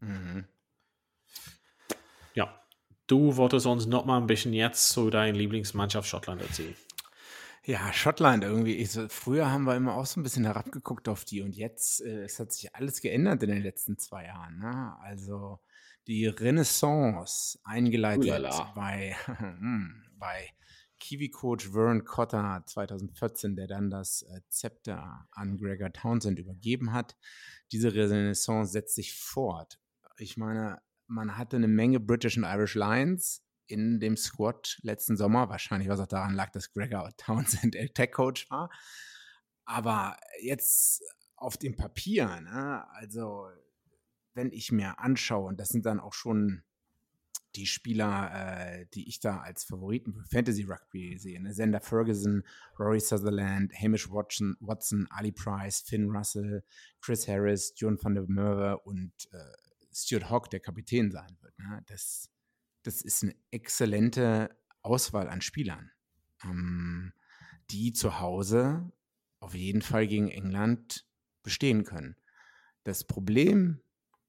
Mhm. 0.00 0.46
Ja, 2.34 2.62
du 3.06 3.36
wolltest 3.36 3.66
uns 3.66 3.86
noch 3.86 4.04
mal 4.04 4.18
ein 4.18 4.26
bisschen 4.26 4.52
jetzt 4.52 4.90
zu 4.90 5.10
deiner 5.10 5.36
Lieblingsmannschaft 5.36 6.08
Schottland 6.08 6.42
erzählen. 6.42 6.76
Ja, 7.64 7.92
Schottland 7.92 8.44
irgendwie. 8.44 8.76
Ich, 8.76 8.98
früher 9.08 9.50
haben 9.50 9.64
wir 9.64 9.76
immer 9.76 9.94
auch 9.94 10.06
so 10.06 10.18
ein 10.18 10.22
bisschen 10.22 10.44
herabgeguckt 10.44 11.06
auf 11.08 11.26
die 11.26 11.42
und 11.42 11.54
jetzt, 11.54 12.00
äh, 12.00 12.22
es 12.24 12.38
hat 12.38 12.50
sich 12.52 12.74
alles 12.74 13.02
geändert 13.02 13.42
in 13.42 13.50
den 13.50 13.62
letzten 13.62 13.98
zwei 13.98 14.24
Jahren. 14.24 14.58
Ne? 14.58 14.96
Also 15.02 15.60
die 16.06 16.26
Renaissance 16.26 17.58
eingeleitet 17.64 18.24
Ulala. 18.24 18.72
bei, 18.74 19.14
hm, 19.26 20.02
bei 20.16 20.50
Kiwi-Coach 21.08 21.70
Vern 21.72 22.04
Cotter 22.04 22.62
2014, 22.66 23.56
der 23.56 23.66
dann 23.66 23.88
das 23.88 24.22
äh, 24.22 24.42
Zepter 24.50 25.26
an 25.30 25.56
Gregor 25.56 25.90
Townsend 25.90 26.38
übergeben 26.38 26.92
hat. 26.92 27.16
Diese 27.72 27.94
Renaissance 27.94 28.72
setzt 28.72 28.94
sich 28.94 29.14
fort. 29.14 29.80
Ich 30.18 30.36
meine, 30.36 30.82
man 31.06 31.38
hatte 31.38 31.56
eine 31.56 31.68
Menge 31.68 31.98
British 31.98 32.36
und 32.36 32.44
Irish 32.44 32.74
Lions 32.74 33.42
in 33.66 34.00
dem 34.00 34.18
Squad 34.18 34.78
letzten 34.82 35.16
Sommer. 35.16 35.48
Wahrscheinlich 35.48 35.88
was 35.88 36.00
auch 36.00 36.06
daran 36.06 36.34
lag, 36.34 36.50
dass 36.50 36.72
Gregor 36.72 37.10
Townsend 37.16 37.74
Tech-Coach 37.94 38.50
war. 38.50 38.70
Aber 39.64 40.18
jetzt 40.42 41.02
auf 41.36 41.56
dem 41.56 41.74
Papier, 41.74 42.40
ne, 42.42 42.86
also 42.90 43.48
wenn 44.34 44.52
ich 44.52 44.72
mir 44.72 44.98
anschaue, 44.98 45.46
und 45.48 45.58
das 45.58 45.70
sind 45.70 45.86
dann 45.86 46.00
auch 46.00 46.12
schon 46.12 46.64
die 47.58 47.66
Spieler, 47.66 48.30
äh, 48.32 48.86
die 48.94 49.08
ich 49.08 49.18
da 49.18 49.40
als 49.40 49.64
Favoriten 49.64 50.14
für 50.14 50.24
Fantasy 50.24 50.62
Rugby 50.62 51.18
sehe. 51.18 51.42
Ne? 51.42 51.52
Sender 51.52 51.80
Ferguson, 51.80 52.44
Rory 52.78 53.00
Sutherland, 53.00 53.72
Hamish 53.74 54.08
Watson, 54.10 54.56
Watson, 54.60 55.08
Ali 55.10 55.32
Price, 55.32 55.80
Finn 55.80 56.08
Russell, 56.08 56.62
Chris 57.00 57.26
Harris, 57.26 57.74
John 57.76 57.98
van 58.00 58.14
der 58.14 58.24
Merwe 58.28 58.78
und 58.78 59.12
äh, 59.32 59.38
Stuart 59.92 60.30
Hawk, 60.30 60.50
der 60.50 60.60
Kapitän 60.60 61.10
sein 61.10 61.36
wird. 61.40 61.58
Ne? 61.58 61.82
Das, 61.86 62.30
das 62.84 63.02
ist 63.02 63.24
eine 63.24 63.34
exzellente 63.50 64.56
Auswahl 64.82 65.28
an 65.28 65.40
Spielern, 65.40 65.90
ähm, 66.44 67.12
die 67.70 67.92
zu 67.92 68.20
Hause 68.20 68.92
auf 69.40 69.54
jeden 69.54 69.82
Fall 69.82 70.06
gegen 70.06 70.28
England 70.28 71.06
bestehen 71.42 71.82
können. 71.82 72.14
Das 72.84 73.02
Problem 73.04 73.80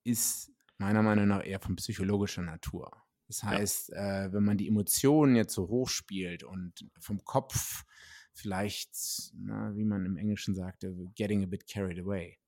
ist 0.03 0.51
meiner 0.79 1.03
Meinung 1.03 1.27
nach 1.27 1.45
eher 1.45 1.59
von 1.59 1.75
psychologischer 1.75 2.41
Natur. 2.41 2.91
Das 3.29 3.43
heißt, 3.43 3.89
ja. 3.89 4.25
äh, 4.25 4.33
wenn 4.33 4.43
man 4.43 4.57
die 4.57 4.67
Emotionen 4.67 5.35
jetzt 5.35 5.53
so 5.53 5.67
hoch 5.67 5.87
spielt 5.87 6.43
und 6.43 6.73
vom 6.99 7.23
Kopf 7.23 7.85
vielleicht, 8.33 8.89
na, 9.35 9.75
wie 9.75 9.85
man 9.85 10.03
im 10.03 10.17
Englischen 10.17 10.55
sagte, 10.55 10.95
getting 11.13 11.43
a 11.43 11.45
bit 11.45 11.67
carried 11.67 11.99
away. 11.99 12.39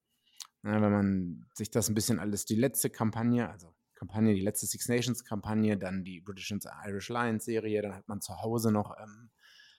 Na, 0.63 0.81
wenn 0.81 0.91
man 0.91 1.45
sich 1.53 1.69
das 1.69 1.87
ein 1.87 1.93
bisschen 1.93 2.17
alles, 2.17 2.45
die 2.45 2.55
letzte 2.55 2.89
Kampagne, 2.89 3.47
also 3.47 3.75
Kampagne, 3.93 4.33
die 4.33 4.41
letzte 4.41 4.65
Six 4.65 4.87
Nations 4.87 5.23
Kampagne, 5.23 5.77
dann 5.77 6.03
die 6.03 6.19
British 6.19 6.51
and 6.51 6.65
Irish 6.87 7.09
Lions 7.09 7.45
Serie, 7.45 7.83
dann 7.83 7.93
hat 7.93 8.07
man 8.07 8.19
zu 8.19 8.41
Hause 8.41 8.71
noch, 8.71 8.97
ähm, 8.97 9.29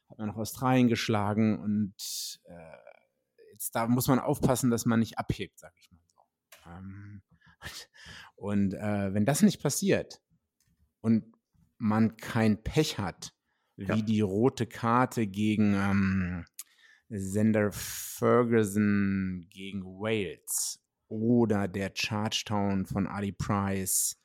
hat 0.08 0.18
man 0.18 0.28
noch 0.28 0.36
Australien 0.36 0.86
geschlagen 0.86 1.58
und 1.58 2.40
äh, 2.44 2.76
jetzt 3.50 3.74
da 3.74 3.88
muss 3.88 4.06
man 4.06 4.20
aufpassen, 4.20 4.70
dass 4.70 4.86
man 4.86 5.00
nicht 5.00 5.18
abhebt, 5.18 5.58
sag 5.58 5.72
ich 5.80 5.90
mal 5.90 6.06
so. 6.06 6.20
Ähm, 6.70 7.22
und 8.36 8.74
äh, 8.74 9.12
wenn 9.12 9.26
das 9.26 9.42
nicht 9.42 9.60
passiert, 9.60 10.22
und 11.02 11.36
man 11.78 12.16
kein 12.16 12.62
Pech 12.62 12.98
hat, 12.98 13.34
wie 13.76 13.84
ja. 13.86 13.96
die 13.96 14.20
rote 14.20 14.66
Karte 14.66 15.26
gegen, 15.26 15.74
ähm, 15.74 16.44
Sender 17.14 17.70
Ferguson 17.72 19.46
gegen 19.50 19.84
Wales 19.84 20.80
oder 21.08 21.68
der 21.68 21.92
Chargetown 21.94 22.86
von 22.86 23.06
Ali 23.06 23.32
Price, 23.32 24.18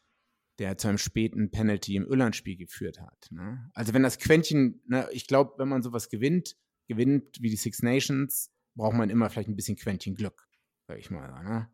der 0.57 0.77
zu 0.77 0.87
einem 0.87 0.97
späten 0.97 1.51
Penalty 1.51 1.97
im 1.97 2.07
Irland-Spiel 2.07 2.55
geführt 2.55 3.01
hat. 3.01 3.27
Ne? 3.29 3.69
Also 3.73 3.93
wenn 3.93 4.03
das 4.03 4.17
Quäntchen, 4.19 4.81
ne, 4.87 5.07
ich 5.11 5.27
glaube, 5.27 5.55
wenn 5.57 5.67
man 5.67 5.83
sowas 5.83 6.09
gewinnt, 6.09 6.55
gewinnt 6.87 7.41
wie 7.41 7.49
die 7.49 7.57
Six 7.57 7.81
Nations, 7.81 8.51
braucht 8.75 8.95
man 8.95 9.09
immer 9.09 9.29
vielleicht 9.29 9.49
ein 9.49 9.57
bisschen 9.57 9.75
Quäntchen 9.75 10.15
Glück, 10.15 10.47
sag 10.87 10.97
ich 10.97 11.11
mal. 11.11 11.43
Ne? 11.43 11.69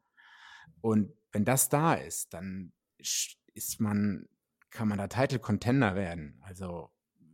Und 0.81 1.13
wenn 1.31 1.45
das 1.45 1.69
da 1.69 1.93
ist, 1.93 2.33
dann 2.33 2.73
ist 2.97 3.79
man, 3.79 4.27
kann 4.73 4.87
man 4.87 4.97
da 4.97 5.07
Title 5.07 5.39
Contender 5.39 5.95
werden. 5.95 6.39
Also 6.41 6.91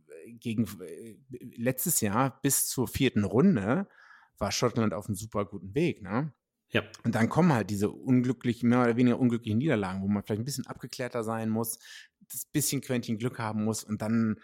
äh, 0.08 0.32
gegen 0.34 0.66
äh, 0.82 1.18
letztes 1.56 2.00
Jahr 2.00 2.40
bis 2.42 2.68
zur 2.68 2.86
vierten 2.86 3.24
Runde 3.24 3.88
war 4.38 4.52
Schottland 4.52 4.94
auf 4.94 5.06
einem 5.06 5.16
super 5.16 5.44
guten 5.44 5.74
Weg, 5.74 6.02
ne? 6.02 6.32
Ja. 6.72 6.84
Und 7.02 7.16
dann 7.16 7.28
kommen 7.28 7.52
halt 7.52 7.68
diese 7.68 7.90
unglücklichen, 7.90 8.68
mehr 8.68 8.82
oder 8.82 8.96
weniger 8.96 9.18
unglücklichen 9.18 9.58
Niederlagen, 9.58 10.02
wo 10.02 10.08
man 10.08 10.22
vielleicht 10.22 10.40
ein 10.40 10.44
bisschen 10.44 10.68
abgeklärter 10.68 11.24
sein 11.24 11.50
muss, 11.50 11.80
das 12.20 12.44
bisschen 12.44 12.80
Quäntchen 12.80 13.18
Glück 13.18 13.40
haben 13.40 13.64
muss 13.64 13.82
und 13.82 14.02
dann 14.02 14.36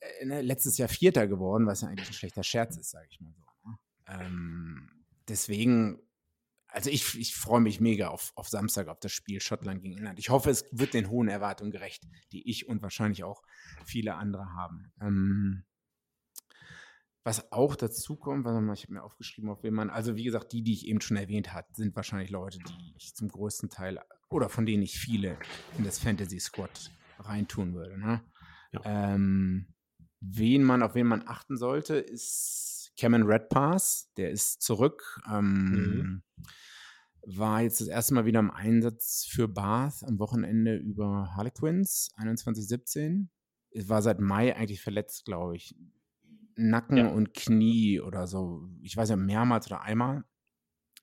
äh, 0.00 0.26
ne, 0.26 0.42
letztes 0.42 0.76
Jahr 0.76 0.90
Vierter 0.90 1.26
geworden, 1.26 1.66
was 1.66 1.80
ja 1.80 1.88
eigentlich 1.88 2.08
ein 2.08 2.14
schlechter 2.14 2.42
Scherz 2.42 2.76
ist, 2.76 2.90
sage 2.90 3.06
ich 3.10 3.20
mal 3.20 3.32
so. 3.32 3.70
Ne? 3.70 3.78
Ähm, 4.08 4.90
deswegen 5.26 6.00
also 6.74 6.90
ich, 6.90 7.18
ich 7.18 7.34
freue 7.36 7.60
mich 7.60 7.80
mega 7.80 8.08
auf, 8.08 8.32
auf 8.34 8.48
Samstag 8.48 8.88
auf 8.88 8.98
das 8.98 9.12
Spiel 9.12 9.40
Schottland 9.40 9.80
gegen 9.80 9.96
England. 9.96 10.18
Ich 10.18 10.28
hoffe, 10.28 10.50
es 10.50 10.64
wird 10.72 10.92
den 10.92 11.08
hohen 11.08 11.28
Erwartungen 11.28 11.70
gerecht, 11.70 12.04
die 12.32 12.48
ich 12.50 12.68
und 12.68 12.82
wahrscheinlich 12.82 13.22
auch 13.22 13.42
viele 13.86 14.16
andere 14.16 14.52
haben. 14.52 14.92
Ähm, 15.00 15.64
was 17.22 17.52
auch 17.52 17.76
dazu 17.76 18.16
kommt, 18.16 18.44
warte 18.44 18.60
mal, 18.60 18.74
ich 18.74 18.82
habe 18.82 18.94
mir 18.94 19.04
aufgeschrieben, 19.04 19.50
auf 19.50 19.62
wen 19.62 19.72
man, 19.72 19.88
also 19.88 20.16
wie 20.16 20.24
gesagt, 20.24 20.52
die, 20.52 20.62
die 20.62 20.72
ich 20.72 20.88
eben 20.88 21.00
schon 21.00 21.16
erwähnt 21.16 21.54
habe, 21.54 21.68
sind 21.72 21.94
wahrscheinlich 21.94 22.30
Leute, 22.30 22.58
die 22.58 22.94
ich 22.96 23.14
zum 23.14 23.28
größten 23.28 23.70
Teil 23.70 24.00
oder 24.28 24.48
von 24.48 24.66
denen 24.66 24.82
ich 24.82 24.98
viele 24.98 25.38
in 25.78 25.84
das 25.84 26.00
Fantasy 26.00 26.40
Squad 26.40 26.90
reintun 27.20 27.74
würde. 27.74 27.98
Ne? 27.98 28.20
Ja. 28.72 28.80
Ähm, 28.84 29.72
wen 30.20 30.64
man, 30.64 30.82
auf 30.82 30.96
wen 30.96 31.06
man 31.06 31.26
achten 31.28 31.56
sollte, 31.56 31.94
ist 31.94 32.83
Cameron 32.96 33.26
Redpass, 33.26 34.10
der 34.16 34.30
ist 34.30 34.62
zurück. 34.62 35.20
Ähm, 35.28 35.70
mhm 35.70 36.22
war 37.26 37.62
jetzt 37.62 37.80
das 37.80 37.88
erste 37.88 38.14
Mal 38.14 38.26
wieder 38.26 38.40
im 38.40 38.50
Einsatz 38.50 39.26
für 39.28 39.48
Bath 39.48 40.02
am 40.04 40.18
Wochenende 40.18 40.76
über 40.76 41.34
Harlequins 41.34 42.10
2117. 42.16 43.30
Es 43.70 43.88
war 43.88 44.02
seit 44.02 44.20
Mai 44.20 44.54
eigentlich 44.54 44.82
verletzt, 44.82 45.24
glaube 45.24 45.56
ich. 45.56 45.74
Nacken 46.56 46.96
ja. 46.98 47.08
und 47.08 47.34
Knie 47.34 48.00
oder 48.00 48.26
so. 48.26 48.68
Ich 48.82 48.96
weiß 48.96 49.08
ja, 49.08 49.16
mehrmals 49.16 49.66
oder 49.66 49.82
einmal. 49.82 50.24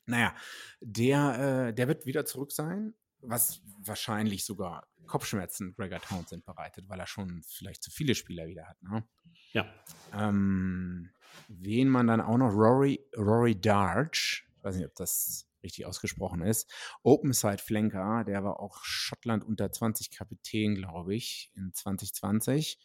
Naja, 0.05 0.33
der, 0.79 1.67
äh, 1.67 1.73
der 1.73 1.87
wird 1.87 2.05
wieder 2.05 2.25
zurück 2.25 2.51
sein, 2.51 2.93
was 3.19 3.61
wahrscheinlich 3.79 4.45
sogar 4.45 4.87
Kopfschmerzen 5.07 5.73
Gregor 5.73 5.99
Townsend 5.99 6.45
bereitet, 6.45 6.87
weil 6.87 6.99
er 6.99 7.07
schon 7.07 7.43
vielleicht 7.45 7.83
zu 7.83 7.91
viele 7.91 8.15
Spieler 8.15 8.47
wieder 8.47 8.67
hat. 8.67 8.81
Ne? 8.81 9.03
Ja. 9.51 9.73
Ähm, 10.13 11.11
wen 11.47 11.89
man 11.89 12.07
dann 12.07 12.21
auch 12.21 12.37
noch, 12.37 12.53
Rory, 12.53 12.99
Rory 13.17 13.59
Darch, 13.59 14.47
ich 14.57 14.63
weiß 14.63 14.75
nicht, 14.75 14.85
ob 14.85 14.95
das 14.95 15.47
richtig 15.63 15.85
ausgesprochen 15.85 16.41
ist. 16.41 16.71
Openside 17.03 17.59
Flanker, 17.59 18.23
der 18.23 18.43
war 18.43 18.59
auch 18.59 18.83
Schottland 18.83 19.43
unter 19.43 19.71
20 19.71 20.11
Kapitän, 20.11 20.75
glaube 20.75 21.15
ich, 21.15 21.51
in 21.55 21.73
2020. 21.73 22.79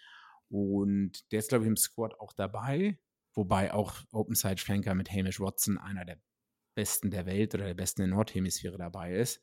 Und 0.48 1.30
der 1.32 1.40
ist, 1.40 1.48
glaube 1.48 1.64
ich, 1.64 1.68
im 1.68 1.76
Squad 1.76 2.18
auch 2.20 2.32
dabei. 2.32 2.98
Wobei 3.34 3.72
auch 3.72 3.94
Openside 4.12 4.60
Flanker 4.60 4.94
mit 4.94 5.10
Hamish 5.10 5.40
Watson 5.40 5.78
einer 5.78 6.04
der 6.04 6.18
besten 6.74 7.10
der 7.10 7.26
Welt 7.26 7.54
oder 7.54 7.64
der 7.64 7.74
besten 7.74 8.02
der 8.02 8.08
Nordhemisphäre 8.08 8.78
dabei 8.78 9.14
ist. 9.14 9.42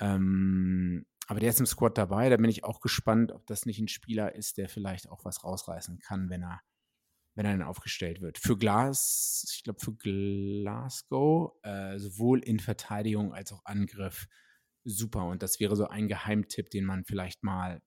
Ähm, 0.00 1.06
aber 1.28 1.40
der 1.40 1.50
ist 1.50 1.60
im 1.60 1.66
Squad 1.66 1.96
dabei. 1.96 2.28
Da 2.28 2.36
bin 2.36 2.50
ich 2.50 2.64
auch 2.64 2.80
gespannt, 2.80 3.32
ob 3.32 3.46
das 3.46 3.66
nicht 3.66 3.78
ein 3.78 3.88
Spieler 3.88 4.34
ist, 4.34 4.58
der 4.58 4.68
vielleicht 4.68 5.08
auch 5.08 5.24
was 5.24 5.44
rausreißen 5.44 5.98
kann, 5.98 6.28
wenn 6.28 6.42
er 6.42 6.60
wenn 7.34 7.46
er 7.46 7.52
dann 7.52 7.62
aufgestellt 7.66 8.20
wird. 8.20 8.38
Für 8.38 8.56
Glas, 8.56 9.46
ich 9.54 9.62
glaube 9.64 9.80
für 9.80 9.94
Glasgow, 9.94 11.52
äh, 11.62 11.98
sowohl 11.98 12.40
in 12.40 12.60
Verteidigung 12.60 13.32
als 13.32 13.52
auch 13.52 13.64
Angriff 13.64 14.26
super. 14.84 15.26
Und 15.26 15.42
das 15.42 15.60
wäre 15.60 15.76
so 15.76 15.88
ein 15.88 16.08
Geheimtipp, 16.08 16.70
den 16.70 16.84
man 16.84 17.04
vielleicht 17.04 17.42
mal 17.42 17.80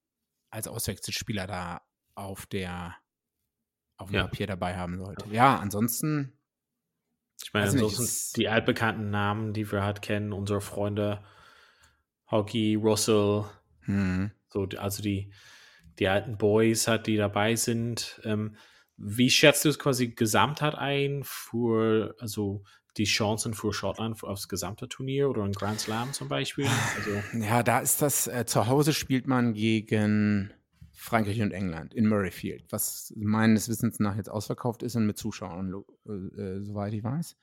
als 0.49 0.67
Auswechselspieler 0.67 1.47
da 1.47 1.81
auf 2.15 2.45
der 2.45 2.95
auf 3.97 4.09
dem 4.09 4.15
ja. 4.15 4.23
Papier 4.23 4.47
dabei 4.47 4.75
haben 4.75 4.97
sollte. 4.97 5.29
Ja, 5.31 5.57
ansonsten. 5.57 6.37
Ich 7.41 7.53
meine, 7.53 7.69
ansonsten 7.69 8.03
nicht, 8.03 8.37
die 8.37 8.49
altbekannten 8.49 9.09
Namen, 9.09 9.53
die 9.53 9.69
wir 9.71 9.83
halt 9.83 10.01
kennen, 10.01 10.33
unsere 10.33 10.61
Freunde 10.61 11.23
Hockey, 12.31 12.75
Russell, 12.75 13.45
hm. 13.81 14.31
so, 14.47 14.67
also 14.77 15.03
die, 15.03 15.31
die 15.99 16.07
alten 16.07 16.37
Boys 16.37 16.87
halt, 16.87 17.07
die 17.07 17.17
dabei 17.17 17.55
sind. 17.55 18.19
Ähm, 18.23 18.55
wie 18.97 19.29
schätzt 19.29 19.65
du 19.65 19.69
es 19.69 19.79
quasi 19.79 20.09
gesamthaft 20.09 20.77
ein 20.77 21.21
für, 21.23 22.15
also 22.19 22.63
die 22.97 23.05
Chancen 23.05 23.53
für 23.53 23.73
Schottland 23.73 24.23
aufs 24.23 24.47
gesamte 24.47 24.87
Turnier 24.87 25.29
oder 25.29 25.43
ein 25.43 25.51
Grand 25.51 25.79
Slam 25.79 26.13
zum 26.13 26.29
Beispiel? 26.29 26.67
Also 26.95 27.39
ja, 27.45 27.61
da 27.63 27.79
ist 27.79 28.01
das, 28.01 28.27
äh, 28.27 28.45
zu 28.45 28.67
Hause 28.67 28.93
spielt 28.93 29.27
man 29.27 29.53
gegen 29.53 30.53
Frankreich 30.93 31.41
und 31.41 31.51
England 31.51 31.93
in 31.93 32.07
Murrayfield, 32.07 32.71
was 32.71 33.13
meines 33.17 33.67
Wissens 33.67 33.99
nach 33.99 34.15
jetzt 34.15 34.29
ausverkauft 34.29 34.81
ist 34.81 34.95
und 34.95 35.05
mit 35.05 35.17
Zuschauern, 35.17 35.83
äh, 36.07 36.11
äh, 36.11 36.61
soweit 36.63 36.93
ich 36.93 37.03
weiß. 37.03 37.35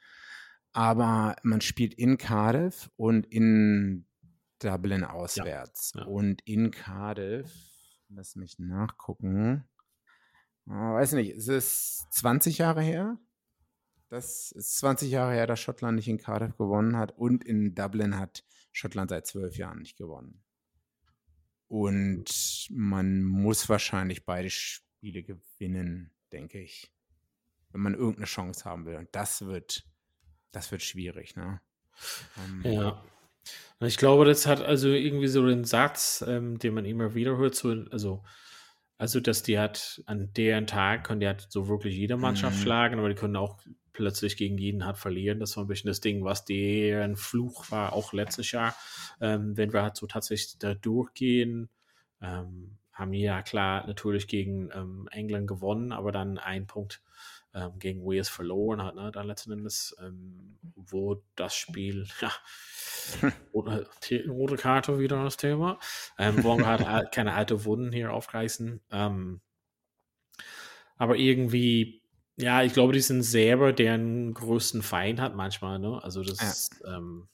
Aber 0.73 1.37
man 1.43 1.61
spielt 1.61 1.93
in 1.95 2.17
Cardiff 2.17 2.91
und 2.97 3.27
in 3.27 4.07
Dublin 4.59 5.05
auswärts. 5.05 5.93
Ja, 5.95 6.01
ja. 6.01 6.07
Und 6.07 6.41
in 6.47 6.71
Cardiff, 6.71 7.53
lass 8.09 8.37
mich 8.37 8.59
nachgucken, 8.59 9.69
weiß 10.67 11.13
nicht, 11.13 11.31
ist 11.31 11.49
es 11.49 12.07
20 12.11 12.59
Jahre 12.59 12.83
her? 12.83 13.19
Das 14.09 14.53
ist 14.53 14.77
20 14.79 15.11
Jahre 15.11 15.33
her, 15.33 15.47
dass 15.47 15.61
Schottland 15.61 15.97
nicht 15.97 16.09
in 16.09 16.19
Cardiff 16.19 16.57
gewonnen 16.57 16.97
hat 16.97 17.17
und 17.17 17.45
in 17.45 17.75
Dublin 17.75 18.19
hat 18.19 18.45
Schottland 18.71 19.11
seit 19.11 19.27
zwölf 19.27 19.57
Jahren 19.57 19.79
nicht 19.79 19.97
gewonnen. 19.97 20.43
Und 21.69 22.69
man 22.71 23.25
muss 23.25 23.71
wahrscheinlich 23.71 24.27
beide 24.27 24.51
Spiele 24.51 25.23
gewinnen, 25.23 26.13
denke 26.31 26.61
ich. 26.61 26.93
Wenn 27.71 27.81
man 27.81 27.95
irgendeine 27.95 28.27
Chance 28.27 28.67
haben 28.67 28.85
will. 28.85 28.97
Und 28.97 29.09
das 29.13 29.47
wird, 29.47 29.87
das 30.51 30.71
wird 30.71 30.83
schwierig, 30.83 31.35
ne? 31.35 31.63
Um, 32.37 32.63
ähm, 32.65 32.73
ja. 32.73 33.05
Ich 33.81 33.97
glaube, 33.97 34.27
das 34.27 34.47
hat 34.47 34.61
also 34.61 34.89
irgendwie 34.91 35.29
so 35.29 35.47
den 35.47 35.65
Satz, 35.65 36.23
ähm, 36.27 36.59
den 36.59 36.75
man 36.75 36.85
immer 36.85 37.15
wieder 37.15 37.39
hört, 37.39 37.55
so, 37.55 37.71
also 37.91 38.23
also, 39.03 39.19
dass 39.19 39.43
die 39.43 39.59
hat 39.59 40.01
an 40.07 40.33
deren 40.37 40.69
Tag 40.69 41.03
können 41.03 41.19
die 41.19 41.27
hat 41.27 41.49
so 41.51 41.67
wirklich 41.67 41.97
jede 41.97 42.17
Mannschaft 42.17 42.59
mhm. 42.59 42.63
schlagen, 42.63 42.99
aber 43.01 43.09
die 43.09 43.17
können 43.17 43.35
auch 43.35 43.59
plötzlich 43.93 44.37
gegen 44.37 44.57
jeden 44.59 44.87
hat 44.87 44.97
verlieren. 44.97 45.41
Das 45.41 45.57
war 45.57 45.65
ein 45.65 45.67
bisschen 45.67 45.89
das 45.89 46.01
Ding, 46.01 46.23
was 46.23 46.45
deren 46.45 47.17
Fluch 47.17 47.69
war, 47.73 47.95
auch 47.95 48.13
letztes 48.13 48.53
Jahr. 48.53 48.77
Ähm, 49.21 49.57
wenn 49.57 49.73
wir 49.73 49.83
halt 49.83 49.97
so 49.97 50.07
tatsächlich 50.07 50.57
da 50.61 50.75
durchgehen, 50.75 51.69
ähm, 52.21 52.79
haben 52.93 53.11
wir 53.11 53.19
ja 53.19 53.43
klar 53.43 53.85
natürlich 53.89 54.29
gegen 54.29 54.71
ähm, 54.73 55.09
England 55.11 55.49
gewonnen, 55.49 55.91
aber 55.91 56.13
dann 56.13 56.39
ein 56.39 56.69
Punkt 56.69 57.03
ähm, 57.55 57.79
gegen 57.79 58.05
Wales 58.05 58.29
verloren 58.29 58.83
hat, 58.83 58.95
ne, 58.95 59.13
dann 59.13 59.27
letzten 59.27 59.53
Endes, 59.53 59.95
ähm, 60.01 60.59
wo 60.75 61.23
das 61.37 61.55
Spiel, 61.55 62.07
ja, 62.21 62.33
Rote, 63.55 63.89
rote 64.29 64.57
Karte 64.57 64.99
wieder 64.99 65.23
das 65.23 65.37
Thema. 65.37 65.79
Ähm, 66.19 66.43
wollen 66.43 66.67
halt 66.67 67.13
keine 67.13 67.35
alte 67.35 67.65
Wunden 67.65 67.93
hier 67.93 68.13
aufreißen. 68.13 68.81
Ähm, 68.91 69.41
aber 70.97 71.17
irgendwie, 71.17 72.03
ja, 72.37 72.63
ich 72.63 72.73
glaube, 72.73 72.93
die 72.93 73.01
sind 73.01 73.23
selber 73.23 73.73
deren 73.73 74.35
größten 74.35 74.83
Feind 74.83 75.21
hat 75.21 75.35
manchmal, 75.35 75.79
ne? 75.79 76.03
Also 76.03 76.23
das 76.23 76.71
ja. 76.83 76.97
ähm, 76.97 77.29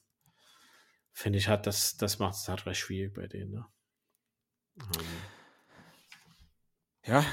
finde 1.13 1.39
ich 1.39 1.47
halt, 1.47 1.67
das, 1.67 1.97
das 1.97 2.19
macht 2.19 2.35
es 2.35 2.47
halt 2.47 2.65
recht 2.65 2.79
schwierig 2.79 3.13
bei 3.13 3.27
denen, 3.27 3.51
ne? 3.51 3.65
Ähm. 4.79 5.05
Ja, 7.05 7.25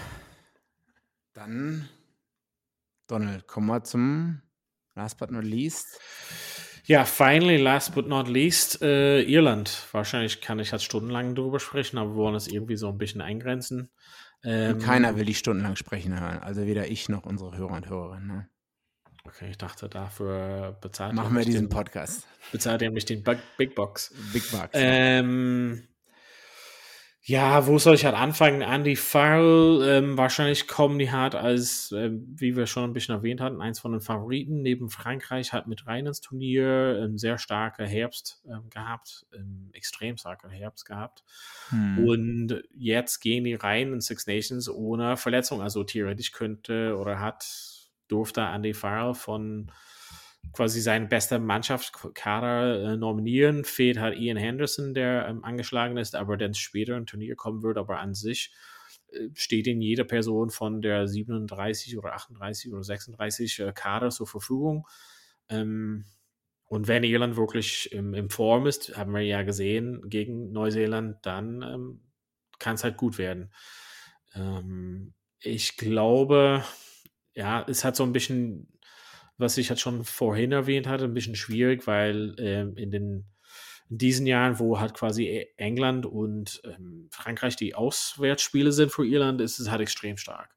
dann 1.33 1.89
Donald, 3.07 3.47
kommen 3.47 3.67
wir 3.67 3.85
zum 3.85 4.43
last 4.95 5.19
but 5.19 5.31
not 5.31 5.45
least. 5.45 6.01
Ja, 6.85 7.05
finally, 7.05 7.57
last 7.57 7.95
but 7.95 8.07
not 8.07 8.29
least, 8.29 8.81
äh, 8.81 9.23
Irland. 9.23 9.87
Wahrscheinlich 9.93 10.41
kann 10.41 10.61
ich 10.61 10.71
jetzt 10.71 10.85
stundenlang 10.85 11.35
drüber 11.35 11.59
sprechen, 11.59 11.99
aber 11.99 12.11
wir 12.11 12.17
wollen 12.17 12.37
es 12.37 12.47
irgendwie 12.47 12.77
so 12.77 12.89
ein 12.89 12.99
bisschen 12.99 13.21
eingrenzen. 13.21 13.91
Ähm, 14.45 14.79
keiner 14.79 15.17
will 15.17 15.25
die 15.25 15.35
stundenlang 15.35 15.75
sprechen 15.75 16.19
hören. 16.19 16.39
Also 16.39 16.65
weder 16.67 16.89
ich 16.89 17.09
noch 17.09 17.25
unsere 17.25 17.57
Hörer 17.57 17.73
und 17.73 17.89
Hörerinnen. 17.89 18.29
Ne? 18.29 18.49
Okay, 19.25 19.51
ich 19.51 19.59
dachte, 19.59 19.89
dafür 19.89 20.79
bezahlt 20.81 21.15
Machen 21.15 21.37
wir 21.37 21.45
diesen 21.45 21.65
den, 21.65 21.69
Podcast. 21.69 22.29
Bezahlt 22.53 22.83
ihr 22.83 22.93
mich 22.93 23.05
den 23.05 23.25
Big 23.59 23.75
Box. 23.75 24.15
Big 24.33 24.49
Box. 24.53 24.71
Ähm, 24.75 25.89
Ja, 27.29 27.67
wo 27.67 27.77
soll 27.77 27.97
ich 27.97 28.05
halt 28.05 28.15
anfangen? 28.15 28.63
Andy 28.63 28.95
Farrell, 28.95 29.83
ähm, 29.83 30.17
wahrscheinlich 30.17 30.69
kommen 30.69 30.97
die 30.97 31.11
hart 31.11 31.35
als, 31.35 31.91
ähm, 31.91 32.25
wie 32.37 32.55
wir 32.55 32.69
schon 32.69 32.85
ein 32.85 32.93
bisschen 32.93 33.17
erwähnt 33.17 33.41
hatten, 33.41 33.61
eins 33.61 33.81
von 33.81 33.91
den 33.91 34.01
Favoriten 34.01 34.63
neben 34.63 34.91
Frankreich, 34.91 35.53
hat 35.53 35.67
mit 35.67 35.89
rein 35.89 36.07
ins 36.07 36.21
Turnier, 36.21 37.01
ähm, 37.03 37.19
sehr 37.19 37.37
starker 37.39 37.85
Herbst 37.85 38.45
ähm, 38.49 38.71
gehabt, 38.71 39.27
ähm, 39.35 39.71
extrem 39.73 40.17
starker 40.17 40.51
Herbst 40.51 40.87
gehabt. 40.87 41.25
Hm. 41.71 42.07
Und 42.07 42.63
jetzt 42.77 43.19
gehen 43.19 43.43
die 43.43 43.55
rein 43.55 43.93
in 43.93 44.01
Six 44.01 44.29
Nations 44.29 44.69
ohne 44.69 45.17
Verletzung. 45.17 45.63
Also 45.63 45.83
theoretisch 45.83 46.31
könnte 46.31 46.97
oder 46.97 47.19
hat, 47.19 47.45
durfte 48.07 48.43
Andy 48.43 48.73
Farrell 48.73 49.15
von 49.15 49.73
quasi 50.53 50.81
seinen 50.81 51.09
besten 51.09 51.45
Mannschaftskader 51.45 52.93
äh, 52.93 52.97
nominieren. 52.97 53.65
Fehlt 53.65 53.99
halt 53.99 54.19
Ian 54.19 54.37
Henderson, 54.37 54.95
der 54.95 55.29
ähm, 55.29 55.45
angeschlagen 55.45 55.97
ist, 55.97 56.15
aber 56.15 56.37
dann 56.37 56.55
später 56.55 56.97
im 56.97 57.07
Turnier 57.07 57.37
kommen 57.37 57.63
wird. 57.63 57.79
Aber 57.79 58.01
an 58.01 58.15
sich 58.15 58.53
äh, 59.13 59.29
steht 59.35 59.67
in 59.67 59.81
jeder 59.81 60.05
Person 60.05 60.51
von 60.51 60.83
der 60.83 61.07
37 61.07 61.99
oder 61.99 62.15
38 62.15 62.73
oder 62.73 62.83
36 62.83 63.59
äh, 63.61 63.73
Kader 63.73 64.11
zur 64.11 64.27
Verfügung. 64.27 64.87
Ähm, 65.49 66.05
und 66.69 66.89
wenn 66.89 67.05
Irland 67.05 67.37
wirklich 67.37 67.93
im, 67.93 68.13
im, 68.13 68.29
Form 68.29 68.67
ist, 68.67 68.97
haben 68.97 69.13
wir 69.13 69.21
ja 69.21 69.43
gesehen 69.43 70.03
gegen 70.09 70.51
Neuseeland, 70.51 71.25
dann 71.25 71.63
ähm, 71.63 72.01
kann 72.59 72.75
es 72.75 72.83
halt 72.83 72.97
gut 72.97 73.19
werden. 73.19 73.53
Ähm, 74.35 75.15
ich 75.39 75.77
glaube, 75.77 76.65
ja, 77.35 77.65
es 77.69 77.85
hat 77.85 77.95
so 77.95 78.03
ein 78.03 78.13
bisschen 78.13 78.69
was 79.39 79.59
ich 79.59 79.69
halt 79.69 79.81
schon 79.81 80.05
vorhin 80.05 80.53
erwähnt 80.53 80.87
hatte, 80.87 81.05
ein 81.05 81.15
bisschen 81.15 81.37
schwierig, 81.37 81.87
weil 81.87 82.35
ähm, 82.39 82.77
in 82.77 82.91
den 82.91 83.25
in 83.89 83.99
diesen 83.99 84.27
Jahren, 84.27 84.59
wo 84.59 84.81
halt 84.81 84.95
quasi 84.95 85.27
e-, 85.27 85.47
England 85.57 86.07
und 86.07 86.61
ähm, 86.65 87.09
Frankreich 87.13 87.55
die 87.55 87.75
Auswärtsspiele 87.75 88.73
sind 88.73 88.91
für 88.91 89.07
Irland, 89.07 89.41
ist 89.41 89.61
es 89.61 89.71
halt 89.71 89.81
extrem 89.81 90.17
stark. 90.17 90.57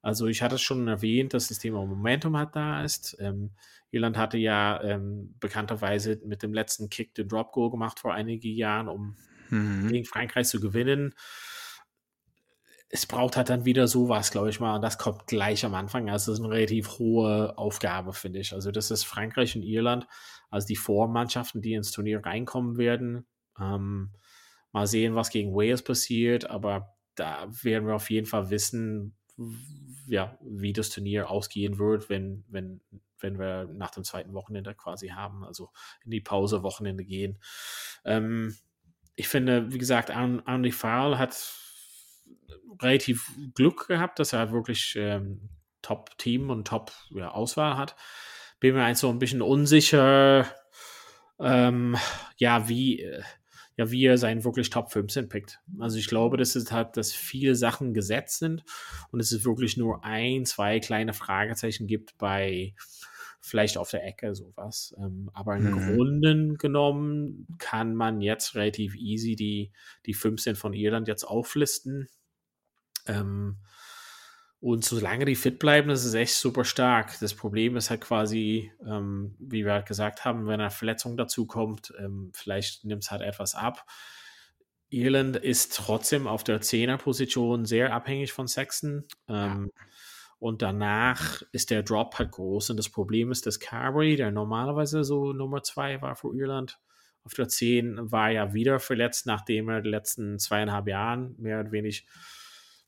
Also 0.00 0.26
ich 0.26 0.42
hatte 0.42 0.58
schon 0.58 0.88
erwähnt, 0.88 1.34
dass 1.34 1.48
das 1.48 1.58
Thema 1.58 1.84
Momentum 1.84 2.36
halt 2.36 2.56
da 2.56 2.82
ist. 2.82 3.16
Ähm, 3.20 3.50
Irland 3.90 4.16
hatte 4.16 4.38
ja 4.38 4.82
ähm, 4.82 5.34
bekannterweise 5.38 6.18
mit 6.24 6.42
dem 6.42 6.54
letzten 6.54 6.88
Kick 6.88 7.14
den 7.14 7.28
Drop 7.28 7.52
Goal 7.52 7.70
gemacht 7.70 8.00
vor 8.00 8.14
einigen 8.14 8.54
Jahren, 8.54 8.88
um 8.88 9.16
mhm. 9.50 9.88
gegen 9.88 10.06
Frankreich 10.06 10.48
zu 10.48 10.58
gewinnen 10.58 11.14
es 12.94 13.06
braucht 13.06 13.38
halt 13.38 13.48
dann 13.48 13.64
wieder 13.64 13.88
sowas, 13.88 14.30
glaube 14.30 14.50
ich 14.50 14.60
mal. 14.60 14.76
Und 14.76 14.82
das 14.82 14.98
kommt 14.98 15.26
gleich 15.26 15.64
am 15.64 15.74
Anfang. 15.74 16.10
Also 16.10 16.30
das 16.30 16.38
ist 16.38 16.44
eine 16.44 16.54
relativ 16.54 16.98
hohe 16.98 17.56
Aufgabe, 17.56 18.12
finde 18.12 18.40
ich. 18.40 18.52
Also 18.52 18.70
das 18.70 18.90
ist 18.90 19.04
Frankreich 19.04 19.56
und 19.56 19.62
Irland, 19.62 20.06
also 20.50 20.66
die 20.66 20.76
Vormannschaften, 20.76 21.62
die 21.62 21.72
ins 21.72 21.90
Turnier 21.90 22.22
reinkommen 22.22 22.76
werden. 22.76 23.26
Ähm, 23.58 24.12
mal 24.72 24.86
sehen, 24.86 25.14
was 25.14 25.30
gegen 25.30 25.54
Wales 25.54 25.82
passiert, 25.82 26.50
aber 26.50 26.94
da 27.14 27.48
werden 27.62 27.86
wir 27.86 27.94
auf 27.94 28.10
jeden 28.10 28.26
Fall 28.26 28.50
wissen, 28.50 29.16
ja, 30.06 30.38
wie 30.42 30.74
das 30.74 30.90
Turnier 30.90 31.30
ausgehen 31.30 31.78
wird, 31.78 32.10
wenn, 32.10 32.44
wenn, 32.48 32.82
wenn 33.20 33.38
wir 33.38 33.70
nach 33.72 33.90
dem 33.90 34.04
zweiten 34.04 34.34
Wochenende 34.34 34.74
quasi 34.74 35.08
haben, 35.08 35.44
also 35.44 35.70
in 36.04 36.10
die 36.10 36.20
Pause 36.20 36.62
Wochenende 36.62 37.06
gehen. 37.06 37.38
Ähm, 38.04 38.54
ich 39.16 39.28
finde, 39.28 39.72
wie 39.72 39.78
gesagt, 39.78 40.10
Andy 40.10 40.72
Farrell 40.72 41.16
hat 41.16 41.32
relativ 42.80 43.30
Glück 43.54 43.88
gehabt, 43.88 44.18
dass 44.18 44.32
er 44.32 44.40
halt 44.40 44.52
wirklich 44.52 44.94
ähm, 44.96 45.48
Top-Team 45.82 46.50
und 46.50 46.66
Top-Auswahl 46.66 47.72
ja, 47.72 47.78
hat. 47.78 47.96
Bin 48.60 48.74
mir 48.74 48.84
eigentlich 48.84 48.98
so 48.98 49.10
ein 49.10 49.18
bisschen 49.18 49.42
unsicher, 49.42 50.46
ähm, 51.40 51.96
ja, 52.36 52.68
wie, 52.68 53.00
äh, 53.00 53.22
ja, 53.76 53.90
wie 53.90 54.04
er 54.04 54.18
seinen 54.18 54.44
wirklich 54.44 54.70
Top 54.70 54.92
15 54.92 55.28
pickt. 55.28 55.60
Also 55.80 55.98
ich 55.98 56.06
glaube, 56.06 56.36
dass 56.36 56.54
es 56.54 56.70
halt, 56.70 56.96
dass 56.96 57.12
viele 57.12 57.54
Sachen 57.54 57.94
gesetzt 57.94 58.38
sind 58.38 58.64
und 59.10 59.20
es 59.20 59.32
ist 59.32 59.44
wirklich 59.44 59.76
nur 59.76 60.04
ein, 60.04 60.44
zwei 60.44 60.78
kleine 60.78 61.12
Fragezeichen 61.12 61.86
gibt 61.86 62.16
bei 62.18 62.74
vielleicht 63.40 63.76
auf 63.76 63.90
der 63.90 64.06
Ecke 64.06 64.34
sowas. 64.36 64.94
Ähm, 64.98 65.28
aber 65.34 65.56
im 65.56 65.64
mhm. 65.64 65.96
Grunde 65.96 66.54
genommen 66.58 67.48
kann 67.58 67.94
man 67.94 68.20
jetzt 68.20 68.54
relativ 68.54 68.94
easy 68.94 69.34
die, 69.34 69.72
die 70.06 70.14
15 70.14 70.54
von 70.54 70.72
Irland 70.72 71.08
jetzt 71.08 71.24
auflisten 71.24 72.08
ähm, 73.06 73.58
und 74.62 74.84
solange 74.84 75.24
die 75.24 75.34
fit 75.34 75.58
bleiben, 75.58 75.88
das 75.88 76.04
ist 76.04 76.14
echt 76.14 76.34
super 76.34 76.64
stark. 76.64 77.18
Das 77.18 77.34
Problem 77.34 77.76
ist 77.76 77.90
halt 77.90 78.00
quasi, 78.00 78.70
ähm, 78.86 79.34
wie 79.40 79.64
wir 79.64 79.72
halt 79.72 79.86
gesagt 79.86 80.24
haben, 80.24 80.46
wenn 80.46 80.60
eine 80.60 80.70
Verletzung 80.70 81.16
dazu 81.16 81.46
kommt, 81.46 81.92
ähm, 81.98 82.30
vielleicht 82.32 82.84
nimmt 82.84 83.02
es 83.02 83.10
halt 83.10 83.22
etwas 83.22 83.56
ab. 83.56 83.84
Irland 84.88 85.36
ist 85.36 85.74
trotzdem 85.74 86.28
auf 86.28 86.44
der 86.44 86.60
Zehnerposition 86.60 87.64
sehr 87.64 87.92
abhängig 87.92 88.32
von 88.32 88.46
Sexton. 88.46 89.04
Ähm, 89.26 89.72
ja. 89.74 89.84
Und 90.38 90.62
danach 90.62 91.42
ist 91.50 91.70
der 91.70 91.82
Drop 91.82 92.16
halt 92.18 92.30
groß. 92.30 92.70
Und 92.70 92.76
das 92.76 92.88
Problem 92.88 93.32
ist, 93.32 93.46
dass 93.46 93.58
Carberry, 93.58 94.14
der 94.14 94.30
normalerweise 94.30 95.02
so 95.02 95.32
Nummer 95.32 95.64
zwei 95.64 96.00
war 96.02 96.14
für 96.14 96.36
Irland, 96.36 96.78
auf 97.24 97.34
der 97.34 97.48
10 97.48 98.12
war 98.12 98.30
ja 98.30 98.52
wieder 98.52 98.80
verletzt, 98.80 99.26
nachdem 99.26 99.68
er 99.68 99.80
die 99.80 99.90
letzten 99.90 100.38
zweieinhalb 100.38 100.88
Jahren 100.88 101.34
mehr 101.38 101.60
oder 101.60 101.72
weniger 101.72 102.02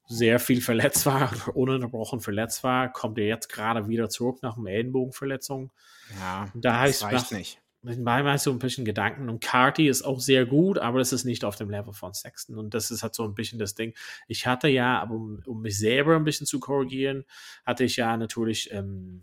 sehr 0.06 0.38
viel 0.38 0.60
verletzt 0.60 1.06
war, 1.06 1.32
ununterbrochen 1.54 2.20
verletzt 2.20 2.62
war, 2.62 2.92
kommt 2.92 3.18
er 3.18 3.26
jetzt 3.26 3.48
gerade 3.48 3.88
wieder 3.88 4.08
zurück 4.08 4.42
nach 4.42 4.56
einer 4.56 4.70
Ellenbogenverletzung. 4.70 5.72
Ja, 6.18 6.48
da 6.54 6.86
das 6.86 7.02
reicht 7.02 7.32
nach, 7.32 7.38
nicht. 7.38 7.60
Manchmal 7.82 8.38
so 8.38 8.50
ein 8.50 8.58
bisschen 8.58 8.86
Gedanken. 8.86 9.28
Und 9.28 9.42
Carty 9.42 9.88
ist 9.88 10.02
auch 10.02 10.18
sehr 10.18 10.46
gut, 10.46 10.78
aber 10.78 10.98
das 10.98 11.12
ist 11.12 11.24
nicht 11.24 11.44
auf 11.44 11.56
dem 11.56 11.68
Level 11.68 11.92
von 11.92 12.14
Sexton. 12.14 12.56
Und 12.56 12.72
das 12.72 12.90
ist 12.90 13.02
halt 13.02 13.14
so 13.14 13.24
ein 13.24 13.34
bisschen 13.34 13.58
das 13.58 13.74
Ding. 13.74 13.94
Ich 14.26 14.46
hatte 14.46 14.68
ja, 14.68 15.00
aber 15.00 15.14
um, 15.14 15.42
um 15.44 15.60
mich 15.60 15.78
selber 15.78 16.16
ein 16.16 16.24
bisschen 16.24 16.46
zu 16.46 16.60
korrigieren, 16.60 17.24
hatte 17.66 17.84
ich 17.84 17.96
ja 17.96 18.16
natürlich 18.16 18.72
ähm, 18.72 19.22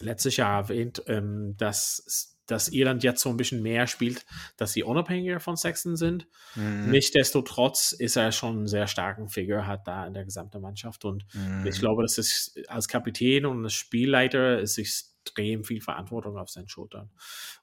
letztes 0.00 0.36
Jahr 0.36 0.62
erwähnt, 0.62 1.02
ähm, 1.06 1.54
dass 1.56 2.36
dass 2.48 2.68
Irland 2.68 3.04
jetzt 3.04 3.20
so 3.20 3.28
ein 3.28 3.36
bisschen 3.36 3.62
mehr 3.62 3.86
spielt, 3.86 4.24
dass 4.56 4.72
sie 4.72 4.82
unabhängiger 4.82 5.38
von 5.38 5.56
Sexton 5.56 5.96
sind. 5.96 6.26
Mhm. 6.56 6.90
Nichtsdestotrotz 6.90 7.92
ist 7.92 8.16
er 8.16 8.32
schon 8.32 8.56
einen 8.56 8.66
sehr 8.66 8.86
starken 8.86 9.28
Figur, 9.28 9.66
hat 9.66 9.86
da 9.86 10.06
in 10.06 10.14
der 10.14 10.24
gesamten 10.24 10.60
Mannschaft. 10.60 11.04
Und 11.04 11.26
mhm. 11.34 11.66
ich 11.66 11.78
glaube, 11.78 12.02
dass 12.02 12.18
es 12.18 12.54
als 12.66 12.88
Kapitän 12.88 13.46
und 13.46 13.64
als 13.64 13.74
Spielleiter 13.74 14.58
ist 14.60 14.78
extrem 14.78 15.62
viel 15.62 15.80
Verantwortung 15.80 16.38
auf 16.38 16.48
seinen 16.48 16.68
Schultern. 16.68 17.10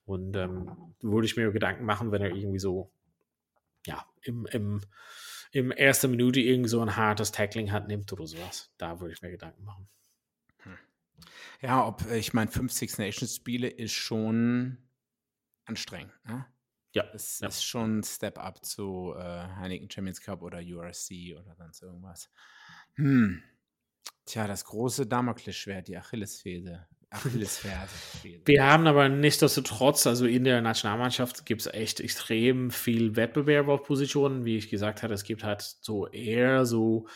Und 0.05 0.37
ähm, 0.37 0.93
würde 1.01 1.25
ich 1.25 1.35
mir 1.35 1.51
Gedanken 1.51 1.85
machen, 1.85 2.11
wenn 2.11 2.21
er 2.21 2.33
irgendwie 2.33 2.59
so, 2.59 2.91
ja, 3.87 4.05
im, 4.21 4.45
im, 4.51 4.81
im 5.51 5.71
ersten 5.71 6.11
Minute 6.11 6.39
irgendwie 6.39 6.69
so 6.69 6.79
ein 6.79 6.95
hartes 6.95 7.31
Tackling 7.31 7.71
hat, 7.71 7.87
nimmt 7.87 8.13
oder 8.13 8.27
sowas. 8.27 8.71
Da 8.77 8.99
würde 8.99 9.13
ich 9.13 9.21
mir 9.23 9.31
Gedanken 9.31 9.63
machen. 9.63 9.87
Ja, 11.61 11.85
ob, 11.85 12.09
äh, 12.09 12.17
ich 12.17 12.33
meine, 12.33 12.51
fünf 12.51 12.71
Six 12.71 12.97
Nations 12.97 13.35
Spiele 13.35 13.67
ist 13.67 13.93
schon 13.93 14.77
anstrengend, 15.65 16.13
ne? 16.25 16.45
Ja. 16.93 17.03
Es 17.13 17.41
ja. 17.41 17.49
ist 17.49 17.65
schon 17.65 17.99
ein 17.99 18.03
Step 18.03 18.39
up 18.39 18.63
zu 18.65 19.13
äh, 19.17 19.21
Heineken 19.21 19.91
Champions 19.91 20.21
Cup 20.21 20.41
oder 20.41 20.59
URC 20.59 21.37
oder 21.37 21.55
sonst 21.57 21.81
irgendwas. 21.81 22.29
Hm. 22.95 23.43
Tja, 24.25 24.47
das 24.47 24.63
große 24.65 25.05
Damoklesschwert, 25.05 25.89
die 25.89 25.97
Achillesferse. 25.97 26.87
Achillesferse. 27.09 27.93
Wir 28.45 28.65
haben 28.65 28.87
aber 28.87 29.09
nichtsdestotrotz, 29.09 30.07
also 30.07 30.25
in 30.25 30.43
der 30.43 30.61
Nationalmannschaft 30.61 31.45
gibt 31.45 31.61
es 31.61 31.67
echt 31.67 31.99
extrem 31.99 32.71
viel 32.71 33.15
Wettbewerb 33.15 33.67
auf 33.67 33.83
Positionen. 33.83 34.45
Wie 34.45 34.57
ich 34.57 34.69
gesagt 34.69 35.03
hatte, 35.03 35.13
es 35.13 35.23
gibt 35.23 35.43
halt 35.43 35.61
so 35.61 36.07
eher 36.07 36.65
so 36.65 37.07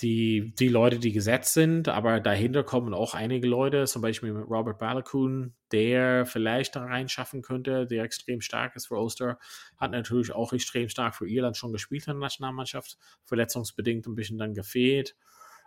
die, 0.00 0.52
die 0.58 0.68
Leute, 0.68 0.98
die 0.98 1.12
gesetzt 1.12 1.54
sind, 1.54 1.88
aber 1.88 2.20
dahinter 2.20 2.64
kommen 2.64 2.94
auch 2.94 3.14
einige 3.14 3.46
Leute, 3.46 3.84
zum 3.84 4.02
Beispiel 4.02 4.32
mit 4.32 4.48
Robert 4.48 4.78
Balakoon, 4.78 5.54
der 5.70 6.26
vielleicht 6.26 6.74
da 6.74 6.84
reinschaffen 6.84 7.42
könnte, 7.42 7.86
der 7.86 8.02
extrem 8.02 8.40
stark 8.40 8.74
ist 8.74 8.88
für 8.88 8.96
Ulster, 8.96 9.38
hat 9.76 9.92
natürlich 9.92 10.32
auch 10.32 10.52
extrem 10.52 10.88
stark 10.88 11.14
für 11.14 11.28
Irland 11.28 11.56
schon 11.56 11.72
gespielt 11.72 12.06
in 12.08 12.14
der 12.14 12.20
Nationalmannschaft, 12.20 12.98
verletzungsbedingt 13.24 14.06
ein 14.06 14.16
bisschen 14.16 14.38
dann 14.38 14.54
gefehlt. 14.54 15.14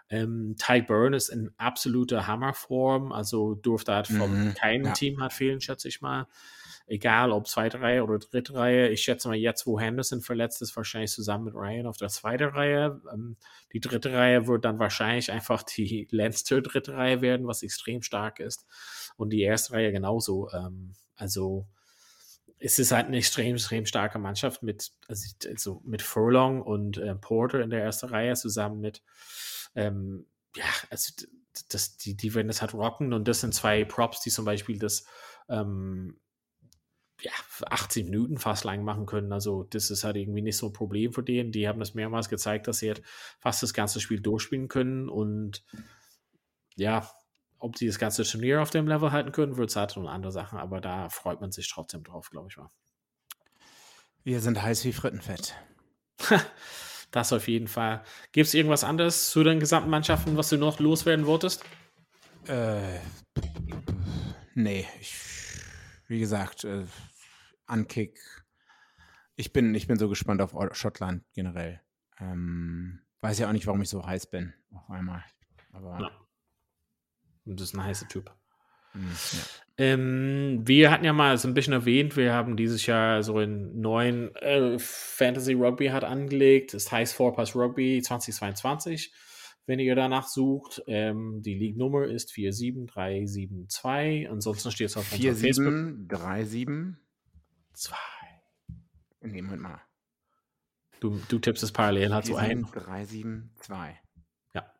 Ähm, 0.09 0.55
Ty 0.57 0.81
Byrne 0.81 1.15
ist 1.15 1.29
in 1.29 1.51
absoluter 1.57 2.27
Hammerform, 2.27 3.11
also 3.11 3.55
durfte 3.55 3.93
halt 3.93 4.07
von 4.07 4.47
mhm, 4.47 4.53
keinem 4.53 4.87
ja. 4.87 4.93
Team 4.93 5.21
halt 5.21 5.33
fehlen, 5.33 5.61
schätze 5.61 5.87
ich 5.87 6.01
mal 6.01 6.27
egal 6.87 7.31
ob 7.31 7.47
zweite 7.47 7.81
Reihe 7.81 8.03
oder 8.03 8.17
dritte 8.17 8.53
Reihe. 8.55 8.89
Ich 8.89 9.01
schätze 9.01 9.27
mal 9.27 9.35
jetzt, 9.35 9.67
wo 9.67 9.79
Henderson 9.79 10.21
verletzt 10.21 10.61
ist, 10.61 10.75
wahrscheinlich 10.75 11.11
zusammen 11.11 11.45
mit 11.45 11.53
Ryan 11.53 11.85
auf 11.85 11.97
der 11.97 12.07
zweiten 12.07 12.49
Reihe. 12.49 13.01
Ähm, 13.13 13.35
die 13.73 13.81
dritte 13.81 14.13
Reihe 14.13 14.47
wird 14.47 14.65
dann 14.65 14.79
wahrscheinlich 14.79 15.31
einfach 15.31 15.63
die 15.63 16.07
Leinster 16.11 16.61
dritte 16.61 16.93
Reihe 16.93 17.21
werden, 17.21 17.45
was 17.45 17.61
extrem 17.61 18.01
stark 18.01 18.39
ist. 18.39 18.65
Und 19.17 19.31
die 19.31 19.41
erste 19.41 19.73
Reihe 19.73 19.91
genauso. 19.91 20.49
Ähm, 20.51 20.93
also 21.15 21.67
es 22.59 22.79
ist 22.79 22.91
halt 22.91 23.07
eine 23.07 23.17
extrem, 23.17 23.55
extrem 23.55 23.85
starke 23.85 24.17
Mannschaft 24.17 24.63
mit, 24.63 24.91
also, 25.07 25.27
also 25.47 25.81
mit 25.83 26.01
Furlong 26.01 26.61
und 26.61 26.97
äh, 26.97 27.15
Porter 27.15 27.61
in 27.61 27.69
der 27.69 27.83
ersten 27.83 28.07
Reihe 28.07 28.33
zusammen 28.35 28.79
mit, 28.79 29.03
ähm, 29.75 30.25
ja, 30.55 30.65
also 30.89 31.13
das, 31.69 31.97
die, 31.97 32.15
die 32.15 32.33
werden 32.33 32.47
das 32.47 32.61
halt 32.61 32.73
rocken 32.73 33.13
und 33.13 33.27
das 33.27 33.41
sind 33.41 33.53
zwei 33.53 33.83
Props, 33.83 34.21
die 34.21 34.29
zum 34.29 34.45
Beispiel 34.45 34.79
das 34.79 35.05
ähm, 35.49 36.17
ja, 37.21 37.31
80 37.65 38.05
Minuten 38.05 38.37
fast 38.37 38.63
lang 38.63 38.83
machen 38.83 39.05
können. 39.05 39.31
Also, 39.31 39.63
das 39.63 39.89
ist 39.89 40.03
halt 40.03 40.17
irgendwie 40.17 40.41
nicht 40.41 40.57
so 40.57 40.67
ein 40.67 40.73
Problem 40.73 41.13
für 41.13 41.23
den. 41.23 41.51
Die 41.51 41.67
haben 41.67 41.79
das 41.79 41.93
mehrmals 41.93 42.29
gezeigt, 42.29 42.67
dass 42.67 42.79
sie 42.79 42.89
halt 42.89 43.01
fast 43.39 43.63
das 43.63 43.73
ganze 43.73 43.99
Spiel 43.99 44.21
durchspielen 44.21 44.67
können. 44.67 45.09
Und 45.09 45.63
ja, 46.75 47.09
ob 47.59 47.77
sie 47.77 47.87
das 47.87 47.99
ganze 47.99 48.23
Turnier 48.23 48.61
auf 48.61 48.69
dem 48.69 48.87
Level 48.87 49.11
halten 49.11 49.31
können, 49.31 49.57
wird 49.57 49.69
es 49.69 49.75
halt 49.75 49.97
und 49.97 50.07
andere 50.07 50.31
Sachen. 50.31 50.59
Aber 50.59 50.79
da 50.79 51.09
freut 51.09 51.41
man 51.41 51.51
sich 51.51 51.69
trotzdem 51.69 52.03
drauf, 52.03 52.29
glaube 52.29 52.49
ich 52.49 52.57
mal. 52.57 52.69
Wir 54.23 54.41
sind 54.41 54.61
heiß 54.61 54.83
wie 54.85 54.93
Frittenfett. 54.93 55.55
das 57.11 57.33
auf 57.33 57.47
jeden 57.47 57.67
Fall. 57.67 58.03
Gibt 58.31 58.47
es 58.47 58.53
irgendwas 58.53 58.83
anderes 58.83 59.31
zu 59.31 59.43
den 59.43 59.59
gesamten 59.59 59.89
Mannschaften, 59.89 60.37
was 60.37 60.49
du 60.49 60.57
noch 60.57 60.79
loswerden 60.79 61.25
wolltest? 61.25 61.63
Äh, 62.47 62.99
nee, 64.53 64.85
ich, 65.01 65.15
wie 66.07 66.19
gesagt, 66.19 66.63
äh, 66.63 66.85
Ankick. 67.65 68.19
Ich 69.35 69.53
bin, 69.53 69.75
ich 69.75 69.87
bin 69.87 69.99
so 69.99 70.09
gespannt 70.09 70.41
auf 70.41 70.55
Schottland 70.71 71.23
generell. 71.33 71.81
Ähm, 72.19 73.01
weiß 73.21 73.39
ja 73.39 73.47
auch 73.47 73.53
nicht, 73.53 73.67
warum 73.67 73.81
ich 73.81 73.89
so 73.89 74.05
heiß 74.05 74.27
bin 74.27 74.53
auf 74.73 74.89
einmal. 74.89 75.23
Aber. 75.71 75.99
Ja. 76.01 76.11
Das 77.45 77.61
ist 77.61 77.75
ein 77.75 77.83
heißer 77.83 78.07
Typ. 78.07 78.35
Mhm, 78.93 79.11
ja. 79.33 79.39
Ähm, 79.79 80.61
wir 80.65 80.89
hatten 80.91 81.05
ja 81.05 81.13
mal 81.13 81.37
so 81.37 81.47
ein 81.47 81.53
bisschen 81.53 81.73
erwähnt, 81.73 82.17
wir 82.17 82.33
haben 82.33 82.57
dieses 82.57 82.85
Jahr 82.87 83.21
so 83.21 83.37
einen 83.37 83.79
neuen 83.79 84.35
äh, 84.37 84.79
Fantasy 84.79 85.53
Rugby 85.53 85.87
hat 85.87 86.03
angelegt. 86.03 86.73
Das 86.73 86.91
heißt 86.91 87.13
Vorpass 87.13 87.55
Rugby 87.55 88.01
2022. 88.01 89.13
Wenn 89.67 89.79
ihr 89.79 89.95
danach 89.95 90.27
sucht, 90.27 90.81
ähm, 90.87 91.41
die 91.43 91.53
League-Nummer 91.53 92.05
ist 92.05 92.31
47372. 92.31 94.29
Ansonsten 94.29 94.71
steht 94.71 94.87
es 94.87 94.95
auf 94.95 95.11
unserer 95.11 95.35
Facebook. 95.35 95.65
4737 95.65 96.95
2. 97.73 97.95
Nee, 99.21 99.41
Moment 99.41 99.61
mal. 99.61 99.81
Du, 101.01 101.19
du 101.27 101.39
tippst 101.39 101.63
es 101.63 101.73
parallel 101.73 102.13
halt 102.13 102.27
so 102.27 102.37
ein. 102.37 102.63
372. 102.63 103.97
Ja. 104.53 104.71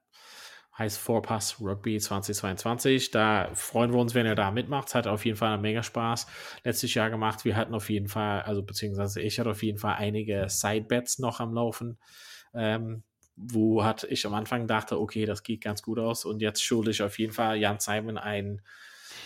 Heißt 0.77 0.97
Vorpass 0.97 1.59
Rugby 1.59 1.99
2022. 1.99 3.11
Da 3.11 3.53
freuen 3.55 3.91
wir 3.91 3.99
uns, 3.99 4.15
wenn 4.15 4.25
ihr 4.25 4.35
da 4.35 4.51
mitmacht. 4.51 4.95
Hat 4.95 5.05
auf 5.05 5.25
jeden 5.25 5.38
Fall 5.38 5.51
eine 5.51 5.61
Menge 5.61 5.83
Spaß 5.83 6.27
letztes 6.63 6.93
Jahr 6.93 7.09
gemacht. 7.09 7.43
Wir 7.43 7.57
hatten 7.57 7.73
auf 7.75 7.89
jeden 7.89 8.07
Fall, 8.07 8.43
also 8.43 8.63
beziehungsweise 8.63 9.19
ich 9.21 9.38
hatte 9.38 9.49
auf 9.49 9.63
jeden 9.63 9.79
Fall 9.79 9.95
einige 9.95 10.47
Sidebets 10.47 11.19
noch 11.19 11.41
am 11.41 11.53
Laufen. 11.53 11.99
Ähm, 12.53 13.03
wo 13.38 13.83
hat 13.83 14.03
ich 14.05 14.25
am 14.25 14.33
Anfang 14.33 14.67
dachte, 14.67 14.99
okay, 14.99 15.25
das 15.25 15.43
geht 15.43 15.61
ganz 15.61 15.83
gut 15.83 15.99
aus. 15.99 16.25
Und 16.25 16.41
jetzt 16.41 16.63
schulde 16.63 16.91
ich 16.91 17.01
auf 17.03 17.17
jeden 17.19 17.31
Fall 17.31 17.57
Jan 17.57 17.79
Simon 17.79 18.17
ein 18.17 18.61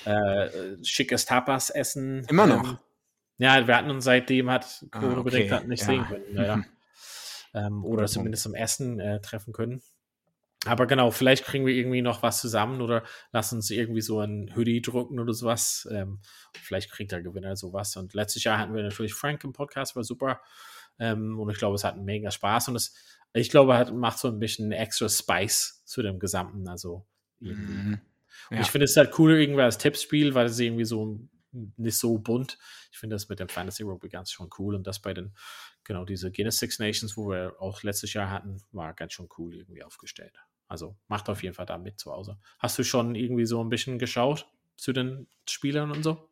äh, 0.05 0.78
schickes 0.84 1.26
Tapas-Essen. 1.26 2.26
Immer 2.30 2.45
noch. 2.45 2.70
Ähm, 2.70 2.78
ja, 3.38 3.66
wir 3.68 3.76
hatten 3.76 3.89
uns 3.89 4.03
seitdem 4.03 4.51
hat 4.51 4.86
Corona 4.91 5.16
ah, 5.16 5.20
okay. 5.20 5.43
bedingt 5.43 5.68
nicht 5.68 5.82
ja. 5.82 5.86
sehen 5.86 6.05
können. 6.05 6.34
Naja. 6.34 6.55
Mhm. 6.57 6.66
Ähm, 7.53 7.84
oder 7.84 8.05
zumindest 8.05 8.45
im 8.45 8.55
Essen 8.55 9.01
äh, 9.01 9.20
treffen 9.20 9.51
können. 9.51 9.82
Aber 10.66 10.86
genau, 10.86 11.12
vielleicht 11.12 11.43
kriegen 11.43 11.66
wir 11.66 11.74
irgendwie 11.74 12.01
noch 12.01 12.24
was 12.24 12.39
zusammen 12.39 12.82
oder 12.82 13.03
lass 13.34 13.51
uns 13.51 13.70
irgendwie 13.72 13.99
so 13.99 14.22
ein 14.22 14.53
Hoodie 14.55 14.82
drucken 14.82 15.20
oder 15.20 15.34
sowas. 15.34 15.86
Ähm, 15.91 16.22
vielleicht 16.53 16.91
kriegt 16.91 17.12
der 17.12 17.22
Gewinner 17.22 17.57
sowas. 17.57 17.97
Und 17.97 18.14
letztes 18.14 18.45
Jahr 18.45 18.57
hatten 18.57 18.74
wir 18.74 18.84
natürlich 18.84 19.14
Frank 19.14 19.43
im 19.43 19.51
Podcast, 19.51 19.97
war 19.97 20.05
super. 20.05 20.39
Ähm, 20.97 21.39
und 21.39 21.49
ich 21.49 21.57
glaube, 21.57 21.76
es 21.76 21.84
hat 21.84 21.97
mega 21.97 22.32
Spaß. 22.32 22.70
Und 22.70 22.78
es, 22.78 22.95
ich 23.34 23.50
glaube, 23.50 23.78
hat, 23.78 23.94
macht 23.94 24.20
so 24.20 24.28
ein 24.28 24.40
bisschen 24.40 24.72
extra 24.72 25.10
Spice 25.10 25.84
zu 25.86 26.02
dem 26.02 26.20
Gesamten. 26.20 26.68
Also. 26.68 27.06
Mhm. 27.40 28.00
Ja. 28.50 28.62
ich 28.62 28.68
finde 28.68 28.86
es 28.86 28.98
halt 28.98 29.12
cooler 29.12 29.36
irgendwie 29.36 29.62
als 29.62 29.78
Tippspiel, 29.78 30.34
weil 30.34 30.48
es 30.48 30.60
irgendwie 30.60 30.86
so 30.86 31.20
nicht 31.52 31.98
so 31.98 32.18
bunt. 32.18 32.58
Ich 32.92 32.98
finde 32.98 33.16
das 33.16 33.30
mit 33.30 33.40
dem 33.40 33.50
Fantasy 33.50 33.84
Rugby 33.84 34.10
ganz 34.10 34.32
schon 34.32 34.50
cool 34.58 34.76
und 34.76 34.88
das 34.88 35.02
bei 35.02 35.14
den, 35.14 35.36
genau, 35.84 36.06
diese 36.06 36.32
Guinness 36.32 36.60
Six 36.60 36.80
Nations, 36.80 37.18
wo 37.18 37.30
wir 37.30 37.56
auch 37.60 37.84
letztes 37.84 38.14
Jahr 38.14 38.30
hatten, 38.30 38.62
war 38.72 38.94
ganz 38.94 39.14
schon 39.14 39.28
cool 39.38 39.56
irgendwie 39.56 39.84
aufgestellt. 39.84 40.38
Also 40.68 40.96
macht 41.08 41.28
auf 41.30 41.44
jeden 41.44 41.56
Fall 41.56 41.66
da 41.66 41.78
mit 41.78 42.00
zu 42.00 42.12
Hause. 42.12 42.40
Hast 42.60 42.80
du 42.80 42.84
schon 42.84 43.16
irgendwie 43.16 43.46
so 43.46 43.62
ein 43.62 43.70
bisschen 43.70 44.00
geschaut 44.00 44.48
zu 44.78 44.94
den 44.94 45.28
Spielern 45.48 45.92
und 45.92 46.04
so? 46.04 46.31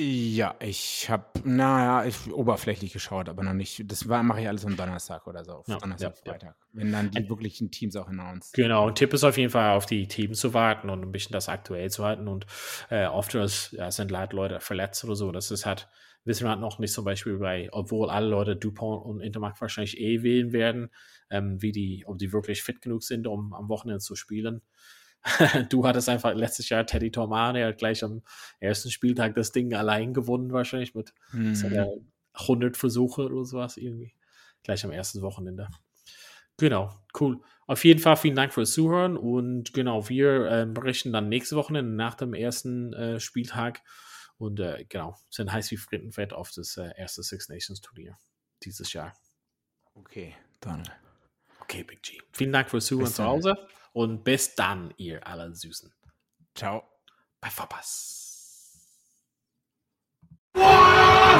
Ja, 0.00 0.54
ich 0.60 1.10
habe, 1.10 1.24
naja, 1.42 2.04
ich 2.04 2.32
oberflächlich 2.32 2.92
geschaut, 2.92 3.28
aber 3.28 3.42
noch 3.42 3.52
nicht. 3.52 3.90
Das 3.90 4.04
mache 4.04 4.40
ich 4.40 4.46
alles 4.46 4.64
am 4.64 4.76
Donnerstag 4.76 5.26
oder 5.26 5.44
so, 5.44 5.54
auf 5.54 5.66
ja, 5.66 5.78
Donnerstag, 5.78 6.14
ja, 6.24 6.32
Freitag. 6.32 6.50
Ja. 6.50 6.66
Wenn 6.72 6.92
dann 6.92 7.10
die 7.10 7.28
wirklichen 7.28 7.72
Teams 7.72 7.96
auch 7.96 8.06
announced. 8.06 8.54
Genau, 8.54 8.86
ein 8.86 8.94
Tipp 8.94 9.12
ist 9.12 9.24
auf 9.24 9.36
jeden 9.36 9.50
Fall, 9.50 9.76
auf 9.76 9.86
die 9.86 10.06
Teams 10.06 10.38
zu 10.38 10.54
warten 10.54 10.88
und 10.88 11.02
ein 11.02 11.10
bisschen 11.10 11.32
das 11.32 11.48
aktuell 11.48 11.90
zu 11.90 12.04
halten. 12.04 12.28
Und 12.28 12.46
äh, 12.90 13.06
oft 13.06 13.34
ist, 13.34 13.72
ja, 13.72 13.90
sind 13.90 14.12
halt 14.12 14.32
Leute 14.32 14.60
verletzt 14.60 15.04
oder 15.04 15.16
so. 15.16 15.32
Das 15.32 15.50
ist 15.50 15.66
halt, 15.66 15.88
wissen 16.24 16.44
wir 16.44 16.50
halt 16.50 16.60
noch 16.60 16.78
nicht 16.78 16.92
zum 16.92 17.04
Beispiel 17.04 17.38
bei, 17.38 17.68
obwohl 17.72 18.08
alle 18.08 18.28
Leute 18.28 18.54
Dupont 18.54 19.04
und 19.04 19.20
Intermark 19.20 19.60
wahrscheinlich 19.60 19.98
eh 19.98 20.22
wählen 20.22 20.52
werden, 20.52 20.90
ähm, 21.28 21.60
wie 21.60 21.72
die, 21.72 22.04
ob 22.06 22.18
die 22.18 22.32
wirklich 22.32 22.62
fit 22.62 22.80
genug 22.80 23.02
sind, 23.02 23.26
um 23.26 23.52
am 23.52 23.68
Wochenende 23.68 24.00
zu 24.00 24.14
spielen. 24.14 24.62
du 25.70 25.86
hattest 25.86 26.08
einfach 26.08 26.34
letztes 26.34 26.68
Jahr 26.68 26.86
Teddy 26.86 27.10
Tormane, 27.10 27.66
hat 27.66 27.78
gleich 27.78 28.02
am 28.04 28.22
ersten 28.60 28.90
Spieltag 28.90 29.34
das 29.34 29.52
Ding 29.52 29.74
allein 29.74 30.14
gewonnen, 30.14 30.52
wahrscheinlich 30.52 30.94
mit 30.94 31.12
mhm. 31.32 32.10
100 32.32 32.76
Versuche 32.76 33.26
oder 33.26 33.44
sowas 33.44 33.76
irgendwie. 33.76 34.14
Gleich 34.62 34.84
am 34.84 34.92
ersten 34.92 35.22
Wochenende. 35.22 35.68
Genau, 36.56 36.92
cool. 37.20 37.40
Auf 37.66 37.84
jeden 37.84 38.00
Fall 38.00 38.16
vielen 38.16 38.34
Dank 38.34 38.52
fürs 38.52 38.72
Zuhören 38.72 39.16
und 39.16 39.72
genau, 39.74 40.08
wir 40.08 40.50
äh, 40.50 40.66
berichten 40.66 41.12
dann 41.12 41.28
nächste 41.28 41.56
Wochenende 41.56 41.92
nach 41.92 42.14
dem 42.14 42.34
ersten 42.34 42.92
äh, 42.94 43.20
Spieltag 43.20 43.82
und 44.38 44.58
äh, 44.60 44.84
genau, 44.88 45.16
sind 45.30 45.52
heiß 45.52 45.70
wie 45.70 45.76
Frittenfett 45.76 46.32
auf 46.32 46.50
das 46.50 46.76
äh, 46.76 46.90
erste 46.96 47.22
Six 47.22 47.48
Nations 47.48 47.80
Turnier 47.80 48.16
dieses 48.64 48.92
Jahr. 48.92 49.14
Okay, 49.94 50.34
dann. 50.60 50.82
Okay, 51.60 51.82
Big 51.82 52.02
G. 52.02 52.18
Vielen 52.32 52.52
Dank 52.52 52.70
fürs 52.70 52.86
Zuhören 52.86 53.12
zu 53.12 53.24
Hause. 53.24 53.68
Und 53.92 54.24
bis 54.24 54.54
dann, 54.54 54.92
ihr 54.96 55.26
aller 55.26 55.54
Süßen. 55.54 55.92
Ciao. 56.54 56.82
Bei 57.40 57.50
Vorpass. 57.50 58.18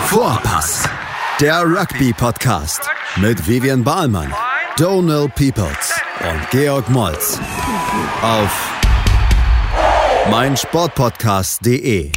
Vorpass. 0.06 0.88
Der 1.40 1.62
Rugby-Podcast 1.62 2.88
mit 3.16 3.46
Vivian 3.46 3.84
Bahlmann, 3.84 4.32
Donald 4.76 5.34
Peoples 5.34 6.00
und 6.20 6.50
Georg 6.50 6.88
Moltz 6.88 7.38
auf 8.22 8.80
meinsportpodcast.de. 10.30 12.12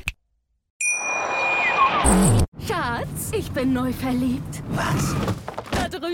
Schatz, 2.67 3.31
ich 3.31 3.51
bin 3.51 3.73
neu 3.73 3.93
verliebt. 3.93 4.63
Was? 4.69 5.15